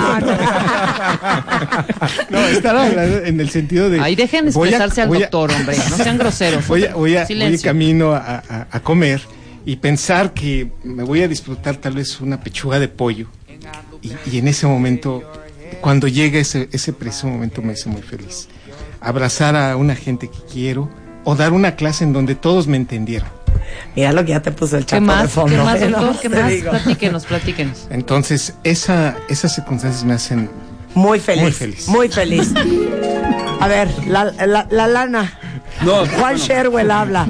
no, 2.30 2.38
en 3.26 3.39
el 3.39 3.50
sentido 3.50 3.89
de... 3.89 4.00
Ahí 4.00 4.15
dejen 4.15 4.52
voy 4.52 4.70
a- 4.70 4.78
expresarse 4.78 5.02
al 5.02 5.15
a- 5.15 5.20
doctor, 5.20 5.52
hombre. 5.52 5.78
No 5.89 5.98
sean 5.98 6.18
groseros. 6.18 6.68
Voy, 6.68 6.86
a- 6.86 6.94
voy, 6.96 7.15
a- 7.15 7.20
voy 7.22 7.28
Silencio. 7.28 7.70
camino 7.70 8.13
a, 8.13 8.44
a- 8.48 8.68
a 8.72 8.80
comer 8.80 9.22
y 9.65 9.76
pensar 9.78 10.34
que 10.34 10.72
me 10.84 11.04
voy 11.04 11.24
a 11.24 11.28
disfrutar 11.28 11.78
tal 11.78 11.96
vez 11.96 12.22
una 12.22 12.39
pechuga 12.39 12.80
de 12.80 12.88
pollo. 12.88 13.28
Y, 14.02 14.12
y 14.32 14.38
en 14.38 14.48
ese 14.48 14.68
momento, 14.68 15.24
cuando 15.82 16.08
llega 16.08 16.39
ese, 16.39 16.69
ese 16.71 16.93
preciso 16.93 17.28
momento, 17.28 17.62
me 17.62 17.73
hace 17.73 17.89
muy 17.89 18.01
feliz. 18.01 18.47
Abrazar 19.01 19.56
a 19.56 19.75
una 19.78 19.95
gente 19.95 20.30
que 20.30 20.39
quiero 20.51 20.89
o 21.23 21.36
dar 21.36 21.54
una 21.54 21.75
clase 21.75 22.04
en 22.04 22.13
donde 22.13 22.36
todos 22.36 22.67
me 22.67 22.78
entendieron. 22.78 23.30
Mira 23.95 24.12
lo 24.13 24.23
que 24.25 24.32
ya 24.32 24.41
te 24.41 24.51
puso 24.51 24.78
el 24.78 24.84
¿Qué 24.86 24.91
chato 24.91 25.01
de 25.01 25.08
más? 25.08 25.32
fondo. 25.32 25.56
¿Qué 25.58 25.63
más, 25.63 25.80
doctor? 25.80 26.01
No, 26.01 26.19
¿Qué 26.19 26.30
más? 26.30 26.51
Platíquenos, 26.54 27.25
platíquenos. 27.25 27.88
Entonces, 27.89 28.54
esa, 28.63 29.15
esas 29.30 29.56
circunstancias 29.56 30.04
me 30.04 30.13
hacen... 30.13 30.49
Muy 30.93 31.19
feliz. 31.19 31.41
Muy 31.43 31.51
feliz. 31.51 31.88
Muy 31.88 32.10
feliz. 32.10 32.54
A 33.60 33.67
ver, 33.67 33.89
la, 34.08 34.25
la, 34.45 34.67
la 34.69 34.88
lana. 34.88 35.39
No, 35.84 36.06
Juan. 36.06 36.38
Sherwell 36.38 36.89
habla. 36.91 37.28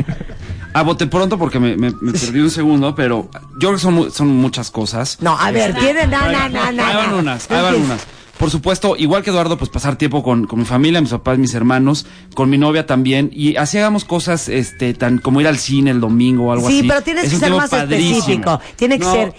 A 0.73 0.83
bote 0.83 1.07
pronto 1.07 1.37
porque 1.39 1.59
me, 1.59 1.75
me- 1.77 1.93
me 2.01 2.11
perdí 2.11 2.41
un 2.41 2.51
segundo, 2.51 2.93
pero 2.93 3.29
yo 3.59 3.69
creo 3.69 3.73
que 3.73 3.79
son, 3.79 4.11
son 4.11 4.27
muchas 4.27 4.69
cosas. 4.69 5.17
No, 5.21 5.35
a 5.39 5.49
ver, 5.51 5.73
tiene 5.75 6.05
na, 6.05 6.29
na, 6.31 6.49
na, 6.49 6.71
na. 6.71 6.87
Ahí 6.89 6.95
van 6.95 7.11
na. 7.11 7.15
unas, 7.17 7.49
ahí 7.49 7.61
van 7.63 7.75
unas. 7.75 8.01
Por 8.37 8.51
supuesto, 8.51 8.95
igual 8.97 9.23
que 9.23 9.29
Eduardo, 9.29 9.57
pues 9.57 9.69
pasar 9.69 9.95
tiempo 9.97 10.21
con, 10.21 10.45
con 10.45 10.59
mi 10.59 10.65
familia, 10.65 10.99
mis 10.99 11.11
papás, 11.11 11.37
mis 11.37 11.53
hermanos, 11.53 12.05
con 12.33 12.49
mi 12.49 12.57
novia 12.57 12.85
también. 12.85 13.29
Y 13.33 13.55
así 13.55 13.77
hagamos 13.77 14.03
cosas 14.03 14.49
este, 14.49 14.93
tan 14.93 15.19
como 15.19 15.39
ir 15.39 15.47
al 15.47 15.57
cine 15.57 15.91
el 15.91 16.01
domingo 16.01 16.47
o 16.47 16.51
algo 16.51 16.67
Sí, 16.67 16.79
así. 16.79 16.87
pero 16.87 17.01
tienes 17.01 17.23
Es 17.25 17.29
que 17.33 17.37
ser 17.39 17.51
más 17.53 17.69
padrísimo. 17.69 18.17
específico. 18.17 18.59
Tiene 18.75 18.99
que 18.99 19.05
No, 19.05 19.13
ser 19.13 19.33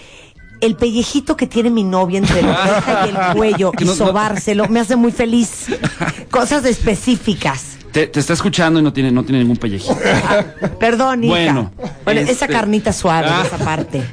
el 0.62 0.74
pellejito 0.76 1.37
que 1.37 1.46
tiene 1.46 1.68
mi 1.68 1.85
novia 1.85 2.16
entre 2.18 2.40
la 2.40 2.52
oreja 2.62 3.06
y 3.06 3.11
el 3.11 3.37
cuello 3.37 3.72
y 3.78 3.85
sobárselo 3.87 4.66
me 4.68 4.80
hace 4.80 4.96
muy 4.96 5.12
feliz. 5.12 5.66
Cosas 6.30 6.64
específicas. 6.64 7.75
Te, 7.96 8.06
te 8.09 8.20
está 8.20 8.35
escuchando 8.35 8.78
y 8.78 8.82
no 8.82 8.92
tiene, 8.92 9.11
no 9.11 9.22
tiene 9.24 9.38
ningún 9.38 9.56
pellejito. 9.56 9.96
Perdón, 10.78 11.24
hija. 11.24 11.32
Bueno, 11.32 11.72
Bueno, 12.04 12.20
esa 12.20 12.32
este- 12.32 12.48
carnita 12.48 12.92
suave, 12.92 13.26
Ah. 13.30 13.42
esa 13.46 13.56
parte. 13.56 14.02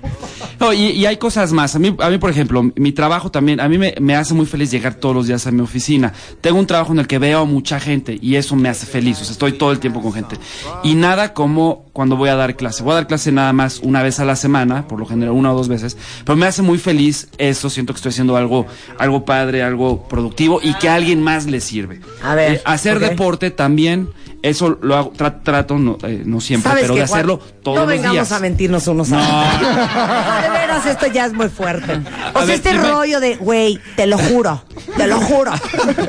No, 0.59 0.71
y, 0.71 0.91
y 0.91 1.05
hay 1.05 1.17
cosas 1.17 1.51
más. 1.51 1.75
A 1.75 1.79
mí, 1.79 1.93
a 1.99 2.09
mí, 2.09 2.17
por 2.19 2.29
ejemplo, 2.29 2.63
mi 2.75 2.93
trabajo 2.93 3.29
también, 3.31 3.59
a 3.59 3.67
mí 3.67 3.77
me, 3.77 3.95
me 3.99 4.15
hace 4.15 4.33
muy 4.33 4.45
feliz 4.45 4.71
llegar 4.71 4.93
todos 4.93 5.13
los 5.13 5.27
días 5.27 5.45
a 5.45 5.51
mi 5.51 5.59
oficina. 5.59 6.13
Tengo 6.39 6.57
un 6.57 6.67
trabajo 6.67 6.93
en 6.93 6.99
el 6.99 7.07
que 7.07 7.17
veo 7.17 7.39
a 7.41 7.45
mucha 7.45 7.81
gente 7.81 8.17
y 8.21 8.35
eso 8.35 8.55
me 8.55 8.69
hace 8.69 8.85
feliz. 8.85 9.19
O 9.19 9.23
sea, 9.25 9.33
estoy 9.33 9.53
todo 9.53 9.73
el 9.73 9.79
tiempo 9.79 10.01
con 10.01 10.13
gente. 10.13 10.37
Y 10.83 10.93
nada 10.95 11.33
como 11.33 11.85
cuando 11.91 12.15
voy 12.15 12.29
a 12.29 12.35
dar 12.35 12.55
clase. 12.55 12.81
Voy 12.83 12.93
a 12.93 12.95
dar 12.95 13.07
clase 13.07 13.31
nada 13.33 13.51
más 13.51 13.79
una 13.79 14.03
vez 14.03 14.19
a 14.21 14.25
la 14.25 14.37
semana, 14.37 14.87
por 14.87 14.99
lo 14.99 15.05
general 15.05 15.33
una 15.33 15.51
o 15.51 15.55
dos 15.57 15.67
veces. 15.67 15.97
Pero 16.23 16.37
me 16.37 16.45
hace 16.45 16.61
muy 16.61 16.77
feliz 16.77 17.27
eso. 17.39 17.69
Siento 17.69 17.91
que 17.91 17.97
estoy 17.97 18.11
haciendo 18.11 18.37
algo, 18.37 18.65
algo 18.99 19.25
padre, 19.25 19.63
algo 19.63 20.07
productivo 20.07 20.61
y 20.63 20.73
que 20.75 20.87
a 20.87 20.95
alguien 20.95 21.21
más 21.21 21.45
le 21.45 21.59
sirve. 21.59 21.99
A 22.23 22.35
ver, 22.35 22.53
Eh, 22.53 22.61
hacer 22.63 22.97
ok. 22.97 23.03
deporte 23.03 23.51
también, 23.51 23.72
también 23.73 24.07
eso 24.43 24.77
lo 24.81 24.95
hago, 24.95 25.11
tra- 25.13 25.41
trato, 25.41 25.79
no, 25.79 25.97
eh, 26.03 26.21
no 26.25 26.39
siempre, 26.39 26.69
¿Sabes 26.69 26.83
pero 26.83 26.93
qué, 26.93 26.99
de 27.01 27.07
Juan? 27.07 27.17
hacerlo 27.19 27.39
todos 27.63 27.75
no 27.77 27.81
los 27.85 27.89
vengamos 27.89 28.13
días. 28.13 28.31
a 28.31 28.39
mentirnos 28.39 28.85
unos 28.87 29.11
a 29.11 29.17
otros. 29.55 30.43
De 30.43 30.49
veras, 30.49 30.85
esto 30.85 31.07
ya 31.07 31.25
es 31.25 31.33
muy 31.33 31.49
fuerte. 31.49 31.93
O 31.93 31.97
A 31.97 32.31
sea, 32.33 32.45
ver, 32.45 32.49
este 32.55 32.71
dime. 32.73 32.83
rollo 32.89 33.19
de, 33.19 33.35
güey, 33.37 33.79
te 33.95 34.05
lo 34.05 34.17
juro, 34.17 34.63
te 34.97 35.07
lo 35.07 35.19
juro, 35.21 35.51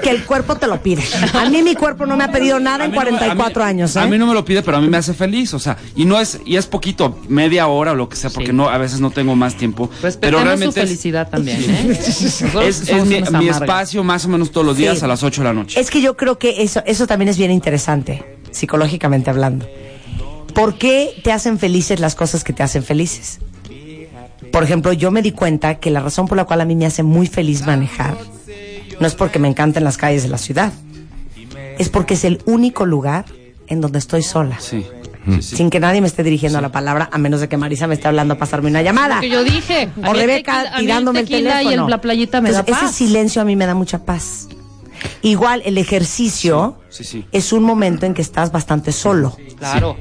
que 0.03 0.11
el 0.11 0.25
cuerpo 0.25 0.57
te 0.57 0.67
lo 0.67 0.83
pide. 0.83 1.03
A 1.33 1.49
mí 1.49 1.63
mi 1.63 1.75
cuerpo 1.75 2.07
no 2.07 2.17
me 2.17 2.25
ha 2.25 2.33
pedido 2.33 2.59
nada 2.61 2.85
en 2.85 2.91
mí 2.91 2.97
no- 2.97 3.03
44 3.05 3.63
a 3.63 3.67
mí- 3.67 3.71
años, 3.71 3.97
¿eh? 3.97 4.01
A 4.01 4.07
mí 4.07 4.19
no 4.19 4.27
me 4.27 4.35
lo 4.35 4.45
pide, 4.45 4.63
pero 4.63 4.77
a 4.77 4.81
mí 4.81 4.89
me 4.89 4.97
hace 4.97 5.15
feliz, 5.15 5.55
o 5.55 5.59
sea, 5.59 5.77
y 5.95 6.05
no 6.05 6.21
es 6.21 6.41
y 6.45 6.57
es 6.57 6.67
poquito, 6.67 7.19
media 7.29 7.69
hora 7.69 7.93
o 7.93 7.95
lo 7.95 8.09
que 8.09 8.17
sea, 8.17 8.31
porque 8.31 8.49
Sí. 8.51 8.53
no 8.57 8.69
a 8.69 8.79
veces 8.79 8.99
no 9.01 9.11
tengo 9.11 9.37
más 9.37 9.55
tiempo, 9.55 9.89
pero 9.89 10.03
Respetemos 10.03 10.43
realmente 10.45 10.75
su 10.75 10.81
es- 10.81 10.87
felicidad 10.89 11.29
también, 11.31 11.59
¿eh? 11.63 11.87
Es, 11.91 12.23
es 12.23 12.87
somos 12.89 13.07
mi, 13.09 13.49
espacio 13.49 14.03
más 14.03 14.25
o 14.25 14.29
menos 14.29 14.51
todos 14.51 14.67
los 14.67 14.77
días 14.77 14.99
Sí. 14.99 15.05
a 15.05 15.09
las 15.09 15.23
8 15.23 15.43
de 15.43 15.49
la 15.49 15.53
noche. 15.55 15.79
Es 15.81 15.91
que 15.91 16.01
yo 16.01 16.17
creo 16.17 16.39
que 16.39 16.63
eso, 16.63 16.83
eso 16.87 17.07
también 17.07 17.29
es 17.29 17.37
bien 17.39 17.51
interesante, 17.51 18.24
psicológicamente 18.51 19.31
hablando. 19.31 19.67
¿Por 20.55 20.79
qué 20.79 21.21
te 21.25 21.33
hacen 21.33 21.59
felices 21.59 21.99
las 22.01 22.15
cosas 22.15 22.45
que 22.45 22.53
te 22.53 22.63
hacen 22.63 22.83
felices? 22.85 23.41
Por 24.53 24.63
ejemplo, 24.63 24.93
yo 24.93 25.11
me 25.11 25.21
di 25.23 25.33
cuenta 25.33 25.77
que 25.81 25.91
la 25.91 26.01
razón 26.01 26.29
por 26.29 26.37
la 26.37 26.45
cual 26.45 26.61
a 26.61 26.65
mí 26.65 26.77
me 26.77 26.87
hace 26.87 27.03
muy 27.03 27.27
feliz 27.27 27.67
manejar 27.67 28.17
no 29.01 29.07
es 29.07 29.15
porque 29.17 29.41
me 29.41 29.49
encanten 29.49 29.83
las 29.83 29.97
calles 29.97 30.23
de 30.23 30.29
la 30.29 30.39
ciudad, 30.39 30.73
es 31.79 31.89
porque 31.89 32.15
es 32.15 32.25
el 32.25 32.41
único 32.47 32.87
lugar 32.87 33.25
en 33.67 33.81
donde 33.81 33.99
estoy 33.99 34.23
sola. 34.23 34.61
Sí. 34.61 34.87
sí, 35.27 35.43
sí. 35.43 35.57
Sin 35.57 35.71
que 35.71 35.81
nadie 35.81 36.01
me 36.01 36.07
esté 36.07 36.23
dirigiendo 36.23 36.61
la 36.61 36.71
palabra, 36.71 37.09
a 37.11 37.19
menos 37.19 37.41
de 37.41 37.49
que 37.49 37.57
Marisa 37.57 37.89
me 37.89 37.95
esté 37.95 38.07
hablando 38.07 38.35
a 38.35 38.39
pasarme 38.39 38.71
una 38.71 38.83
llamada. 38.83 39.19
Que 39.21 39.31
yo 39.31 39.43
dije. 39.43 39.89
O 40.07 40.13
Rebeca 40.13 40.53
tequila- 40.63 40.69
a 40.71 40.77
mí 40.77 40.81
tirándome 40.83 41.21
el, 41.21 41.27
tequila 41.27 41.51
teléfono. 41.59 41.83
y 41.83 41.85
el- 41.87 41.91
la 41.91 42.01
playita 42.01 42.41
me 42.41 42.51
Entonces, 42.51 42.73
da 42.73 42.81
paz. 42.81 42.91
Ese 42.91 43.07
silencio 43.07 43.43
a 43.43 43.45
mí 43.45 43.57
me 43.57 43.67
da 43.67 43.75
mucha 43.75 44.05
paz. 44.05 44.47
Igual 45.23 45.63
el 45.65 45.79
ejercicio 45.79 46.79
Sí, 46.91 47.05
sí. 47.05 47.25
es 47.33 47.53
un 47.53 47.63
momento 47.63 48.07
en 48.07 48.15
que 48.15 48.23
estás 48.23 48.53
bastante 48.53 48.93
solo, 48.93 49.37
Claro. 49.59 49.97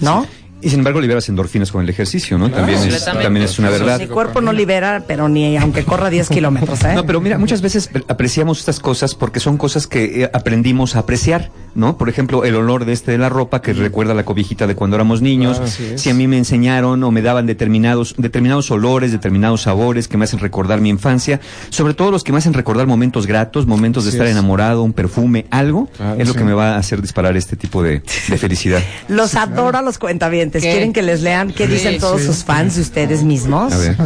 ¿no? 0.00 0.26
Y 0.62 0.68
sin 0.68 0.80
embargo 0.80 1.00
liberas 1.00 1.26
endorfinas 1.30 1.72
con 1.72 1.82
el 1.82 1.88
ejercicio, 1.88 2.36
¿no? 2.36 2.50
También, 2.50 2.78
es, 2.82 3.02
también 3.06 3.46
es 3.46 3.58
una 3.58 3.70
verdad. 3.70 3.98
Mi 3.98 4.06
cuerpo 4.08 4.42
no 4.42 4.52
libera, 4.52 5.04
pero 5.06 5.26
ni 5.26 5.56
aunque 5.56 5.84
corra 5.84 6.10
10 6.10 6.28
kilómetros, 6.36 6.84
¿eh? 6.84 6.92
No, 6.94 7.06
pero 7.06 7.18
mira, 7.22 7.38
muchas 7.38 7.62
veces 7.62 7.86
pre- 7.88 8.04
apreciamos 8.08 8.58
estas 8.58 8.78
cosas 8.78 9.14
porque 9.14 9.40
son 9.40 9.56
cosas 9.56 9.86
que 9.86 10.24
eh, 10.24 10.30
aprendimos 10.34 10.96
a 10.96 10.98
apreciar, 10.98 11.50
¿no? 11.74 11.96
Por 11.96 12.08
ejemplo, 12.08 12.44
el 12.44 12.54
olor 12.56 12.84
de 12.84 12.92
este 12.92 13.12
de 13.12 13.18
la 13.18 13.28
ropa 13.28 13.62
que 13.62 13.72
recuerda 13.72 14.14
la 14.14 14.24
cobijita 14.24 14.66
de 14.66 14.74
cuando 14.74 14.96
éramos 14.96 15.22
niños. 15.22 15.60
Ah, 15.62 15.66
si 15.96 16.10
a 16.10 16.14
mí 16.14 16.26
me 16.26 16.36
enseñaron 16.38 17.02
o 17.04 17.10
me 17.10 17.22
daban 17.22 17.46
determinados 17.46 18.14
determinados 18.18 18.70
olores, 18.70 19.12
determinados 19.12 19.62
sabores 19.62 20.08
que 20.08 20.16
me 20.16 20.24
hacen 20.24 20.38
recordar 20.40 20.80
mi 20.80 20.88
infancia, 20.88 21.40
sobre 21.70 21.94
todo 21.94 22.10
los 22.10 22.24
que 22.24 22.32
me 22.32 22.38
hacen 22.38 22.52
recordar 22.54 22.86
momentos 22.86 23.26
gratos, 23.26 23.66
momentos 23.66 24.04
de 24.04 24.10
estar 24.10 24.26
es. 24.26 24.32
enamorado, 24.32 24.82
un 24.82 24.92
perfume, 24.92 25.46
algo, 25.50 25.86
Claro, 25.96 26.20
es 26.20 26.26
lo 26.28 26.32
sí. 26.34 26.38
que 26.38 26.44
me 26.44 26.52
va 26.52 26.74
a 26.74 26.78
hacer 26.78 27.00
disparar 27.02 27.36
este 27.36 27.56
tipo 27.56 27.82
de, 27.82 28.02
de 28.28 28.38
felicidad. 28.38 28.82
Los 29.08 29.34
adoro 29.34 29.78
a 29.78 29.82
los 29.82 29.98
cuentavientes. 29.98 30.62
¿Qué? 30.62 30.70
¿Quieren 30.70 30.92
que 30.92 31.02
les 31.02 31.22
lean 31.22 31.52
qué 31.52 31.66
Sí, 31.66 31.72
dicen 31.72 31.98
todos 31.98 32.20
sí. 32.20 32.26
sus 32.26 32.44
fans 32.44 32.76
de 32.76 32.82
ustedes 32.82 33.22
mismos? 33.22 33.72
A 33.72 33.78
ver. 33.78 33.96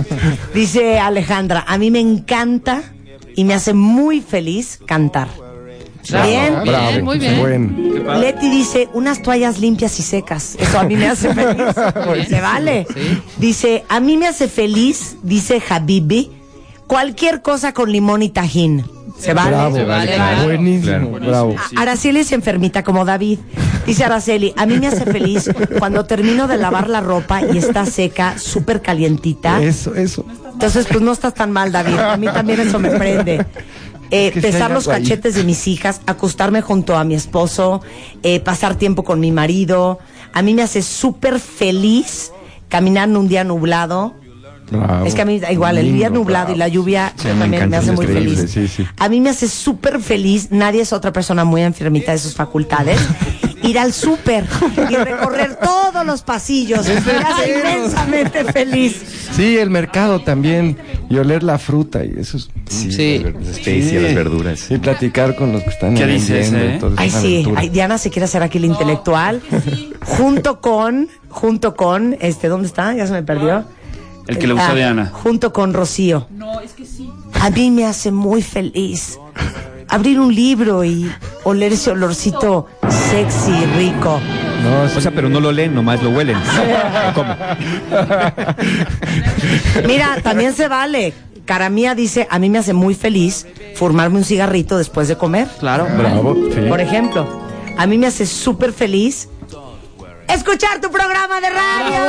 Dice 0.55 0.99
Alejandra, 0.99 1.65
a 1.67 1.79
mí 1.79 1.91
me 1.91 2.01
encanta 2.01 2.83
y 3.37 3.45
me 3.45 3.55
hace 3.55 3.75
muy 3.75 4.21
feliz 4.21 4.79
cantar. 4.87 5.29
Bravo, 6.11 6.29
Bien. 6.29 6.63
Bien, 6.65 7.05
muy 7.05 7.19
bien. 7.19 7.41
Buen. 7.41 8.21
Leti 8.21 8.49
dice, 8.51 8.89
unas 8.93 9.23
toallas 9.23 9.59
limpias 9.59 9.99
y 9.99 10.03
secas. 10.03 10.57
Eso 10.59 10.79
a 10.79 10.85
mí 10.85 10.97
me 10.97 11.07
hace 11.09 11.33
feliz. 11.35 11.65
Se 12.29 12.41
vale. 12.41 12.87
Sí. 12.95 13.23
Dice, 13.39 13.85
a 13.89 14.01
mí 14.01 14.17
me 14.17 14.27
hace 14.29 14.49
feliz, 14.49 15.17
dice 15.23 15.63
Habibi, 15.69 16.31
cualquier 16.87 17.43
cosa 17.43 17.73
con 17.73 17.91
limón 17.91 18.23
y 18.23 18.29
tajín. 18.29 18.85
Se 19.19 19.33
vale. 19.33 19.51
Bravo, 19.51 19.77
Se 19.77 19.85
vale, 19.85 20.07
claro. 20.15 20.33
claro. 20.35 20.45
buenísimo, 20.45 21.11
Claro. 21.11 21.21
bravo. 21.27 21.57
A- 21.77 21.83
Araceli 21.83 22.21
es 22.21 22.33
enfermita 22.33 22.83
como 22.83 23.05
David. 23.05 23.39
Dice 23.87 24.03
Araceli, 24.05 24.53
a 24.57 24.67
mí 24.67 24.79
me 24.79 24.89
hace 24.89 25.05
feliz 25.05 25.49
cuando 25.79 26.05
termino 26.05 26.49
de 26.49 26.57
lavar 26.57 26.89
la 26.89 27.01
ropa 27.01 27.43
y 27.43 27.59
está 27.59 27.87
seca, 27.87 28.39
súper 28.39 28.83
calientita. 28.83 29.63
Eso, 29.63 29.95
eso. 29.95 30.25
Entonces, 30.53 30.87
pues 30.91 31.01
no 31.01 31.13
estás 31.13 31.35
tan 31.35 31.53
mal, 31.53 31.71
David. 31.71 31.97
A 31.99 32.17
mí 32.17 32.27
también 32.27 32.61
eso 32.61 32.79
me 32.79 32.91
prende. 32.91 33.45
Eh, 34.15 34.31
que 34.33 34.41
sí 34.41 34.47
hay 34.47 34.53
besar 34.53 34.71
los 34.71 34.89
ahí. 34.89 35.03
cachetes 35.03 35.35
de 35.35 35.45
mis 35.45 35.67
hijas, 35.69 36.01
acostarme 36.07 36.61
junto 36.63 36.97
a 36.97 37.05
mi 37.05 37.15
esposo, 37.15 37.83
eh, 38.23 38.41
pasar 38.41 38.77
tiempo 38.77 39.03
con 39.05 39.21
mi 39.21 39.33
marido. 39.33 39.99
A 40.33 40.43
mí 40.43 40.55
me 40.55 40.63
hace 40.63 40.83
súper 40.83 41.41
feliz 41.41 42.33
caminar 42.69 43.09
en 43.09 43.17
un 43.17 43.29
día 43.29 43.45
nublado. 43.45 44.15
Bravo. 44.71 45.05
Es 45.05 45.15
que 45.15 45.21
a 45.23 45.25
mí 45.27 45.41
igual 45.51 45.77
el 45.77 45.93
día 45.93 46.09
nublado 46.09 46.53
y 46.53 46.57
la 46.57 46.69
lluvia 46.69 47.13
Sí, 47.17 47.29
me 47.29 47.41
también 47.41 47.69
me 47.69 47.77
hace 47.77 47.91
es 47.91 47.97
muy 47.97 48.07
feliz. 48.07 48.47
sí, 48.51 48.67
sí. 48.67 48.87
A 48.99 49.09
mí 49.11 49.21
me 49.21 49.29
hace 49.29 49.47
súper 49.47 50.01
feliz, 50.01 50.49
nadie 50.51 50.81
es 50.81 50.93
otra 50.95 51.13
persona 51.13 51.45
muy 51.45 51.63
enfermita 51.63 52.13
de 52.13 52.19
sus 52.19 52.35
facultades, 52.35 52.99
ir 53.65 53.79
al 53.79 53.93
súper 53.93 54.45
y 54.91 54.97
recorrer 54.97 55.57
todos 55.57 56.05
los 56.07 56.23
pasillos. 56.23 56.87
Me 56.87 56.95
hace 57.13 57.59
inmensamente 57.59 58.45
feliz. 58.45 59.03
Sí, 59.35 59.59
el 59.59 59.71
mercado 59.71 60.21
también. 60.21 60.77
Y 61.11 61.19
oler 61.19 61.43
la 61.43 61.59
fruta 61.59 62.05
y 62.05 62.15
eso 62.19 62.37
es. 62.39 62.49
Sí, 62.69 62.91
Sí. 62.91 63.19
las 63.23 63.35
las 63.35 63.59
especias, 63.59 64.03
las 64.03 64.15
verduras. 64.15 64.71
Y 64.71 64.79
platicar 64.79 65.37
con 65.37 65.53
los 65.53 65.63
que 65.63 65.71
están 65.71 65.95
¿Qué 65.95 66.05
ahí 66.05 66.13
dices, 66.15 66.51
vendiendo 66.51 66.89
eh? 66.89 66.95
Ay, 66.97 67.11
sí, 67.11 67.47
ay, 67.57 67.69
Diana 67.69 67.99
se 67.99 68.11
quiere 68.11 68.25
hacer 68.25 68.43
aquí 68.43 68.59
la 68.59 68.67
intelectual, 68.67 69.43
junto 70.05 70.61
con, 70.61 71.09
junto 71.29 71.75
con, 71.77 72.17
este, 72.21 72.49
¿dónde 72.49 72.67
está? 72.69 72.95
Ya 72.95 73.07
se 73.07 73.13
me 73.13 73.23
perdió. 73.23 73.65
El 74.27 74.39
que 74.39 74.47
le 74.47 74.55
gusta 74.55 74.69
Ah, 74.69 74.73
a 74.73 74.75
Diana. 74.75 75.11
Junto 75.13 75.53
con 75.53 75.75
Rocío. 75.75 76.27
No, 76.31 76.61
es 76.61 76.73
que 76.73 76.87
sí. 76.87 77.11
A 77.39 77.51
mí 77.51 77.71
me 77.71 77.85
hace 77.85 78.11
muy 78.11 78.41
feliz 78.41 79.19
abrir 79.89 80.19
un 80.21 80.35
libro 80.35 80.85
y 80.85 81.11
oler 81.45 81.73
ese 81.73 81.91
olorcito 81.91 82.69
sexy, 83.11 83.67
rico. 83.77 84.21
No, 84.63 84.89
sí. 84.89 84.99
O 84.99 85.01
sea, 85.01 85.11
pero 85.13 85.29
no 85.29 85.41
lo 85.41 85.53
leen, 85.53 85.75
nomás 85.75 86.03
lo 86.03 86.11
huelen. 86.11 86.39
¿Cómo? 87.15 87.37
Mira, 89.87 90.21
también 90.23 90.55
se 90.55 90.69
vale 90.69 91.13
Cara 91.45 91.69
Mía 91.69 91.95
dice, 91.95 92.27
a 92.31 92.39
mí 92.39 92.49
me 92.49 92.59
hace 92.59 92.73
muy 92.73 92.95
feliz 92.95 93.47
fumarme 93.75 94.17
un 94.17 94.25
cigarrito 94.25 94.79
después 94.79 95.09
de 95.09 95.17
comer. 95.17 95.47
Claro. 95.59 95.87
Bravo, 95.97 96.35
sí. 96.53 96.61
Por 96.69 96.81
ejemplo, 96.81 97.29
a 97.77 97.87
mí 97.87 97.99
me 97.99 98.07
hace 98.07 98.25
súper 98.25 98.73
feliz 98.73 99.29
escuchar 100.29 100.81
tu 100.81 100.91
programa 100.91 101.41
de 101.41 101.51
radio. 101.51 102.01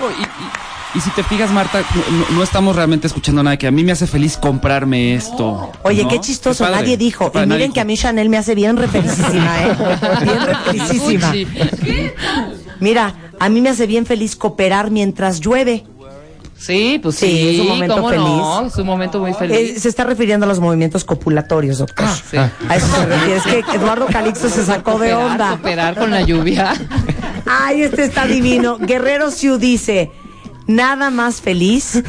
Oh, 0.00 0.10
Y, 0.94 1.00
si 1.00 1.10
te 1.10 1.22
fijas, 1.22 1.50
Marta, 1.50 1.82
no, 2.34 2.42
estamos 2.42 2.76
realmente 2.76 3.06
escuchando 3.06 3.42
nada 3.42 3.56
que 3.56 3.66
a 3.66 3.70
mí 3.70 3.82
me 3.82 3.92
hace 3.92 4.06
feliz 4.06 4.36
comprarme 4.36 5.14
esto. 5.14 5.72
Oye, 5.84 6.02
¿no? 6.02 6.08
qué 6.08 6.20
chistoso, 6.20 6.64
padre, 6.64 6.76
nadie 6.80 6.96
dijo. 6.96 7.32
padre, 7.32 7.46
y 7.46 7.48
nadie 7.48 7.58
miren 7.60 7.72
que 7.72 7.80
a 7.80 7.84
mí 7.84 7.96
Chanel 7.96 8.28
me 8.28 8.36
hace 8.36 8.54
bien 8.54 8.76
re 8.76 8.88
felicísima, 8.88 9.62
¿eh? 9.62 9.76
Bien 10.22 10.46
re 10.46 10.54
felicísima. 10.66 11.30
Uchi. 11.30 11.46
Mira, 12.80 13.14
a 13.40 13.48
mí 13.48 13.60
me 13.60 13.70
hace 13.70 13.86
bien 13.86 14.06
feliz 14.06 14.36
cooperar 14.36 14.90
mientras 14.90 15.40
llueve. 15.40 15.84
Sí, 16.58 17.00
pues 17.02 17.16
Sí, 17.16 17.26
sí, 17.26 17.48
es 17.56 17.60
un 17.60 17.68
momento 17.68 17.94
¿cómo 17.96 18.08
feliz. 18.08 18.24
no? 18.24 18.66
Es 18.66 18.76
un 18.76 18.86
momento 18.86 19.18
muy 19.18 19.32
Eh, 19.32 19.34
feliz. 19.34 19.82
se 19.82 19.88
está 19.88 20.04
refiriendo 20.04 20.46
a 20.46 20.48
los 20.48 20.60
movimientos 20.60 21.04
copulatorios, 21.04 21.78
doctor. 21.78 22.06
sí. 22.30 22.36
A 22.36 22.76
eso 22.76 22.86
se 22.86 23.06
refiere. 23.06 23.36
Es 23.36 23.42
que 23.44 23.64
Eduardo 23.76 24.06
Calixto 24.06 24.48
se 24.48 24.64
sacó 24.64 24.98
de 24.98 25.12
onda. 25.14 25.50
Cooperar 25.50 25.96
con 25.96 26.10
la 26.12 26.20
lluvia. 26.22 26.72
Ay, 27.46 27.82
este 27.82 28.04
está 28.04 28.26
divino. 28.26 28.78
Guerrero 28.78 29.30
Siu 29.32 29.58
dice, 29.58 30.12
nada 30.66 31.10
más 31.10 31.40
feliz 31.40 32.02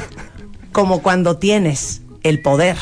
como 0.72 1.02
cuando 1.02 1.38
tienes 1.38 2.02
el 2.24 2.42
poder 2.42 2.78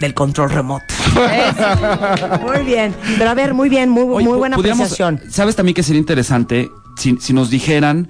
del 0.00 0.14
control 0.14 0.50
remoto. 0.50 0.84
Muy 2.42 2.64
bien. 2.64 2.94
Pero 3.18 3.30
a 3.30 3.34
ver, 3.34 3.54
muy 3.54 3.68
bien, 3.68 3.88
muy, 3.88 4.02
Oye, 4.02 4.26
muy 4.26 4.38
buena 4.38 4.56
apreciación. 4.56 5.20
¿Sabes 5.30 5.54
también 5.56 5.74
que 5.74 5.82
sería 5.82 6.00
interesante 6.00 6.70
si, 6.96 7.16
si 7.20 7.32
nos 7.32 7.50
dijeran 7.50 8.08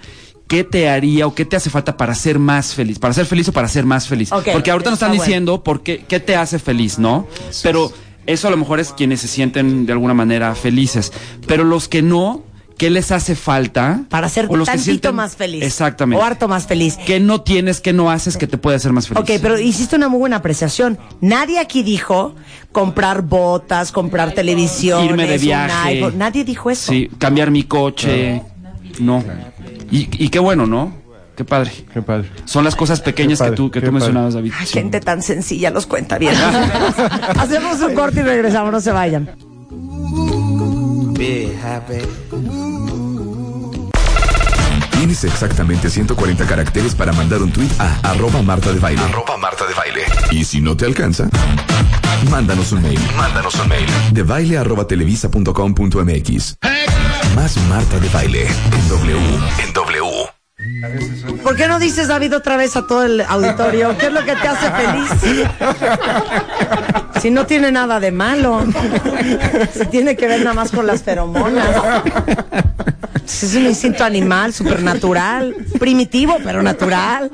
qué 0.48 0.64
te 0.64 0.88
haría 0.88 1.26
o 1.26 1.34
qué 1.34 1.44
te 1.44 1.56
hace 1.56 1.70
falta 1.70 1.96
para 1.96 2.14
ser 2.14 2.38
más 2.38 2.74
feliz? 2.74 2.98
¿Para 2.98 3.12
ser 3.14 3.26
feliz 3.26 3.48
o 3.48 3.52
para 3.52 3.68
ser 3.68 3.84
más 3.84 4.08
feliz? 4.08 4.30
Porque 4.30 4.70
ahorita 4.70 4.90
nos 4.90 4.96
está 4.96 5.06
están 5.06 5.10
bueno. 5.10 5.22
diciendo 5.22 5.62
por 5.62 5.82
qué, 5.82 6.04
qué 6.08 6.20
te 6.20 6.36
hace 6.36 6.58
feliz, 6.58 6.98
¿no? 6.98 7.26
Pero 7.62 7.92
eso 8.26 8.48
a 8.48 8.50
lo 8.50 8.56
mejor 8.56 8.80
es 8.80 8.92
quienes 8.92 9.20
se 9.20 9.28
sienten 9.28 9.86
de 9.86 9.92
alguna 9.92 10.14
manera 10.14 10.54
felices. 10.54 11.12
Pero 11.46 11.64
los 11.64 11.88
que 11.88 12.02
no, 12.02 12.42
¿qué 12.78 12.90
les 12.90 13.12
hace 13.12 13.34
falta? 13.36 14.04
Para 14.08 14.28
ser 14.28 14.46
O 14.48 14.56
los 14.56 14.66
tantito 14.66 15.10
sienten- 15.10 15.14
más 15.14 15.36
feliz. 15.36 15.62
Exactamente. 15.62 16.22
O 16.22 16.24
harto 16.26 16.48
más 16.48 16.66
feliz. 16.66 16.96
¿Qué 17.06 17.20
no 17.20 17.40
tienes, 17.42 17.80
qué 17.80 17.92
no 17.92 18.10
haces 18.10 18.36
que 18.36 18.46
te 18.46 18.58
puede 18.58 18.76
hacer 18.76 18.92
más 18.92 19.08
feliz? 19.08 19.22
Ok, 19.22 19.30
pero 19.40 19.58
hiciste 19.58 19.96
una 19.96 20.08
muy 20.08 20.18
buena 20.18 20.36
apreciación. 20.36 20.98
Nadie 21.20 21.58
aquí 21.58 21.82
dijo 21.82 22.34
comprar 22.72 23.22
botas, 23.22 23.92
comprar 23.92 24.32
televisión, 24.32 25.04
Irme 25.04 25.26
de 25.26 25.38
viaje. 25.38 26.10
Nadie 26.16 26.44
dijo 26.44 26.70
eso. 26.70 26.90
Sí, 26.92 27.08
cambiar 27.18 27.50
mi 27.50 27.64
coche. 27.64 28.42
No. 29.00 29.22
Y, 29.90 30.08
y 30.24 30.28
qué 30.28 30.38
bueno, 30.38 30.66
¿no? 30.66 30.92
Qué 31.36 31.44
padre. 31.44 31.72
Qué 31.92 32.00
padre. 32.00 32.30
Son 32.44 32.62
las 32.64 32.76
cosas 32.76 33.00
pequeñas 33.00 33.40
que 33.42 33.50
tú, 33.50 33.68
que 33.70 33.80
tú 33.80 33.90
mencionabas, 33.90 34.34
David. 34.34 34.52
Ay, 34.56 34.66
Sí. 34.66 34.72
gente 34.74 35.00
tan 35.00 35.20
sencilla, 35.20 35.70
los 35.70 35.86
cuenta 35.86 36.16
bien. 36.16 36.34
Hacemos 37.38 37.80
un 37.80 37.94
corte 37.94 38.20
y 38.20 38.22
regresamos, 38.22 38.70
no 38.72 38.80
se 38.80 38.92
vayan. 38.92 39.30
Be 41.24 41.56
happy. 41.56 42.02
Tienes 44.90 45.24
exactamente 45.24 45.88
140 45.88 46.44
caracteres 46.44 46.94
para 46.94 47.14
mandar 47.14 47.40
un 47.40 47.50
tweet 47.50 47.70
a 47.78 48.10
arroba 48.10 48.42
Marta 48.42 48.70
de 48.70 48.78
Baile. 48.78 49.00
Arroba 49.00 49.38
Marta 49.38 49.64
de 49.66 49.72
Baile. 49.72 50.02
Y 50.32 50.44
si 50.44 50.60
no 50.60 50.76
te 50.76 50.84
alcanza, 50.84 51.30
mándanos 52.30 52.72
un 52.72 52.82
mail. 52.82 53.00
Mándanos 53.16 53.54
un 53.54 53.68
mail. 53.70 53.86
De 54.12 54.22
baile 54.22 54.58
arroba 54.58 54.86
televisa 54.86 55.30
punto 55.30 55.54
com 55.54 55.74
punto 55.74 56.04
MX. 56.04 56.56
Más 57.34 57.56
Marta 57.70 57.98
de 57.98 58.08
Baile. 58.10 58.46
En 58.46 58.88
W. 58.90 59.18
En 59.64 59.72
W. 59.72 61.40
¿Por 61.42 61.56
qué 61.56 61.68
no 61.68 61.78
dices, 61.78 62.08
David, 62.08 62.36
otra 62.36 62.58
vez 62.58 62.76
a 62.76 62.86
todo 62.86 63.02
el 63.02 63.22
auditorio 63.22 63.96
qué 63.96 64.08
es 64.08 64.12
lo 64.12 64.22
que 64.26 64.36
te 64.36 64.46
hace 64.46 64.70
feliz? 64.70 65.10
Si 67.24 67.30
no 67.30 67.46
tiene 67.46 67.72
nada 67.72 68.00
de 68.00 68.12
malo. 68.12 68.62
Si 69.72 69.86
tiene 69.86 70.14
que 70.14 70.28
ver 70.28 70.40
nada 70.40 70.52
más 70.52 70.70
con 70.70 70.86
las 70.86 71.02
feromonas. 71.02 71.74
Es 73.24 73.54
un 73.54 73.64
instinto 73.64 74.04
animal, 74.04 74.52
supernatural, 74.52 75.56
primitivo, 75.78 76.36
pero 76.44 76.62
natural. 76.62 77.30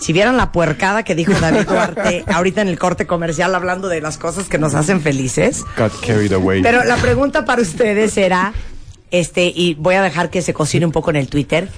Si 0.00 0.14
vieran 0.14 0.38
la 0.38 0.52
puercada 0.52 1.02
que 1.02 1.14
dijo 1.14 1.34
David 1.38 1.68
Duarte 1.68 2.24
ahorita 2.26 2.62
en 2.62 2.68
el 2.68 2.78
corte 2.78 3.06
comercial 3.06 3.54
hablando 3.54 3.88
de 3.88 4.00
las 4.00 4.16
cosas 4.16 4.48
que 4.48 4.56
nos 4.56 4.74
hacen 4.74 5.02
felices. 5.02 5.66
Got 5.76 5.92
carried 6.00 6.32
away. 6.32 6.62
Pero 6.62 6.82
la 6.82 6.96
pregunta 6.96 7.44
para 7.44 7.60
ustedes 7.60 8.16
era, 8.16 8.54
este, 9.10 9.52
y 9.54 9.74
voy 9.74 9.96
a 9.96 10.02
dejar 10.02 10.30
que 10.30 10.40
se 10.40 10.54
cocine 10.54 10.86
un 10.86 10.92
poco 10.92 11.10
en 11.10 11.16
el 11.16 11.28
Twitter. 11.28 11.68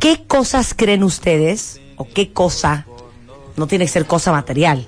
¿Qué 0.00 0.22
cosas 0.26 0.74
creen 0.76 1.02
ustedes, 1.02 1.80
o 1.96 2.06
qué 2.06 2.30
cosa, 2.30 2.84
no 3.56 3.66
tiene 3.66 3.86
que 3.86 3.90
ser 3.90 4.04
cosa 4.04 4.32
material, 4.32 4.86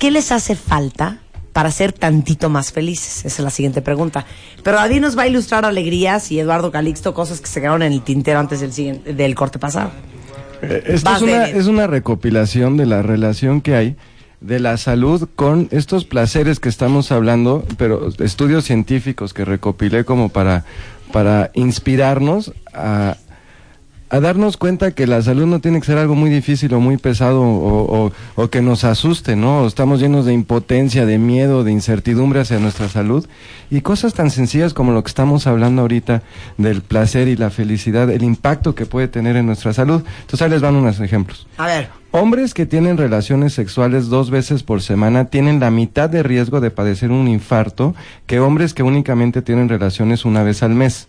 qué 0.00 0.10
les 0.10 0.32
hace 0.32 0.56
falta 0.56 1.18
para 1.52 1.70
ser 1.70 1.92
tantito 1.92 2.48
más 2.48 2.72
felices? 2.72 3.18
Esa 3.18 3.28
es 3.28 3.44
la 3.44 3.50
siguiente 3.50 3.82
pregunta. 3.82 4.26
Pero 4.64 4.80
Adi 4.80 4.98
nos 4.98 5.16
va 5.16 5.22
a 5.22 5.26
ilustrar 5.28 5.64
alegrías 5.64 6.32
y 6.32 6.40
Eduardo 6.40 6.72
Calixto 6.72 7.14
cosas 7.14 7.40
que 7.40 7.46
se 7.46 7.60
quedaron 7.60 7.82
en 7.82 7.92
el 7.92 8.02
tintero 8.02 8.40
antes 8.40 8.60
del, 8.60 8.72
siguiente, 8.72 9.12
del 9.12 9.34
corte 9.36 9.60
pasado. 9.60 9.92
Eh, 10.62 10.82
Esto 10.86 11.14
es 11.14 11.22
una, 11.22 11.44
es 11.44 11.66
una 11.66 11.86
recopilación 11.86 12.76
de 12.76 12.86
la 12.86 13.02
relación 13.02 13.60
que 13.60 13.76
hay 13.76 13.96
de 14.40 14.58
la 14.58 14.78
salud 14.78 15.28
con 15.36 15.68
estos 15.70 16.06
placeres 16.06 16.60
que 16.60 16.70
estamos 16.70 17.12
hablando, 17.12 17.64
pero 17.76 18.08
estudios 18.20 18.64
científicos 18.64 19.34
que 19.34 19.44
recopilé 19.44 20.06
como 20.06 20.30
para, 20.30 20.64
para 21.12 21.50
inspirarnos 21.52 22.54
a, 22.72 23.18
a 24.10 24.20
darnos 24.20 24.56
cuenta 24.56 24.90
que 24.90 25.06
la 25.06 25.22
salud 25.22 25.46
no 25.46 25.60
tiene 25.60 25.78
que 25.80 25.86
ser 25.86 25.96
algo 25.98 26.14
muy 26.16 26.30
difícil 26.30 26.74
o 26.74 26.80
muy 26.80 26.96
pesado 26.96 27.40
o, 27.42 28.06
o- 28.06 28.12
o 28.34 28.50
que 28.50 28.60
nos 28.60 28.82
asuste, 28.84 29.36
¿no? 29.36 29.66
Estamos 29.66 30.00
llenos 30.00 30.26
de 30.26 30.32
impotencia, 30.32 31.06
de 31.06 31.18
miedo, 31.18 31.62
de 31.64 31.72
incertidumbre 31.72 32.40
hacia 32.40 32.58
nuestra 32.58 32.88
salud 32.88 33.26
y 33.70 33.80
cosas 33.82 34.12
tan 34.14 34.30
sencillas 34.30 34.74
como 34.74 34.90
lo 34.92 35.02
que 35.04 35.08
estamos 35.08 35.46
hablando 35.46 35.82
ahorita 35.82 36.22
del 36.58 36.82
placer 36.82 37.28
y 37.28 37.36
la 37.36 37.50
felicidad, 37.50 38.10
el 38.10 38.22
impacto 38.24 38.74
que 38.74 38.84
puede 38.84 39.06
tener 39.08 39.36
en 39.36 39.46
nuestra 39.46 39.72
salud. 39.72 40.02
Entonces 40.22 40.42
ahí 40.42 40.50
les 40.50 40.60
van 40.60 40.74
unos 40.74 40.98
ejemplos. 41.00 41.46
A 41.56 41.66
ver, 41.66 41.88
Hombres 42.12 42.54
que 42.54 42.66
tienen 42.66 42.96
relaciones 42.96 43.52
sexuales 43.52 44.08
dos 44.08 44.30
veces 44.30 44.64
por 44.64 44.82
semana 44.82 45.26
tienen 45.26 45.60
la 45.60 45.70
mitad 45.70 46.10
de 46.10 46.24
riesgo 46.24 46.60
de 46.60 46.72
padecer 46.72 47.12
un 47.12 47.28
infarto 47.28 47.94
que 48.26 48.40
hombres 48.40 48.74
que 48.74 48.82
únicamente 48.82 49.42
tienen 49.42 49.68
relaciones 49.68 50.24
una 50.24 50.42
vez 50.42 50.64
al 50.64 50.74
mes. 50.74 51.06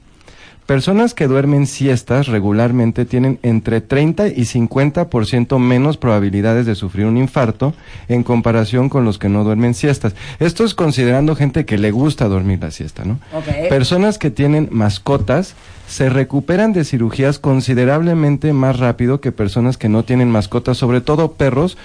Personas 0.72 1.14
que 1.14 1.28
duermen 1.28 1.68
siestas 1.68 2.28
regularmente 2.28 3.04
tienen 3.04 3.40
entre 3.44 3.82
30 3.82 4.30
y 4.30 4.44
50% 4.44 5.60
menos 5.60 5.98
probabilidades 5.98 6.66
de 6.66 6.76
sufrir 6.76 7.08
un 7.08 7.18
infarto 7.18 7.74
en 8.08 8.24
comparación 8.24 8.88
con 8.88 9.04
los 9.04 9.20
que 9.20 9.28
no 9.28 9.44
duermen 9.44 9.74
siestas. 9.74 10.16
Esto 10.40 10.64
es 10.64 10.74
considerando 10.74 11.36
gente 11.36 11.66
que 11.66 11.78
le 11.78 11.92
gusta 11.92 12.30
dormir 12.30 12.60
la 12.62 12.72
siesta, 12.72 13.04
¿no? 13.04 13.20
Personas 13.68 14.18
que 14.18 14.32
tienen 14.32 14.70
mascotas 14.72 15.56
se 15.92 16.10
recuperan 16.10 16.72
de 16.72 16.86
cirugías 16.86 17.38
considerablemente 17.38 18.54
más 18.54 18.80
rápido 18.80 19.20
que 19.20 19.32
personas 19.32 19.78
que 19.78 19.90
no 19.90 20.04
tienen 20.04 20.30
mascotas, 20.32 20.78
sobre 20.78 21.02
todo 21.02 21.34
perros. 21.34 21.78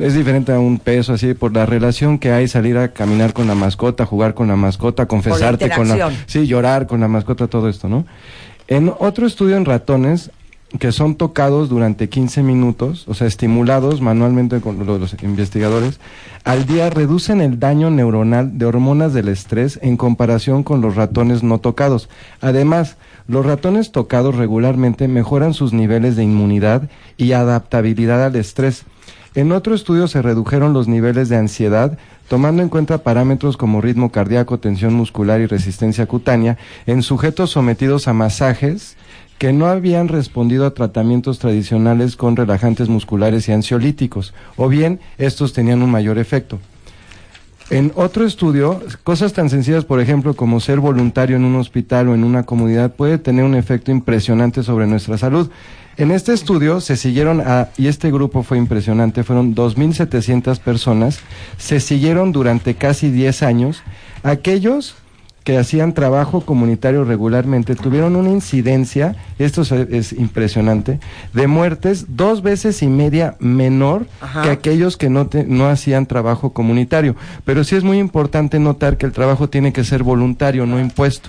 Es 0.00 0.14
diferente 0.14 0.52
a 0.52 0.58
un 0.58 0.78
peso 0.78 1.14
así 1.14 1.32
por 1.34 1.54
la 1.54 1.64
relación 1.64 2.18
que 2.18 2.30
hay 2.30 2.46
salir 2.46 2.76
a 2.76 2.88
caminar 2.92 3.32
con 3.32 3.46
la 3.46 3.54
mascota, 3.54 4.04
jugar 4.04 4.34
con 4.34 4.48
la 4.48 4.56
mascota, 4.56 5.06
confesarte 5.06 5.64
con 5.76 5.88
la 5.88 5.94
sí, 6.26 6.46
llorar 6.46 6.86
con 6.86 7.00
la 7.00 7.08
mascota, 7.08 7.46
todo 7.46 7.68
esto, 7.68 7.88
¿no? 7.88 8.04
En 8.68 8.92
otro 8.98 9.26
estudio 9.26 9.56
en 9.56 9.64
ratones 9.64 10.30
que 10.78 10.90
son 10.90 11.14
tocados 11.14 11.68
durante 11.68 12.08
15 12.08 12.42
minutos, 12.42 13.04
o 13.06 13.14
sea, 13.14 13.28
estimulados 13.28 14.00
manualmente 14.00 14.60
con 14.60 14.84
lo- 14.84 14.98
los, 14.98 15.14
investigadores, 15.22 16.00
al 16.42 16.66
día 16.66 16.90
reducen 16.90 17.40
el 17.40 17.60
daño 17.60 17.90
neuronal 17.90 18.58
de 18.58 18.66
hormonas 18.66 19.14
del 19.14 19.28
estrés 19.28 19.78
en 19.82 19.96
comparación 19.96 20.64
con 20.64 20.80
los 20.80 20.96
ratones 20.96 21.42
no 21.44 21.58
tocados. 21.58 22.08
Además, 22.40 22.96
los 23.26 23.46
ratones 23.46 23.92
tocados 23.92 24.34
regularmente 24.34 25.08
mejoran 25.08 25.54
sus 25.54 25.72
niveles 25.72 26.16
de 26.16 26.24
inmunidad 26.24 26.90
y 27.16 27.32
adaptabilidad 27.32 28.24
al 28.24 28.36
estrés. 28.36 28.84
En 29.34 29.50
otro 29.50 29.74
estudio 29.74 30.06
se 30.06 30.22
redujeron 30.22 30.72
los 30.72 30.86
niveles 30.86 31.28
de 31.28 31.36
ansiedad 31.36 31.98
tomando 32.28 32.62
en 32.62 32.68
cuenta 32.68 32.98
parámetros 32.98 33.56
como 33.56 33.80
ritmo 33.80 34.10
cardíaco, 34.10 34.58
tensión 34.58 34.94
muscular 34.94 35.40
y 35.40 35.46
resistencia 35.46 36.06
cutánea 36.06 36.56
en 36.86 37.02
sujetos 37.02 37.50
sometidos 37.50 38.08
a 38.08 38.12
masajes 38.12 38.96
que 39.38 39.52
no 39.52 39.66
habían 39.66 40.08
respondido 40.08 40.64
a 40.64 40.74
tratamientos 40.74 41.38
tradicionales 41.38 42.16
con 42.16 42.36
relajantes 42.36 42.88
musculares 42.88 43.48
y 43.48 43.52
ansiolíticos, 43.52 44.32
o 44.56 44.68
bien 44.68 45.00
estos 45.18 45.52
tenían 45.52 45.82
un 45.82 45.90
mayor 45.90 46.18
efecto. 46.18 46.60
En 47.70 47.92
otro 47.94 48.26
estudio, 48.26 48.82
cosas 49.04 49.32
tan 49.32 49.48
sencillas, 49.48 49.86
por 49.86 49.98
ejemplo, 49.98 50.34
como 50.34 50.60
ser 50.60 50.80
voluntario 50.80 51.36
en 51.36 51.44
un 51.44 51.56
hospital 51.56 52.08
o 52.08 52.14
en 52.14 52.22
una 52.22 52.42
comunidad, 52.42 52.94
puede 52.94 53.16
tener 53.16 53.44
un 53.44 53.54
efecto 53.54 53.90
impresionante 53.90 54.62
sobre 54.62 54.86
nuestra 54.86 55.16
salud. 55.16 55.50
En 55.96 56.10
este 56.10 56.34
estudio 56.34 56.80
se 56.80 56.96
siguieron 56.96 57.40
a, 57.40 57.70
y 57.78 57.86
este 57.86 58.10
grupo 58.10 58.42
fue 58.42 58.58
impresionante, 58.58 59.24
fueron 59.24 59.54
2.700 59.54 60.58
personas, 60.58 61.20
se 61.56 61.80
siguieron 61.80 62.32
durante 62.32 62.74
casi 62.74 63.10
10 63.10 63.42
años 63.42 63.82
aquellos 64.22 64.96
que 65.44 65.58
hacían 65.58 65.92
trabajo 65.92 66.40
comunitario 66.40 67.04
regularmente 67.04 67.76
tuvieron 67.76 68.16
una 68.16 68.30
incidencia, 68.30 69.14
esto 69.38 69.60
es, 69.62 69.70
es 69.72 70.12
impresionante, 70.12 71.00
de 71.34 71.46
muertes 71.46 72.06
dos 72.16 72.42
veces 72.42 72.82
y 72.82 72.86
media 72.88 73.36
menor 73.40 74.06
Ajá. 74.22 74.42
que 74.42 74.50
aquellos 74.50 74.96
que 74.96 75.10
no, 75.10 75.26
te- 75.26 75.44
no 75.44 75.68
hacían 75.68 76.06
trabajo 76.06 76.54
comunitario. 76.54 77.14
Pero 77.44 77.62
sí 77.62 77.76
es 77.76 77.84
muy 77.84 77.98
importante 77.98 78.58
notar 78.58 78.96
que 78.96 79.04
el 79.04 79.12
trabajo 79.12 79.50
tiene 79.50 79.72
que 79.74 79.84
ser 79.84 80.02
voluntario, 80.02 80.64
no 80.64 80.80
impuesto. 80.80 81.28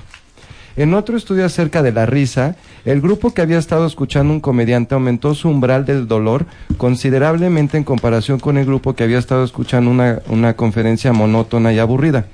En 0.77 0.93
otro 0.93 1.15
estudio 1.15 1.45
acerca 1.45 1.81
de 1.83 1.91
la 1.93 2.05
risa, 2.05 2.55
el 2.83 2.99
grupo 3.01 3.33
que 3.33 3.41
había 3.41 3.57
estado 3.57 3.85
escuchando 3.85 4.33
un 4.33 4.41
comediante 4.41 4.93
aumentó 4.93 5.33
su 5.33 5.47
umbral 5.49 5.85
del 5.85 6.07
dolor 6.07 6.45
considerablemente 6.77 7.77
en 7.77 7.83
comparación 7.83 8.39
con 8.39 8.57
el 8.57 8.65
grupo 8.65 8.93
que 8.93 9.03
había 9.03 9.17
estado 9.19 9.43
escuchando 9.43 9.91
una, 9.91 10.19
una 10.29 10.53
conferencia 10.55 11.11
monótona 11.11 11.73
y 11.73 11.79
aburrida. 11.79 12.27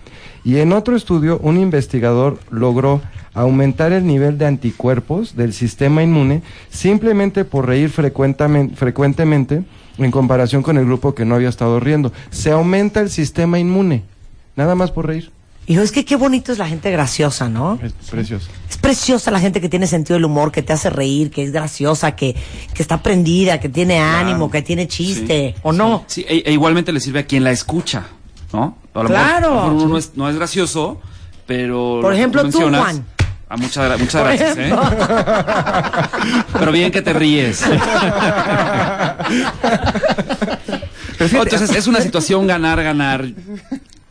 Y 0.44 0.58
en 0.58 0.74
otro 0.74 0.96
estudio, 0.96 1.39
un 1.39 1.58
investigador 1.58 2.39
logró 2.50 3.02
aumentar 3.34 3.94
el 3.94 4.06
nivel 4.06 4.38
de 4.38 4.46
anticuerpos 4.46 5.36
del 5.36 5.54
sistema 5.54 6.04
inmune 6.04 6.42
simplemente 6.70 7.46
por 7.46 7.68
reír 7.68 7.89
frecuentemente 7.89 9.64
en 9.98 10.12
comparación 10.12 10.64
con 10.64 10.78
el 10.78 10.86
grupo 10.86 11.14
que 11.14 11.26
no 11.26 11.36
había 11.36 11.50
estado 11.50 11.80
riendo. 11.80 12.12
Se 12.30 12.52
aumenta 12.52 13.00
el 13.02 13.10
sistema 13.10 13.60
inmune, 13.60 14.04
nada 14.56 14.76
más 14.76 14.92
por 14.92 15.08
reír. 15.08 15.32
Hijo, 15.68 15.84
es 15.84 15.92
que 15.92 16.04
qué 16.04 16.16
bonito 16.16 16.52
es 16.52 16.58
la 16.58 16.68
gente 16.68 16.89
graciosa, 16.89 17.48
¿no? 17.48 17.80
Es 17.82 17.94
precioso. 18.10 18.50
Es 18.68 18.78
preciosa 18.78 19.30
la 19.30 19.39
gente 19.39 19.62
que 19.62 19.70
tiene 19.70 19.86
sentido 19.86 20.16
del 20.16 20.26
humor, 20.26 20.52
que 20.52 20.64
te 20.64 20.74
hace 20.74 20.89
reír, 20.89 21.30
que 21.30 21.44
es 21.44 21.52
graciosa, 21.52 22.16
que, 22.16 22.36
que 22.74 22.82
está 22.82 23.04
prendida, 23.04 23.60
que 23.60 23.70
tiene 23.70 24.00
ánimo, 24.00 24.50
que 24.50 24.64
tiene 24.64 24.88
chiste, 24.88 25.54
¿o 25.62 25.72
no? 25.72 26.04
Sí, 26.08 26.26
e, 26.28 26.44
e 26.46 26.52
igualmente 26.52 26.92
le 26.92 27.00
sirve 27.00 27.20
a 27.20 27.26
quien 27.26 27.44
la 27.44 27.52
escucha, 27.52 28.08
¿no? 28.54 28.78
A 28.93 29.04
lo 29.04 29.10
Claro. 29.10 29.49
mejor, 29.52 29.64
a 29.64 29.68
lo 29.68 29.72
mejor 29.72 29.74
uno 29.74 29.88
no 29.88 29.97
es, 29.97 30.12
no 30.16 30.30
es 30.30 30.36
gracioso, 30.36 30.99
pero... 31.47 31.99
Por 32.02 32.14
ejemplo, 32.14 32.43
tú, 32.49 32.60
Juan. 32.62 33.06
Ah, 33.49 33.58
muchas, 33.58 33.99
muchas 33.99 34.24
gracias, 34.24 34.58
¿eh? 34.58 34.74
Pero 36.58 36.72
bien 36.72 36.89
que 36.89 37.02
te 37.02 37.12
ríes. 37.12 37.62
Entonces 41.20 41.76
es 41.76 41.86
una 41.88 41.99
situación 41.99 42.47
ganar, 42.47 42.82
ganar 42.82 43.26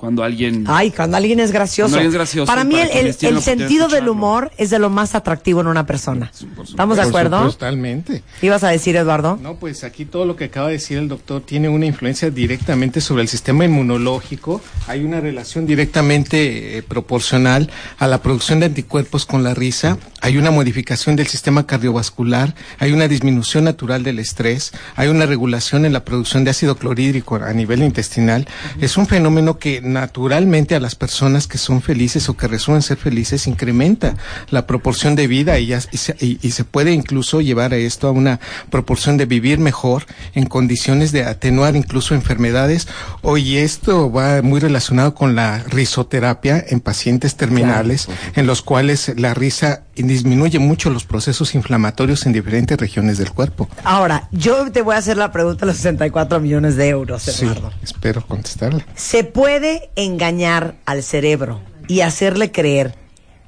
cuando 0.00 0.24
alguien... 0.24 0.64
Ay, 0.66 0.90
cuando 0.90 1.18
alguien 1.18 1.40
es 1.40 1.52
gracioso. 1.52 1.90
Cuando 1.90 1.98
alguien 1.98 2.08
es 2.10 2.14
gracioso, 2.14 2.46
Para 2.46 2.64
mí 2.64 2.72
para 2.76 2.86
el, 2.86 3.06
el- 3.08 3.42
sentido 3.42 3.86
del 3.88 4.08
humor 4.08 4.50
es 4.56 4.70
de 4.70 4.78
lo 4.78 4.88
más 4.88 5.14
atractivo 5.14 5.60
en 5.60 5.66
una 5.66 5.84
persona. 5.84 6.32
¿Estamos 6.64 6.96
de 6.96 7.02
Por 7.02 7.08
acuerdo? 7.10 7.36
supuesto, 7.36 7.58
Totalmente. 7.58 8.22
¿Ibas 8.40 8.64
a 8.64 8.68
decir, 8.70 8.96
Eduardo? 8.96 9.38
No, 9.42 9.56
pues 9.56 9.84
aquí 9.84 10.06
todo 10.06 10.24
lo 10.24 10.36
que 10.36 10.44
acaba 10.44 10.68
de 10.68 10.72
decir 10.74 10.96
el 10.96 11.08
doctor 11.08 11.42
tiene 11.42 11.68
una 11.68 11.84
influencia 11.84 12.30
directamente 12.30 13.02
sobre 13.02 13.22
el 13.22 13.28
sistema 13.28 13.66
inmunológico. 13.66 14.62
Hay 14.88 15.04
una 15.04 15.20
relación 15.20 15.66
directamente 15.66 16.78
eh, 16.78 16.82
proporcional 16.82 17.70
a 17.98 18.06
la 18.06 18.22
producción 18.22 18.60
de 18.60 18.66
anticuerpos 18.66 19.26
con 19.26 19.42
la 19.42 19.52
risa. 19.52 19.98
Hay 20.22 20.38
una 20.38 20.50
modificación 20.50 21.14
del 21.16 21.26
sistema 21.26 21.66
cardiovascular. 21.66 22.54
Hay 22.78 22.92
una 22.92 23.06
disminución 23.06 23.64
natural 23.64 24.02
del 24.02 24.18
estrés. 24.18 24.72
Hay 24.96 25.08
una 25.08 25.26
regulación 25.26 25.84
en 25.84 25.92
la 25.92 26.04
producción 26.04 26.44
de 26.44 26.50
ácido 26.50 26.76
clorhídrico 26.76 27.36
a 27.36 27.52
nivel 27.52 27.82
intestinal. 27.82 28.46
Es 28.80 28.96
un 28.96 29.06
fenómeno 29.06 29.58
que 29.58 29.80
naturalmente 29.92 30.74
a 30.74 30.80
las 30.80 30.94
personas 30.94 31.46
que 31.46 31.58
son 31.58 31.82
felices 31.82 32.28
o 32.28 32.36
que 32.36 32.48
resuelven 32.48 32.82
ser 32.82 32.96
felices 32.96 33.46
incrementa 33.46 34.14
la 34.50 34.66
proporción 34.66 35.14
de 35.16 35.26
vida 35.26 35.58
y, 35.58 35.66
ya- 35.66 35.80
y 35.92 35.96
se, 35.98 36.16
y- 36.20 36.38
y 36.42 36.50
se 36.52 36.64
puede 36.64 36.92
incluso 36.92 37.40
llevar 37.40 37.72
a 37.72 37.76
esto 37.76 38.08
a 38.08 38.12
una 38.12 38.40
proporción 38.70 39.16
de 39.16 39.26
vivir 39.26 39.58
mejor 39.58 40.04
en 40.34 40.46
condiciones 40.46 41.12
de 41.12 41.24
atenuar 41.24 41.76
incluso 41.76 42.14
enfermedades. 42.14 42.88
Hoy 43.22 43.56
esto 43.58 44.10
va 44.12 44.42
muy 44.42 44.60
relacionado 44.60 45.14
con 45.14 45.34
la 45.34 45.58
risoterapia 45.68 46.64
en 46.68 46.80
pacientes 46.80 47.36
terminales 47.36 48.08
en 48.36 48.46
los 48.46 48.62
cuales 48.62 49.12
la 49.16 49.34
risa 49.34 49.82
disminuye 49.96 50.58
mucho 50.58 50.88
los 50.90 51.04
procesos 51.04 51.54
inflamatorios 51.54 52.24
en 52.24 52.32
diferentes 52.32 52.78
regiones 52.78 53.18
del 53.18 53.32
cuerpo. 53.32 53.68
Ahora, 53.84 54.28
yo 54.32 54.70
te 54.72 54.80
voy 54.82 54.94
a 54.94 54.98
hacer 54.98 55.16
la 55.18 55.30
pregunta 55.30 55.60
de 55.60 55.66
los 55.66 55.76
64 55.76 56.40
millones 56.40 56.76
de 56.76 56.88
euros, 56.88 57.22
Sí, 57.22 57.46
espero 57.82 58.24
contestarla. 58.26 58.84
¿Se 58.94 59.24
puede 59.24 59.79
engañar 59.96 60.76
al 60.86 61.02
cerebro 61.02 61.60
y 61.88 62.00
hacerle 62.00 62.52
creer 62.52 62.94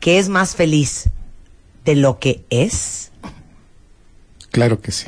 que 0.01 0.18
es 0.18 0.28
más 0.28 0.57
feliz 0.57 1.11
de 1.85 1.97
lo 1.97 2.18
que 2.18 2.45
es? 2.51 3.12
Claro 4.51 4.80
que 4.80 4.93
sí. 4.93 5.07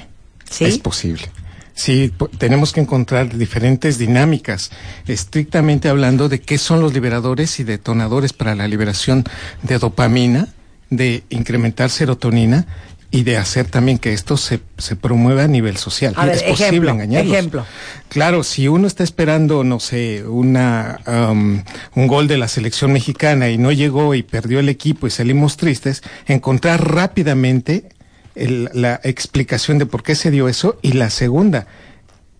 ¿Sí? 0.48 0.64
Es 0.64 0.78
posible. 0.78 1.30
Sí, 1.74 2.12
tenemos 2.38 2.72
que 2.72 2.80
encontrar 2.80 3.36
diferentes 3.36 3.98
dinámicas, 3.98 4.70
estrictamente 5.08 5.88
hablando 5.88 6.28
de 6.28 6.40
qué 6.40 6.56
son 6.56 6.80
los 6.80 6.94
liberadores 6.94 7.58
y 7.58 7.64
detonadores 7.64 8.32
para 8.32 8.54
la 8.54 8.68
liberación 8.68 9.24
de 9.62 9.78
dopamina, 9.78 10.48
de 10.90 11.24
incrementar 11.30 11.90
serotonina 11.90 12.66
y 13.14 13.22
de 13.22 13.36
hacer 13.36 13.66
también 13.66 13.98
que 13.98 14.12
esto 14.12 14.36
se, 14.36 14.58
se 14.76 14.96
promueva 14.96 15.44
a 15.44 15.46
nivel 15.46 15.76
social. 15.76 16.14
A 16.16 16.26
ver, 16.26 16.34
es 16.34 16.42
posible 16.42 16.90
engañarlos. 16.90 17.32
ejemplo. 17.32 17.64
Claro, 18.08 18.42
si 18.42 18.66
uno 18.66 18.88
está 18.88 19.04
esperando, 19.04 19.62
no 19.62 19.78
sé, 19.78 20.24
una, 20.26 20.98
um, 21.06 21.62
un 21.94 22.06
gol 22.08 22.26
de 22.26 22.38
la 22.38 22.48
selección 22.48 22.92
mexicana 22.92 23.50
y 23.50 23.56
no 23.58 23.70
llegó 23.70 24.14
y 24.16 24.24
perdió 24.24 24.58
el 24.58 24.68
equipo 24.68 25.06
y 25.06 25.10
salimos 25.10 25.56
tristes, 25.56 26.02
encontrar 26.26 26.92
rápidamente 26.92 27.88
el- 28.34 28.68
la 28.72 29.00
explicación 29.04 29.78
de 29.78 29.86
por 29.86 30.02
qué 30.02 30.16
se 30.16 30.32
dio 30.32 30.48
eso 30.48 30.78
y 30.82 30.92
la 30.94 31.08
segunda, 31.10 31.68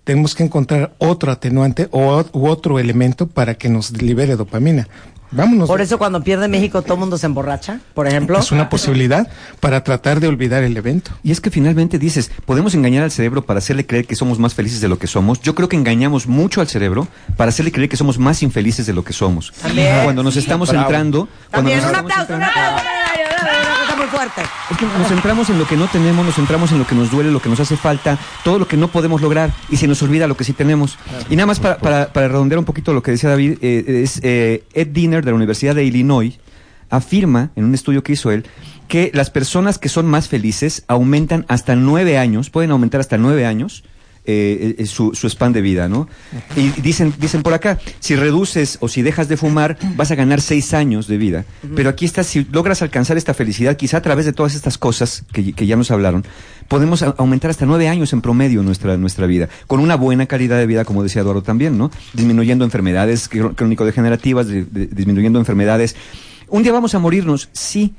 tenemos 0.03 0.35
que 0.35 0.43
encontrar 0.43 0.95
otro 0.99 1.31
atenuante 1.31 1.89
o 1.93 2.23
u 2.33 2.49
otro 2.49 2.79
elemento 2.81 3.27
para 3.29 3.55
que 3.55 3.69
nos 3.69 3.93
libere 4.03 4.35
dopamina. 4.37 4.89
Vámonos. 5.35 5.69
Por 5.69 5.81
eso 5.81 5.99
cuando 5.99 6.23
pierde 6.23 6.49
México 6.49 6.83
todo 6.83 6.95
el 6.95 7.01
mundo 7.01 7.19
se 7.19 7.27
emborracha, 7.27 7.81
por 7.93 8.07
ejemplo. 8.07 8.39
es 8.39 8.53
una 8.53 8.69
posibilidad 8.69 9.29
para 9.61 9.83
tratar 9.85 10.21
de 10.21 10.29
olvidar 10.29 10.63
el 10.63 10.77
evento. 10.77 11.11
Y 11.23 11.33
es 11.33 11.41
que 11.41 11.51
finalmente 11.51 11.99
dices, 11.99 12.31
podemos 12.47 12.75
engañar 12.75 13.03
al 13.05 13.11
cerebro 13.11 13.45
para 13.45 13.59
hacerle 13.59 13.85
creer 13.87 14.07
que 14.07 14.15
somos 14.17 14.39
más 14.39 14.55
felices 14.55 14.81
de 14.81 14.89
lo 14.89 14.99
que 14.99 15.07
somos. 15.07 15.41
Yo 15.41 15.55
creo 15.55 15.69
que 15.69 15.77
engañamos 15.77 16.27
mucho 16.27 16.61
al 16.61 16.69
cerebro 16.69 17.09
para 17.37 17.49
hacerle 17.49 17.73
creer 17.73 17.89
que 17.89 17.97
somos 17.97 18.19
más 18.19 18.43
infelices 18.43 18.87
de 18.87 18.93
lo 18.93 19.05
que 19.05 19.13
somos. 19.13 19.53
También. 19.61 20.05
Cuando 20.05 20.23
nos 20.23 20.37
estamos 20.37 20.69
Bravo. 20.69 20.85
centrando, 20.85 21.29
cuando 21.51 21.71
También 21.71 21.79
nos 21.79 21.87
un 21.87 21.91
estamos 21.91 22.13
aplauso, 22.13 22.35
un 22.35 23.74
muy 24.05 24.19
fuerte. 24.19 24.43
Es 24.71 24.77
que 24.77 24.87
nos 24.87 25.09
centramos 25.09 25.51
en 25.51 25.59
lo 25.59 25.67
que 25.67 25.77
no 25.77 25.89
tenemos, 25.89 26.25
nos 26.25 26.35
centramos 26.35 26.73
en 26.73 26.79
lo 26.79 26.87
que 26.87 26.95
nos 26.95 27.11
duele, 27.11 27.31
lo 27.31 27.41
que 27.41 27.49
nos 27.49 27.61
hace 27.61 27.77
falta, 27.77 28.19
todo 28.43 28.59
lo 28.59 28.69
que 28.69 28.77
no 28.77 28.89
podemos 28.89 29.21
lograr 29.21 29.53
y 29.71 29.77
se 29.77 29.87
nos 29.87 30.03
olvida 30.03 30.27
lo 30.27 30.37
que 30.37 30.45
sí 30.45 30.53
tenemos. 30.53 30.99
y 31.31 31.37
nada 31.37 31.47
más 31.47 31.61
para, 31.61 31.79
para, 31.79 32.13
para 32.13 32.29
redondear 32.29 32.59
un 32.59 32.65
poquito 32.65 32.93
lo 32.93 33.03
que 33.03 33.13
decía 33.13 33.31
David, 33.31 33.59
eh, 33.63 34.03
es 34.03 34.21
eh, 34.23 34.65
Ed 34.75 34.89
Diner 34.89 35.25
de 35.25 35.31
la 35.31 35.37
Universidad 35.37 35.75
de 35.75 35.85
Illinois 35.85 36.39
afirma 36.91 37.51
en 37.57 37.65
un 37.65 37.75
estudio 37.75 38.03
que 38.03 38.13
hizo 38.13 38.31
él 38.31 38.45
que 38.89 39.11
las 39.15 39.31
personas 39.31 39.79
que 39.79 39.89
son 39.89 40.07
más 40.07 40.29
felices 40.29 40.85
aumentan 40.87 41.47
hasta 41.49 41.75
nueve 41.75 42.19
años, 42.19 42.51
pueden 42.51 42.71
aumentar 42.71 43.01
hasta 43.01 43.17
nueve 43.17 43.47
años 43.47 43.83
eh, 44.27 44.77
eh, 44.79 44.87
su, 44.87 45.15
su 45.15 45.29
span 45.29 45.53
de 45.53 45.61
vida, 45.61 45.89
¿no? 45.89 46.09
Y 46.57 46.69
dicen, 46.81 47.13
dicen 47.19 47.43
por 47.43 47.53
acá, 47.53 47.79
si 48.01 48.17
reduces 48.17 48.79
o 48.81 48.89
si 48.89 49.03
dejas 49.03 49.29
de 49.29 49.37
fumar, 49.37 49.77
vas 49.97 50.11
a 50.11 50.15
ganar 50.15 50.41
seis 50.41 50.73
años 50.75 51.07
de 51.07 51.19
vida. 51.19 51.45
Pero 51.77 51.91
aquí 51.91 52.05
está, 52.07 52.25
si 52.25 52.45
logras 52.51 52.81
alcanzar 52.83 53.17
esta 53.17 53.35
felicidad, 53.35 53.77
quizá 53.77 53.99
a 53.99 54.03
través 54.03 54.25
de 54.25 54.33
todas 54.33 54.55
estas 54.55 54.79
cosas 54.79 55.25
que, 55.33 55.53
que 55.53 55.67
ya 55.67 55.77
nos 55.77 55.91
hablaron, 55.91 56.25
podemos 56.69 57.03
aumentar 57.03 57.51
hasta 57.51 57.67
nueve 57.67 57.89
años 57.89 58.13
en 58.15 58.23
promedio 58.23 58.63
nuestra, 58.63 58.97
nuestra 58.97 59.27
vida, 59.27 59.49
con 59.67 59.81
una 59.81 59.97
buena 59.97 60.27
calidad 60.27 60.57
de 60.59 60.67
vida, 60.67 60.85
como 60.85 61.03
decía 61.03 61.21
Eduardo 61.23 61.43
también, 61.43 61.77
¿no? 61.77 61.91
Disminuyendo 62.15 62.65
enfermedades 62.65 63.29
crónico-degenerativas, 63.29 64.47
de- 64.47 64.65
de- 64.65 64.87
disminuyendo 64.87 65.39
enfermedades. 65.39 65.97
Un 66.49 66.63
día 66.63 66.73
vamos 66.73 66.95
a 66.95 66.99
morirnos, 66.99 67.49
sí, 67.53 67.95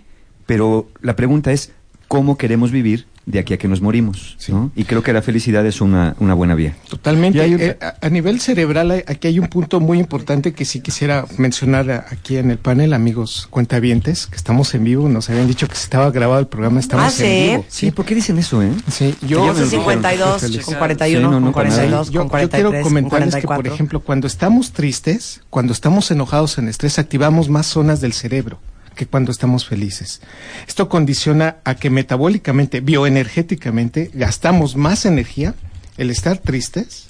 pero 0.45 0.87
la 1.01 1.15
pregunta 1.15 1.51
es, 1.51 1.71
¿cómo 2.07 2.37
queremos 2.37 2.71
vivir 2.71 3.05
de 3.25 3.39
aquí 3.39 3.55
a 3.55 3.57
que 3.57 3.67
nos 3.67 3.81
morimos? 3.81 4.37
¿no? 4.49 4.69
Y 4.75 4.83
creo 4.83 5.01
que 5.01 5.11
la 5.11 5.23
felicidad 5.23 5.65
es 5.65 5.81
una, 5.81 6.15
una 6.19 6.35
buena 6.35 6.53
vía. 6.53 6.75
Totalmente. 6.87 7.39
Un- 7.43 7.59
Eh, 7.59 7.77
a, 7.81 7.95
a 8.05 8.09
nivel 8.09 8.39
cerebral, 8.39 8.91
hay- 8.91 9.03
aquí 9.07 9.27
hay 9.27 9.39
un 9.39 9.47
punto 9.47 9.79
muy 9.79 9.97
importante 9.99 10.53
que 10.53 10.63
sí 10.63 10.79
quisiera 10.81 11.25
mencionar 11.39 12.05
aquí 12.11 12.37
en 12.37 12.51
el 12.51 12.59
panel, 12.59 12.93
amigos 12.93 13.47
cuentavientes, 13.49 14.27
que 14.27 14.35
estamos 14.35 14.75
en 14.75 14.83
vivo. 14.83 15.09
Nos 15.09 15.29
habían 15.31 15.47
dicho 15.47 15.67
que 15.67 15.75
se 15.75 15.85
estaba 15.85 16.11
grabado 16.11 16.39
el 16.39 16.47
programa, 16.47 16.79
estamos 16.79 17.05
Ah, 17.07 17.09
¿sí? 17.11 17.23
en 17.25 17.49
vivo. 17.51 17.65
Sí, 17.67 17.89
¿por 17.91 18.05
qué 18.05 18.13
dicen 18.13 18.37
eso, 18.37 18.61
eh? 18.61 18.71
Sí, 18.91 19.15
yo, 19.23 19.43
Ya 19.47 19.53
me 19.53 19.59
lo 19.61 19.65
52 19.67 20.41
Feliz. 20.41 20.65
con 20.65 20.75
41, 20.75 21.19
Sí, 21.19 21.23
no, 21.23 21.31
con 21.31 21.33
no, 21.33 21.39
nada. 21.39 21.53
42, 21.53 22.11
yo, 22.11 22.19
con 22.19 22.25
yo 22.27 22.29
43, 22.29 22.61
quiero 22.61 22.71
con 22.83 22.83
comentarles 22.91 23.35
que, 23.35 23.41
por 23.41 23.47
44. 23.55 23.73
ejemplo, 23.73 23.99
cuando 24.01 24.27
estamos 24.27 24.71
tristes, 24.71 25.41
cuando 25.49 25.73
estamos 25.73 26.11
enojados 26.11 26.59
en 26.59 26.67
estrés, 26.67 26.99
activamos 26.99 27.49
más 27.49 27.65
zonas 27.65 28.01
del 28.01 28.13
cerebro 28.13 28.59
que 28.95 29.05
cuando 29.05 29.31
estamos 29.31 29.67
felices. 29.67 30.21
Esto 30.67 30.89
condiciona 30.89 31.57
a 31.63 31.75
que 31.75 31.89
metabólicamente, 31.89 32.79
bioenergéticamente, 32.79 34.09
gastamos 34.13 34.75
más 34.75 35.05
energía 35.05 35.53
el 35.97 36.09
estar 36.09 36.37
tristes 36.37 37.07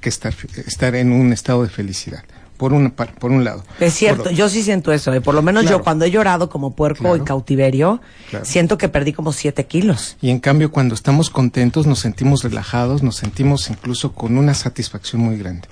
que 0.00 0.08
estar, 0.08 0.34
estar 0.66 0.94
en 0.94 1.12
un 1.12 1.32
estado 1.32 1.62
de 1.62 1.70
felicidad. 1.70 2.24
Por 2.58 2.74
un, 2.74 2.90
por 2.90 3.30
un 3.30 3.44
lado. 3.44 3.64
Es 3.80 3.94
cierto, 3.94 4.24
Por- 4.24 4.32
yo 4.34 4.48
sí 4.50 4.62
siento 4.62 4.92
eso. 4.92 5.14
eh. 5.14 5.22
Por 5.22 5.34
lo 5.34 5.40
menos 5.40 5.62
Claro. 5.62 5.78
yo 5.78 5.82
cuando 5.84 6.04
he 6.04 6.10
llorado 6.10 6.50
como 6.50 6.72
puerco 6.74 7.00
Claro. 7.04 7.16
en 7.16 7.24
cautiverio, 7.24 8.02
Claro. 8.28 8.44
siento 8.44 8.76
que 8.76 8.90
perdí 8.90 9.12
como 9.14 9.32
siete 9.32 9.64
kilos. 9.66 10.16
Y 10.20 10.28
en 10.30 10.40
cambio, 10.40 10.70
cuando 10.70 10.94
estamos 10.94 11.30
contentos, 11.30 11.86
nos 11.86 12.00
sentimos 12.00 12.42
relajados, 12.42 13.02
nos 13.02 13.16
sentimos 13.16 13.70
incluso 13.70 14.12
con 14.12 14.36
una 14.36 14.52
satisfacción 14.52 15.22
muy 15.22 15.38
grande. 15.38 15.68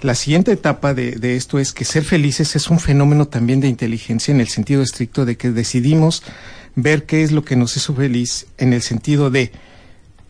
La 0.00 0.14
siguiente 0.14 0.52
etapa 0.52 0.94
de, 0.94 1.12
de 1.16 1.36
esto 1.36 1.58
es 1.58 1.72
que 1.72 1.84
ser 1.84 2.04
felices 2.04 2.56
es 2.56 2.70
un 2.70 2.78
fenómeno 2.80 3.26
también 3.28 3.60
de 3.60 3.68
inteligencia 3.68 4.32
en 4.32 4.40
el 4.40 4.48
sentido 4.48 4.80
estricto 4.82 5.26
de 5.26 5.36
que 5.36 5.50
decidimos 5.50 6.22
ver 6.76 7.04
qué 7.04 7.22
es 7.22 7.32
lo 7.32 7.44
que 7.44 7.56
nos 7.56 7.76
hizo 7.76 7.92
feliz 7.94 8.46
en 8.56 8.72
el 8.72 8.80
sentido 8.80 9.28
de 9.30 9.52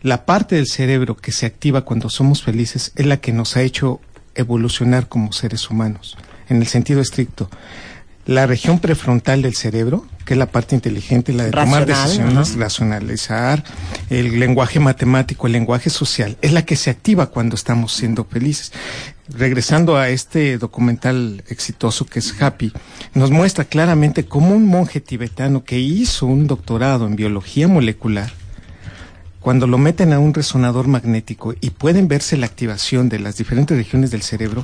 la 0.01 0.25
parte 0.25 0.55
del 0.55 0.65
cerebro 0.67 1.15
que 1.15 1.31
se 1.31 1.45
activa 1.45 1.85
cuando 1.85 2.09
somos 2.09 2.41
felices 2.43 2.91
es 2.95 3.05
la 3.05 3.17
que 3.17 3.31
nos 3.31 3.55
ha 3.55 3.61
hecho 3.61 4.01
evolucionar 4.35 5.07
como 5.07 5.31
seres 5.33 5.69
humanos, 5.69 6.17
en 6.49 6.57
el 6.57 6.67
sentido 6.67 7.01
estricto. 7.01 7.49
La 8.25 8.45
región 8.45 8.79
prefrontal 8.79 9.41
del 9.41 9.55
cerebro, 9.55 10.05
que 10.25 10.35
es 10.35 10.37
la 10.37 10.45
parte 10.45 10.75
inteligente, 10.75 11.33
la 11.33 11.45
de 11.45 11.51
tomar 11.51 11.87
decisiones, 11.87 12.55
racionalizar, 12.55 13.63
el 14.11 14.39
lenguaje 14.39 14.79
matemático, 14.79 15.47
el 15.47 15.53
lenguaje 15.53 15.89
social, 15.89 16.37
es 16.41 16.53
la 16.53 16.63
que 16.63 16.75
se 16.75 16.91
activa 16.91 17.31
cuando 17.31 17.55
estamos 17.55 17.93
siendo 17.93 18.23
felices. 18.25 18.71
Regresando 19.27 19.97
a 19.97 20.09
este 20.09 20.59
documental 20.59 21.43
exitoso 21.47 22.05
que 22.05 22.19
es 22.19 22.39
Happy, 22.39 22.71
nos 23.15 23.31
muestra 23.31 23.65
claramente 23.65 24.25
cómo 24.25 24.55
un 24.55 24.67
monje 24.67 25.01
tibetano 25.01 25.63
que 25.63 25.79
hizo 25.79 26.27
un 26.27 26.45
doctorado 26.45 27.07
en 27.07 27.15
biología 27.15 27.67
molecular, 27.67 28.31
cuando 29.41 29.65
lo 29.65 29.77
meten 29.77 30.13
a 30.13 30.19
un 30.19 30.33
resonador 30.33 30.87
magnético 30.87 31.55
y 31.59 31.71
pueden 31.71 32.07
verse 32.07 32.37
la 32.37 32.45
activación 32.45 33.09
de 33.09 33.19
las 33.19 33.37
diferentes 33.37 33.75
regiones 33.75 34.11
del 34.11 34.21
cerebro, 34.21 34.63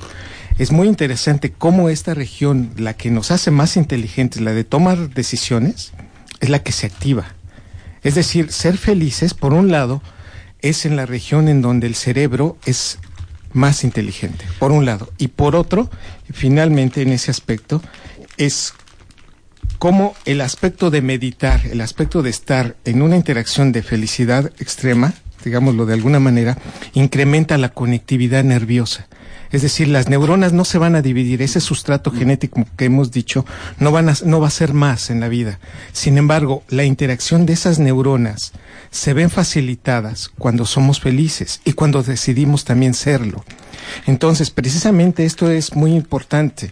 es 0.60 0.72
muy 0.72 0.88
interesante 0.88 1.52
cómo 1.52 1.90
esta 1.90 2.14
región, 2.14 2.72
la 2.78 2.94
que 2.94 3.10
nos 3.10 3.32
hace 3.32 3.52
más 3.52 3.76
inteligentes, 3.76 4.42
la 4.42 4.54
de 4.54 4.64
tomar 4.64 5.10
decisiones, 5.10 5.94
es 6.40 6.50
la 6.50 6.60
que 6.60 6.72
se 6.72 6.86
activa. 6.86 7.26
Es 8.04 8.14
decir, 8.14 8.52
ser 8.52 8.78
felices, 8.78 9.34
por 9.34 9.54
un 9.54 9.72
lado, 9.72 10.02
es 10.62 10.86
en 10.86 10.96
la 10.96 11.08
región 11.08 11.48
en 11.50 11.62
donde 11.64 11.88
el 11.88 11.96
cerebro 11.96 12.58
es 12.66 13.00
más 13.54 13.84
inteligente, 13.84 14.46
por 14.60 14.72
un 14.72 14.86
lado. 14.86 15.12
Y 15.18 15.30
por 15.30 15.56
otro, 15.56 15.90
finalmente 16.32 17.02
en 17.02 17.10
ese 17.10 17.32
aspecto, 17.32 17.82
es 18.38 18.74
cómo 19.80 20.16
el 20.26 20.42
aspecto 20.42 20.90
de 20.90 21.02
meditar, 21.02 21.62
el 21.68 21.82
aspecto 21.82 22.24
de 22.24 22.30
estar 22.30 22.76
en 22.86 23.02
una 23.02 23.16
interacción 23.16 23.72
de 23.72 23.84
felicidad 23.84 24.52
extrema, 24.60 25.14
digámoslo 25.44 25.86
de 25.86 25.94
alguna 25.94 26.20
manera, 26.20 26.58
incrementa 26.94 27.58
la 27.58 27.70
conectividad 27.70 28.44
nerviosa. 28.44 29.08
Es 29.52 29.62
decir, 29.62 29.88
las 29.88 30.10
neuronas 30.10 30.52
no 30.52 30.66
se 30.66 30.78
van 30.78 30.96
a 30.96 31.02
dividir, 31.02 31.42
ese 31.42 31.62
sustrato 31.62 32.12
genético 32.12 32.66
que 32.76 32.86
hemos 32.86 33.12
dicho 33.12 33.46
no, 33.80 33.92
van 33.92 34.10
a, 34.10 34.14
no 34.26 34.42
va 34.42 34.48
a 34.48 34.52
ser 34.52 34.74
más 34.74 35.10
en 35.10 35.22
la 35.22 35.30
vida. 35.30 35.60
Sin 35.94 36.18
embargo, 36.18 36.64
la 36.68 36.84
interacción 36.84 37.46
de 37.46 37.54
esas 37.54 37.80
neuronas 37.80 38.52
se 38.92 39.14
ven 39.14 39.30
facilitadas 39.30 40.30
cuando 40.38 40.66
somos 40.66 41.00
felices 41.00 41.62
y 41.66 41.74
cuando 41.74 42.04
decidimos 42.04 42.66
también 42.66 42.94
serlo. 42.94 43.44
Entonces, 44.06 44.52
precisamente 44.52 45.26
esto 45.26 45.50
es 45.50 45.76
muy 45.76 45.94
importante. 45.94 46.72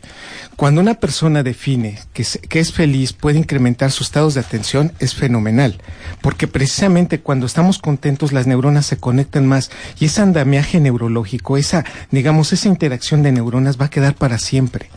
Cuando 0.56 0.82
una 0.82 0.96
persona 0.96 1.44
define 1.44 2.00
que, 2.14 2.60
es 2.60 2.74
feliz, 2.74 3.14
puede 3.14 3.40
incrementar 3.40 3.92
sus 3.92 4.08
estados 4.08 4.34
de 4.34 4.42
atención, 4.42 4.94
es 5.00 5.16
fenomenal. 5.16 5.82
Porque 6.22 6.48
precisamente 6.48 7.20
cuando 7.20 7.46
estamos 7.46 7.80
contentos, 7.80 8.32
las 8.32 8.48
neuronas 8.48 8.86
se 8.86 8.98
conectan 8.98 9.48
más 9.48 9.72
y 10.00 10.06
ese 10.06 10.22
andamiaje 10.22 10.80
neurológico, 10.80 11.58
esa, 11.58 11.86
digamos, 12.12 12.54
esa 12.54 12.68
interacción 12.68 13.24
de 13.24 13.32
neuronas 13.32 13.80
va 13.80 13.86
a 13.86 13.90
quedar 13.90 14.16
para 14.16 14.38
siempre. 14.38 14.90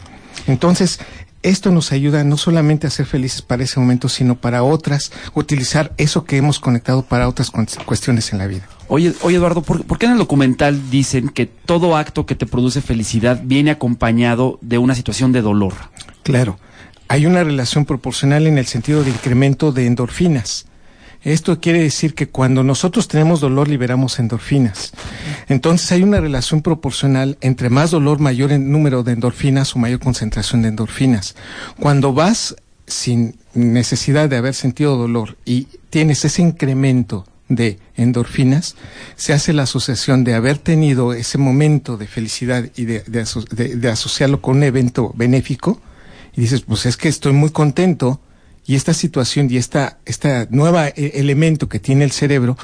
Entonces, 0.46 0.98
esto 1.42 1.70
nos 1.70 1.92
ayuda 1.92 2.24
no 2.24 2.36
solamente 2.36 2.86
a 2.86 2.90
ser 2.90 3.06
felices 3.06 3.42
para 3.42 3.62
ese 3.62 3.78
momento, 3.78 4.08
sino 4.08 4.36
para 4.36 4.62
otras, 4.62 5.12
utilizar 5.34 5.92
eso 5.96 6.24
que 6.24 6.36
hemos 6.36 6.58
conectado 6.58 7.02
para 7.02 7.28
otras 7.28 7.50
cuestiones 7.84 8.32
en 8.32 8.38
la 8.38 8.46
vida. 8.46 8.68
Oye, 8.88 9.14
oye 9.22 9.36
Eduardo, 9.36 9.62
¿por, 9.62 9.84
por 9.84 9.98
qué 9.98 10.06
en 10.06 10.12
el 10.12 10.18
documental 10.18 10.90
dicen 10.90 11.28
que 11.28 11.46
todo 11.46 11.96
acto 11.96 12.26
que 12.26 12.34
te 12.34 12.46
produce 12.46 12.80
felicidad 12.80 13.40
viene 13.44 13.70
acompañado 13.70 14.58
de 14.62 14.78
una 14.78 14.94
situación 14.94 15.32
de 15.32 15.42
dolor? 15.42 15.74
Claro, 16.22 16.58
hay 17.08 17.26
una 17.26 17.44
relación 17.44 17.84
proporcional 17.84 18.46
en 18.46 18.58
el 18.58 18.66
sentido 18.66 19.04
de 19.04 19.10
incremento 19.10 19.72
de 19.72 19.86
endorfinas. 19.86 20.66
Esto 21.22 21.60
quiere 21.60 21.82
decir 21.82 22.14
que 22.14 22.28
cuando 22.28 22.62
nosotros 22.62 23.08
tenemos 23.08 23.40
dolor 23.40 23.68
liberamos 23.68 24.18
endorfinas. 24.18 24.92
Entonces 25.48 25.90
hay 25.92 26.02
una 26.02 26.20
relación 26.20 26.62
proporcional 26.62 27.36
entre 27.40 27.70
más 27.70 27.90
dolor, 27.90 28.20
mayor 28.20 28.52
número 28.58 29.02
de 29.02 29.12
endorfinas 29.12 29.74
o 29.74 29.78
mayor 29.78 29.98
concentración 29.98 30.62
de 30.62 30.68
endorfinas. 30.68 31.34
Cuando 31.80 32.12
vas 32.12 32.54
sin 32.86 33.36
necesidad 33.52 34.28
de 34.28 34.36
haber 34.36 34.54
sentido 34.54 34.96
dolor 34.96 35.36
y 35.44 35.66
tienes 35.90 36.24
ese 36.24 36.40
incremento 36.42 37.26
de 37.48 37.78
endorfinas, 37.96 38.76
se 39.16 39.32
hace 39.32 39.52
la 39.52 39.64
asociación 39.64 40.22
de 40.22 40.34
haber 40.34 40.58
tenido 40.58 41.14
ese 41.14 41.38
momento 41.38 41.96
de 41.96 42.06
felicidad 42.06 42.68
y 42.76 42.84
de- 42.84 43.02
de 43.02 43.88
asociarlo 43.90 44.40
con 44.40 44.58
un 44.58 44.62
evento 44.62 45.12
benéfico, 45.16 45.80
y 46.36 46.42
dices, 46.42 46.60
pues 46.60 46.86
es 46.86 46.96
que 46.96 47.08
estoy 47.08 47.32
muy 47.32 47.50
contento 47.50 48.20
y 48.68 48.76
esta 48.76 48.92
situación 48.92 49.48
y 49.50 49.56
esta, 49.56 49.98
esta 50.04 50.46
nueva 50.50 50.88
e- 50.88 51.12
elemento 51.14 51.70
que 51.70 51.80
tiene 51.80 52.04
el 52.04 52.12
cerebro, 52.12 52.56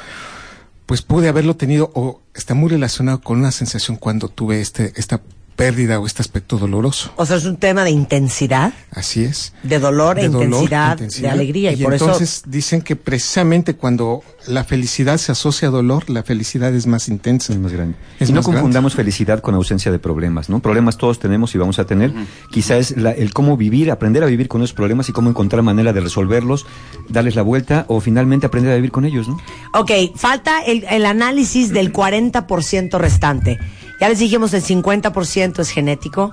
pues 0.85 1.01
pude 1.01 1.29
haberlo 1.29 1.57
tenido 1.57 1.91
o 1.95 2.21
está 2.35 2.53
muy 2.53 2.69
relacionado 2.69 3.23
con 3.23 3.39
una 3.39 3.51
sensación 3.51 3.97
cuando 3.97 4.29
tuve 4.29 4.61
este, 4.61 4.93
esta 4.97 5.23
pérdida 5.57 6.01
o 6.01 6.07
este 6.07 6.21
aspecto 6.23 6.59
doloroso. 6.59 7.13
O 7.17 7.25
sea, 7.27 7.37
es 7.37 7.45
un 7.45 7.57
tema 7.57 7.85
de 7.85 7.91
intensidad, 7.91 8.73
Así 8.91 9.25
es. 9.25 9.53
de 9.63 9.79
dolor, 9.79 10.19
e 10.19 10.23
De 10.23 10.29
dolor, 10.29 10.63
intensidad, 10.63 10.97
de 10.99 11.29
alegría. 11.31 11.73
Y, 11.73 11.81
Y, 11.81 11.85
por 11.85 11.93
entonces 11.93 12.43
dicen 12.47 12.83
que 12.83 12.97
precisamente 12.97 13.75
cuando 13.75 14.23
la 14.47 14.65
felicidad 14.65 15.17
se 15.19 15.33
asocia 15.33 15.69
a 15.69 15.71
dolor, 15.71 16.11
la 16.11 16.23
felicidad 16.23 16.75
es 16.75 16.87
más 16.87 17.09
intensa. 17.09 17.53
Es 17.53 17.59
más 17.59 17.73
grande. 17.73 17.97
Es 18.19 18.29
y 18.31 18.33
no 18.33 18.41
grande. 18.41 18.57
confundamos 18.57 18.95
felicidad 18.95 19.41
con 19.41 19.55
ausencia 19.55 19.93
de 19.93 19.99
problemas, 19.99 20.49
¿no? 20.49 20.61
Problemas 20.61 20.99
todos 20.99 21.19
tenemos 21.19 21.55
y 21.55 21.59
vamos 21.59 21.79
a 21.79 21.87
tener. 21.87 22.13
Quizá 22.51 22.77
es 22.79 22.97
la- 22.97 23.13
el 23.13 23.33
cómo 23.33 23.57
vivir, 23.57 23.91
aprender 23.91 24.23
a 24.25 24.27
vivir 24.27 24.49
con 24.49 24.63
esos 24.63 24.75
problemas 24.75 25.09
y 25.09 25.13
cómo 25.13 25.31
encontrar 25.31 25.63
manera 25.63 25.93
de 25.93 26.01
resolverlos, 26.01 26.67
darles 27.09 27.37
la 27.37 27.43
vuelta 27.43 27.85
o 27.89 28.01
finalmente 28.01 28.47
aprender 28.47 28.73
a 28.73 28.77
vivir 28.77 28.91
con 28.91 29.05
ellos, 29.05 29.29
¿no? 29.29 29.39
Ok, 29.75 29.91
falta 30.17 30.61
el, 30.63 30.85
el 30.91 31.07
análisis 31.07 31.71
del 31.71 31.93
40% 31.93 32.99
restante. 32.99 33.59
Ya 34.05 34.11
les 34.11 34.19
dijimos, 34.19 34.53
el 34.53 34.63
50% 34.63 35.61
es 35.61 35.71
genético, 35.71 36.31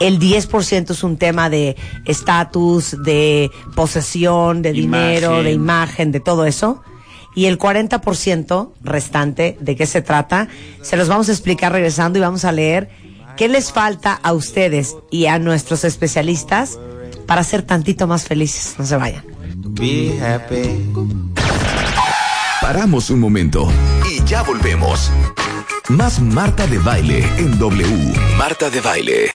el 0.00 0.18
10% 0.18 0.92
es 0.92 1.02
un 1.04 1.18
tema 1.18 1.50
de 1.50 1.76
estatus, 2.06 2.96
de 3.02 3.50
posesión, 3.74 4.62
de 4.62 4.72
dinero, 4.72 5.26
Imagen. 5.32 5.44
de 5.44 5.52
imagen, 5.52 6.12
de 6.12 6.20
todo 6.20 6.46
eso. 6.46 6.82
Y 7.34 7.44
el 7.44 7.58
40% 7.58 8.72
restante, 8.80 9.58
¿de 9.60 9.76
qué 9.76 9.84
se 9.84 10.00
trata? 10.00 10.48
Se 10.80 10.96
los 10.96 11.08
vamos 11.08 11.28
a 11.28 11.32
explicar 11.32 11.72
regresando 11.72 12.18
y 12.18 12.22
vamos 12.22 12.46
a 12.46 12.52
leer 12.52 12.88
qué 13.36 13.48
les 13.48 13.70
falta 13.70 14.18
a 14.22 14.32
ustedes 14.32 14.96
y 15.10 15.26
a 15.26 15.38
nuestros 15.38 15.84
especialistas 15.84 16.78
para 17.26 17.44
ser 17.44 17.60
tantito 17.60 18.06
más 18.06 18.24
felices. 18.24 18.76
No 18.78 18.86
se 18.86 18.96
vayan. 18.96 19.26
Be 19.56 20.18
happy. 20.22 20.90
Paramos 22.62 23.10
un 23.10 23.20
momento 23.20 23.70
y 24.10 24.24
ya 24.24 24.42
volvemos. 24.42 25.10
Más 25.90 26.20
Marta 26.20 26.68
de 26.68 26.78
Baile 26.78 27.24
en 27.36 27.58
W. 27.58 28.12
Marta 28.38 28.70
de 28.70 28.80
Baile. 28.80 29.26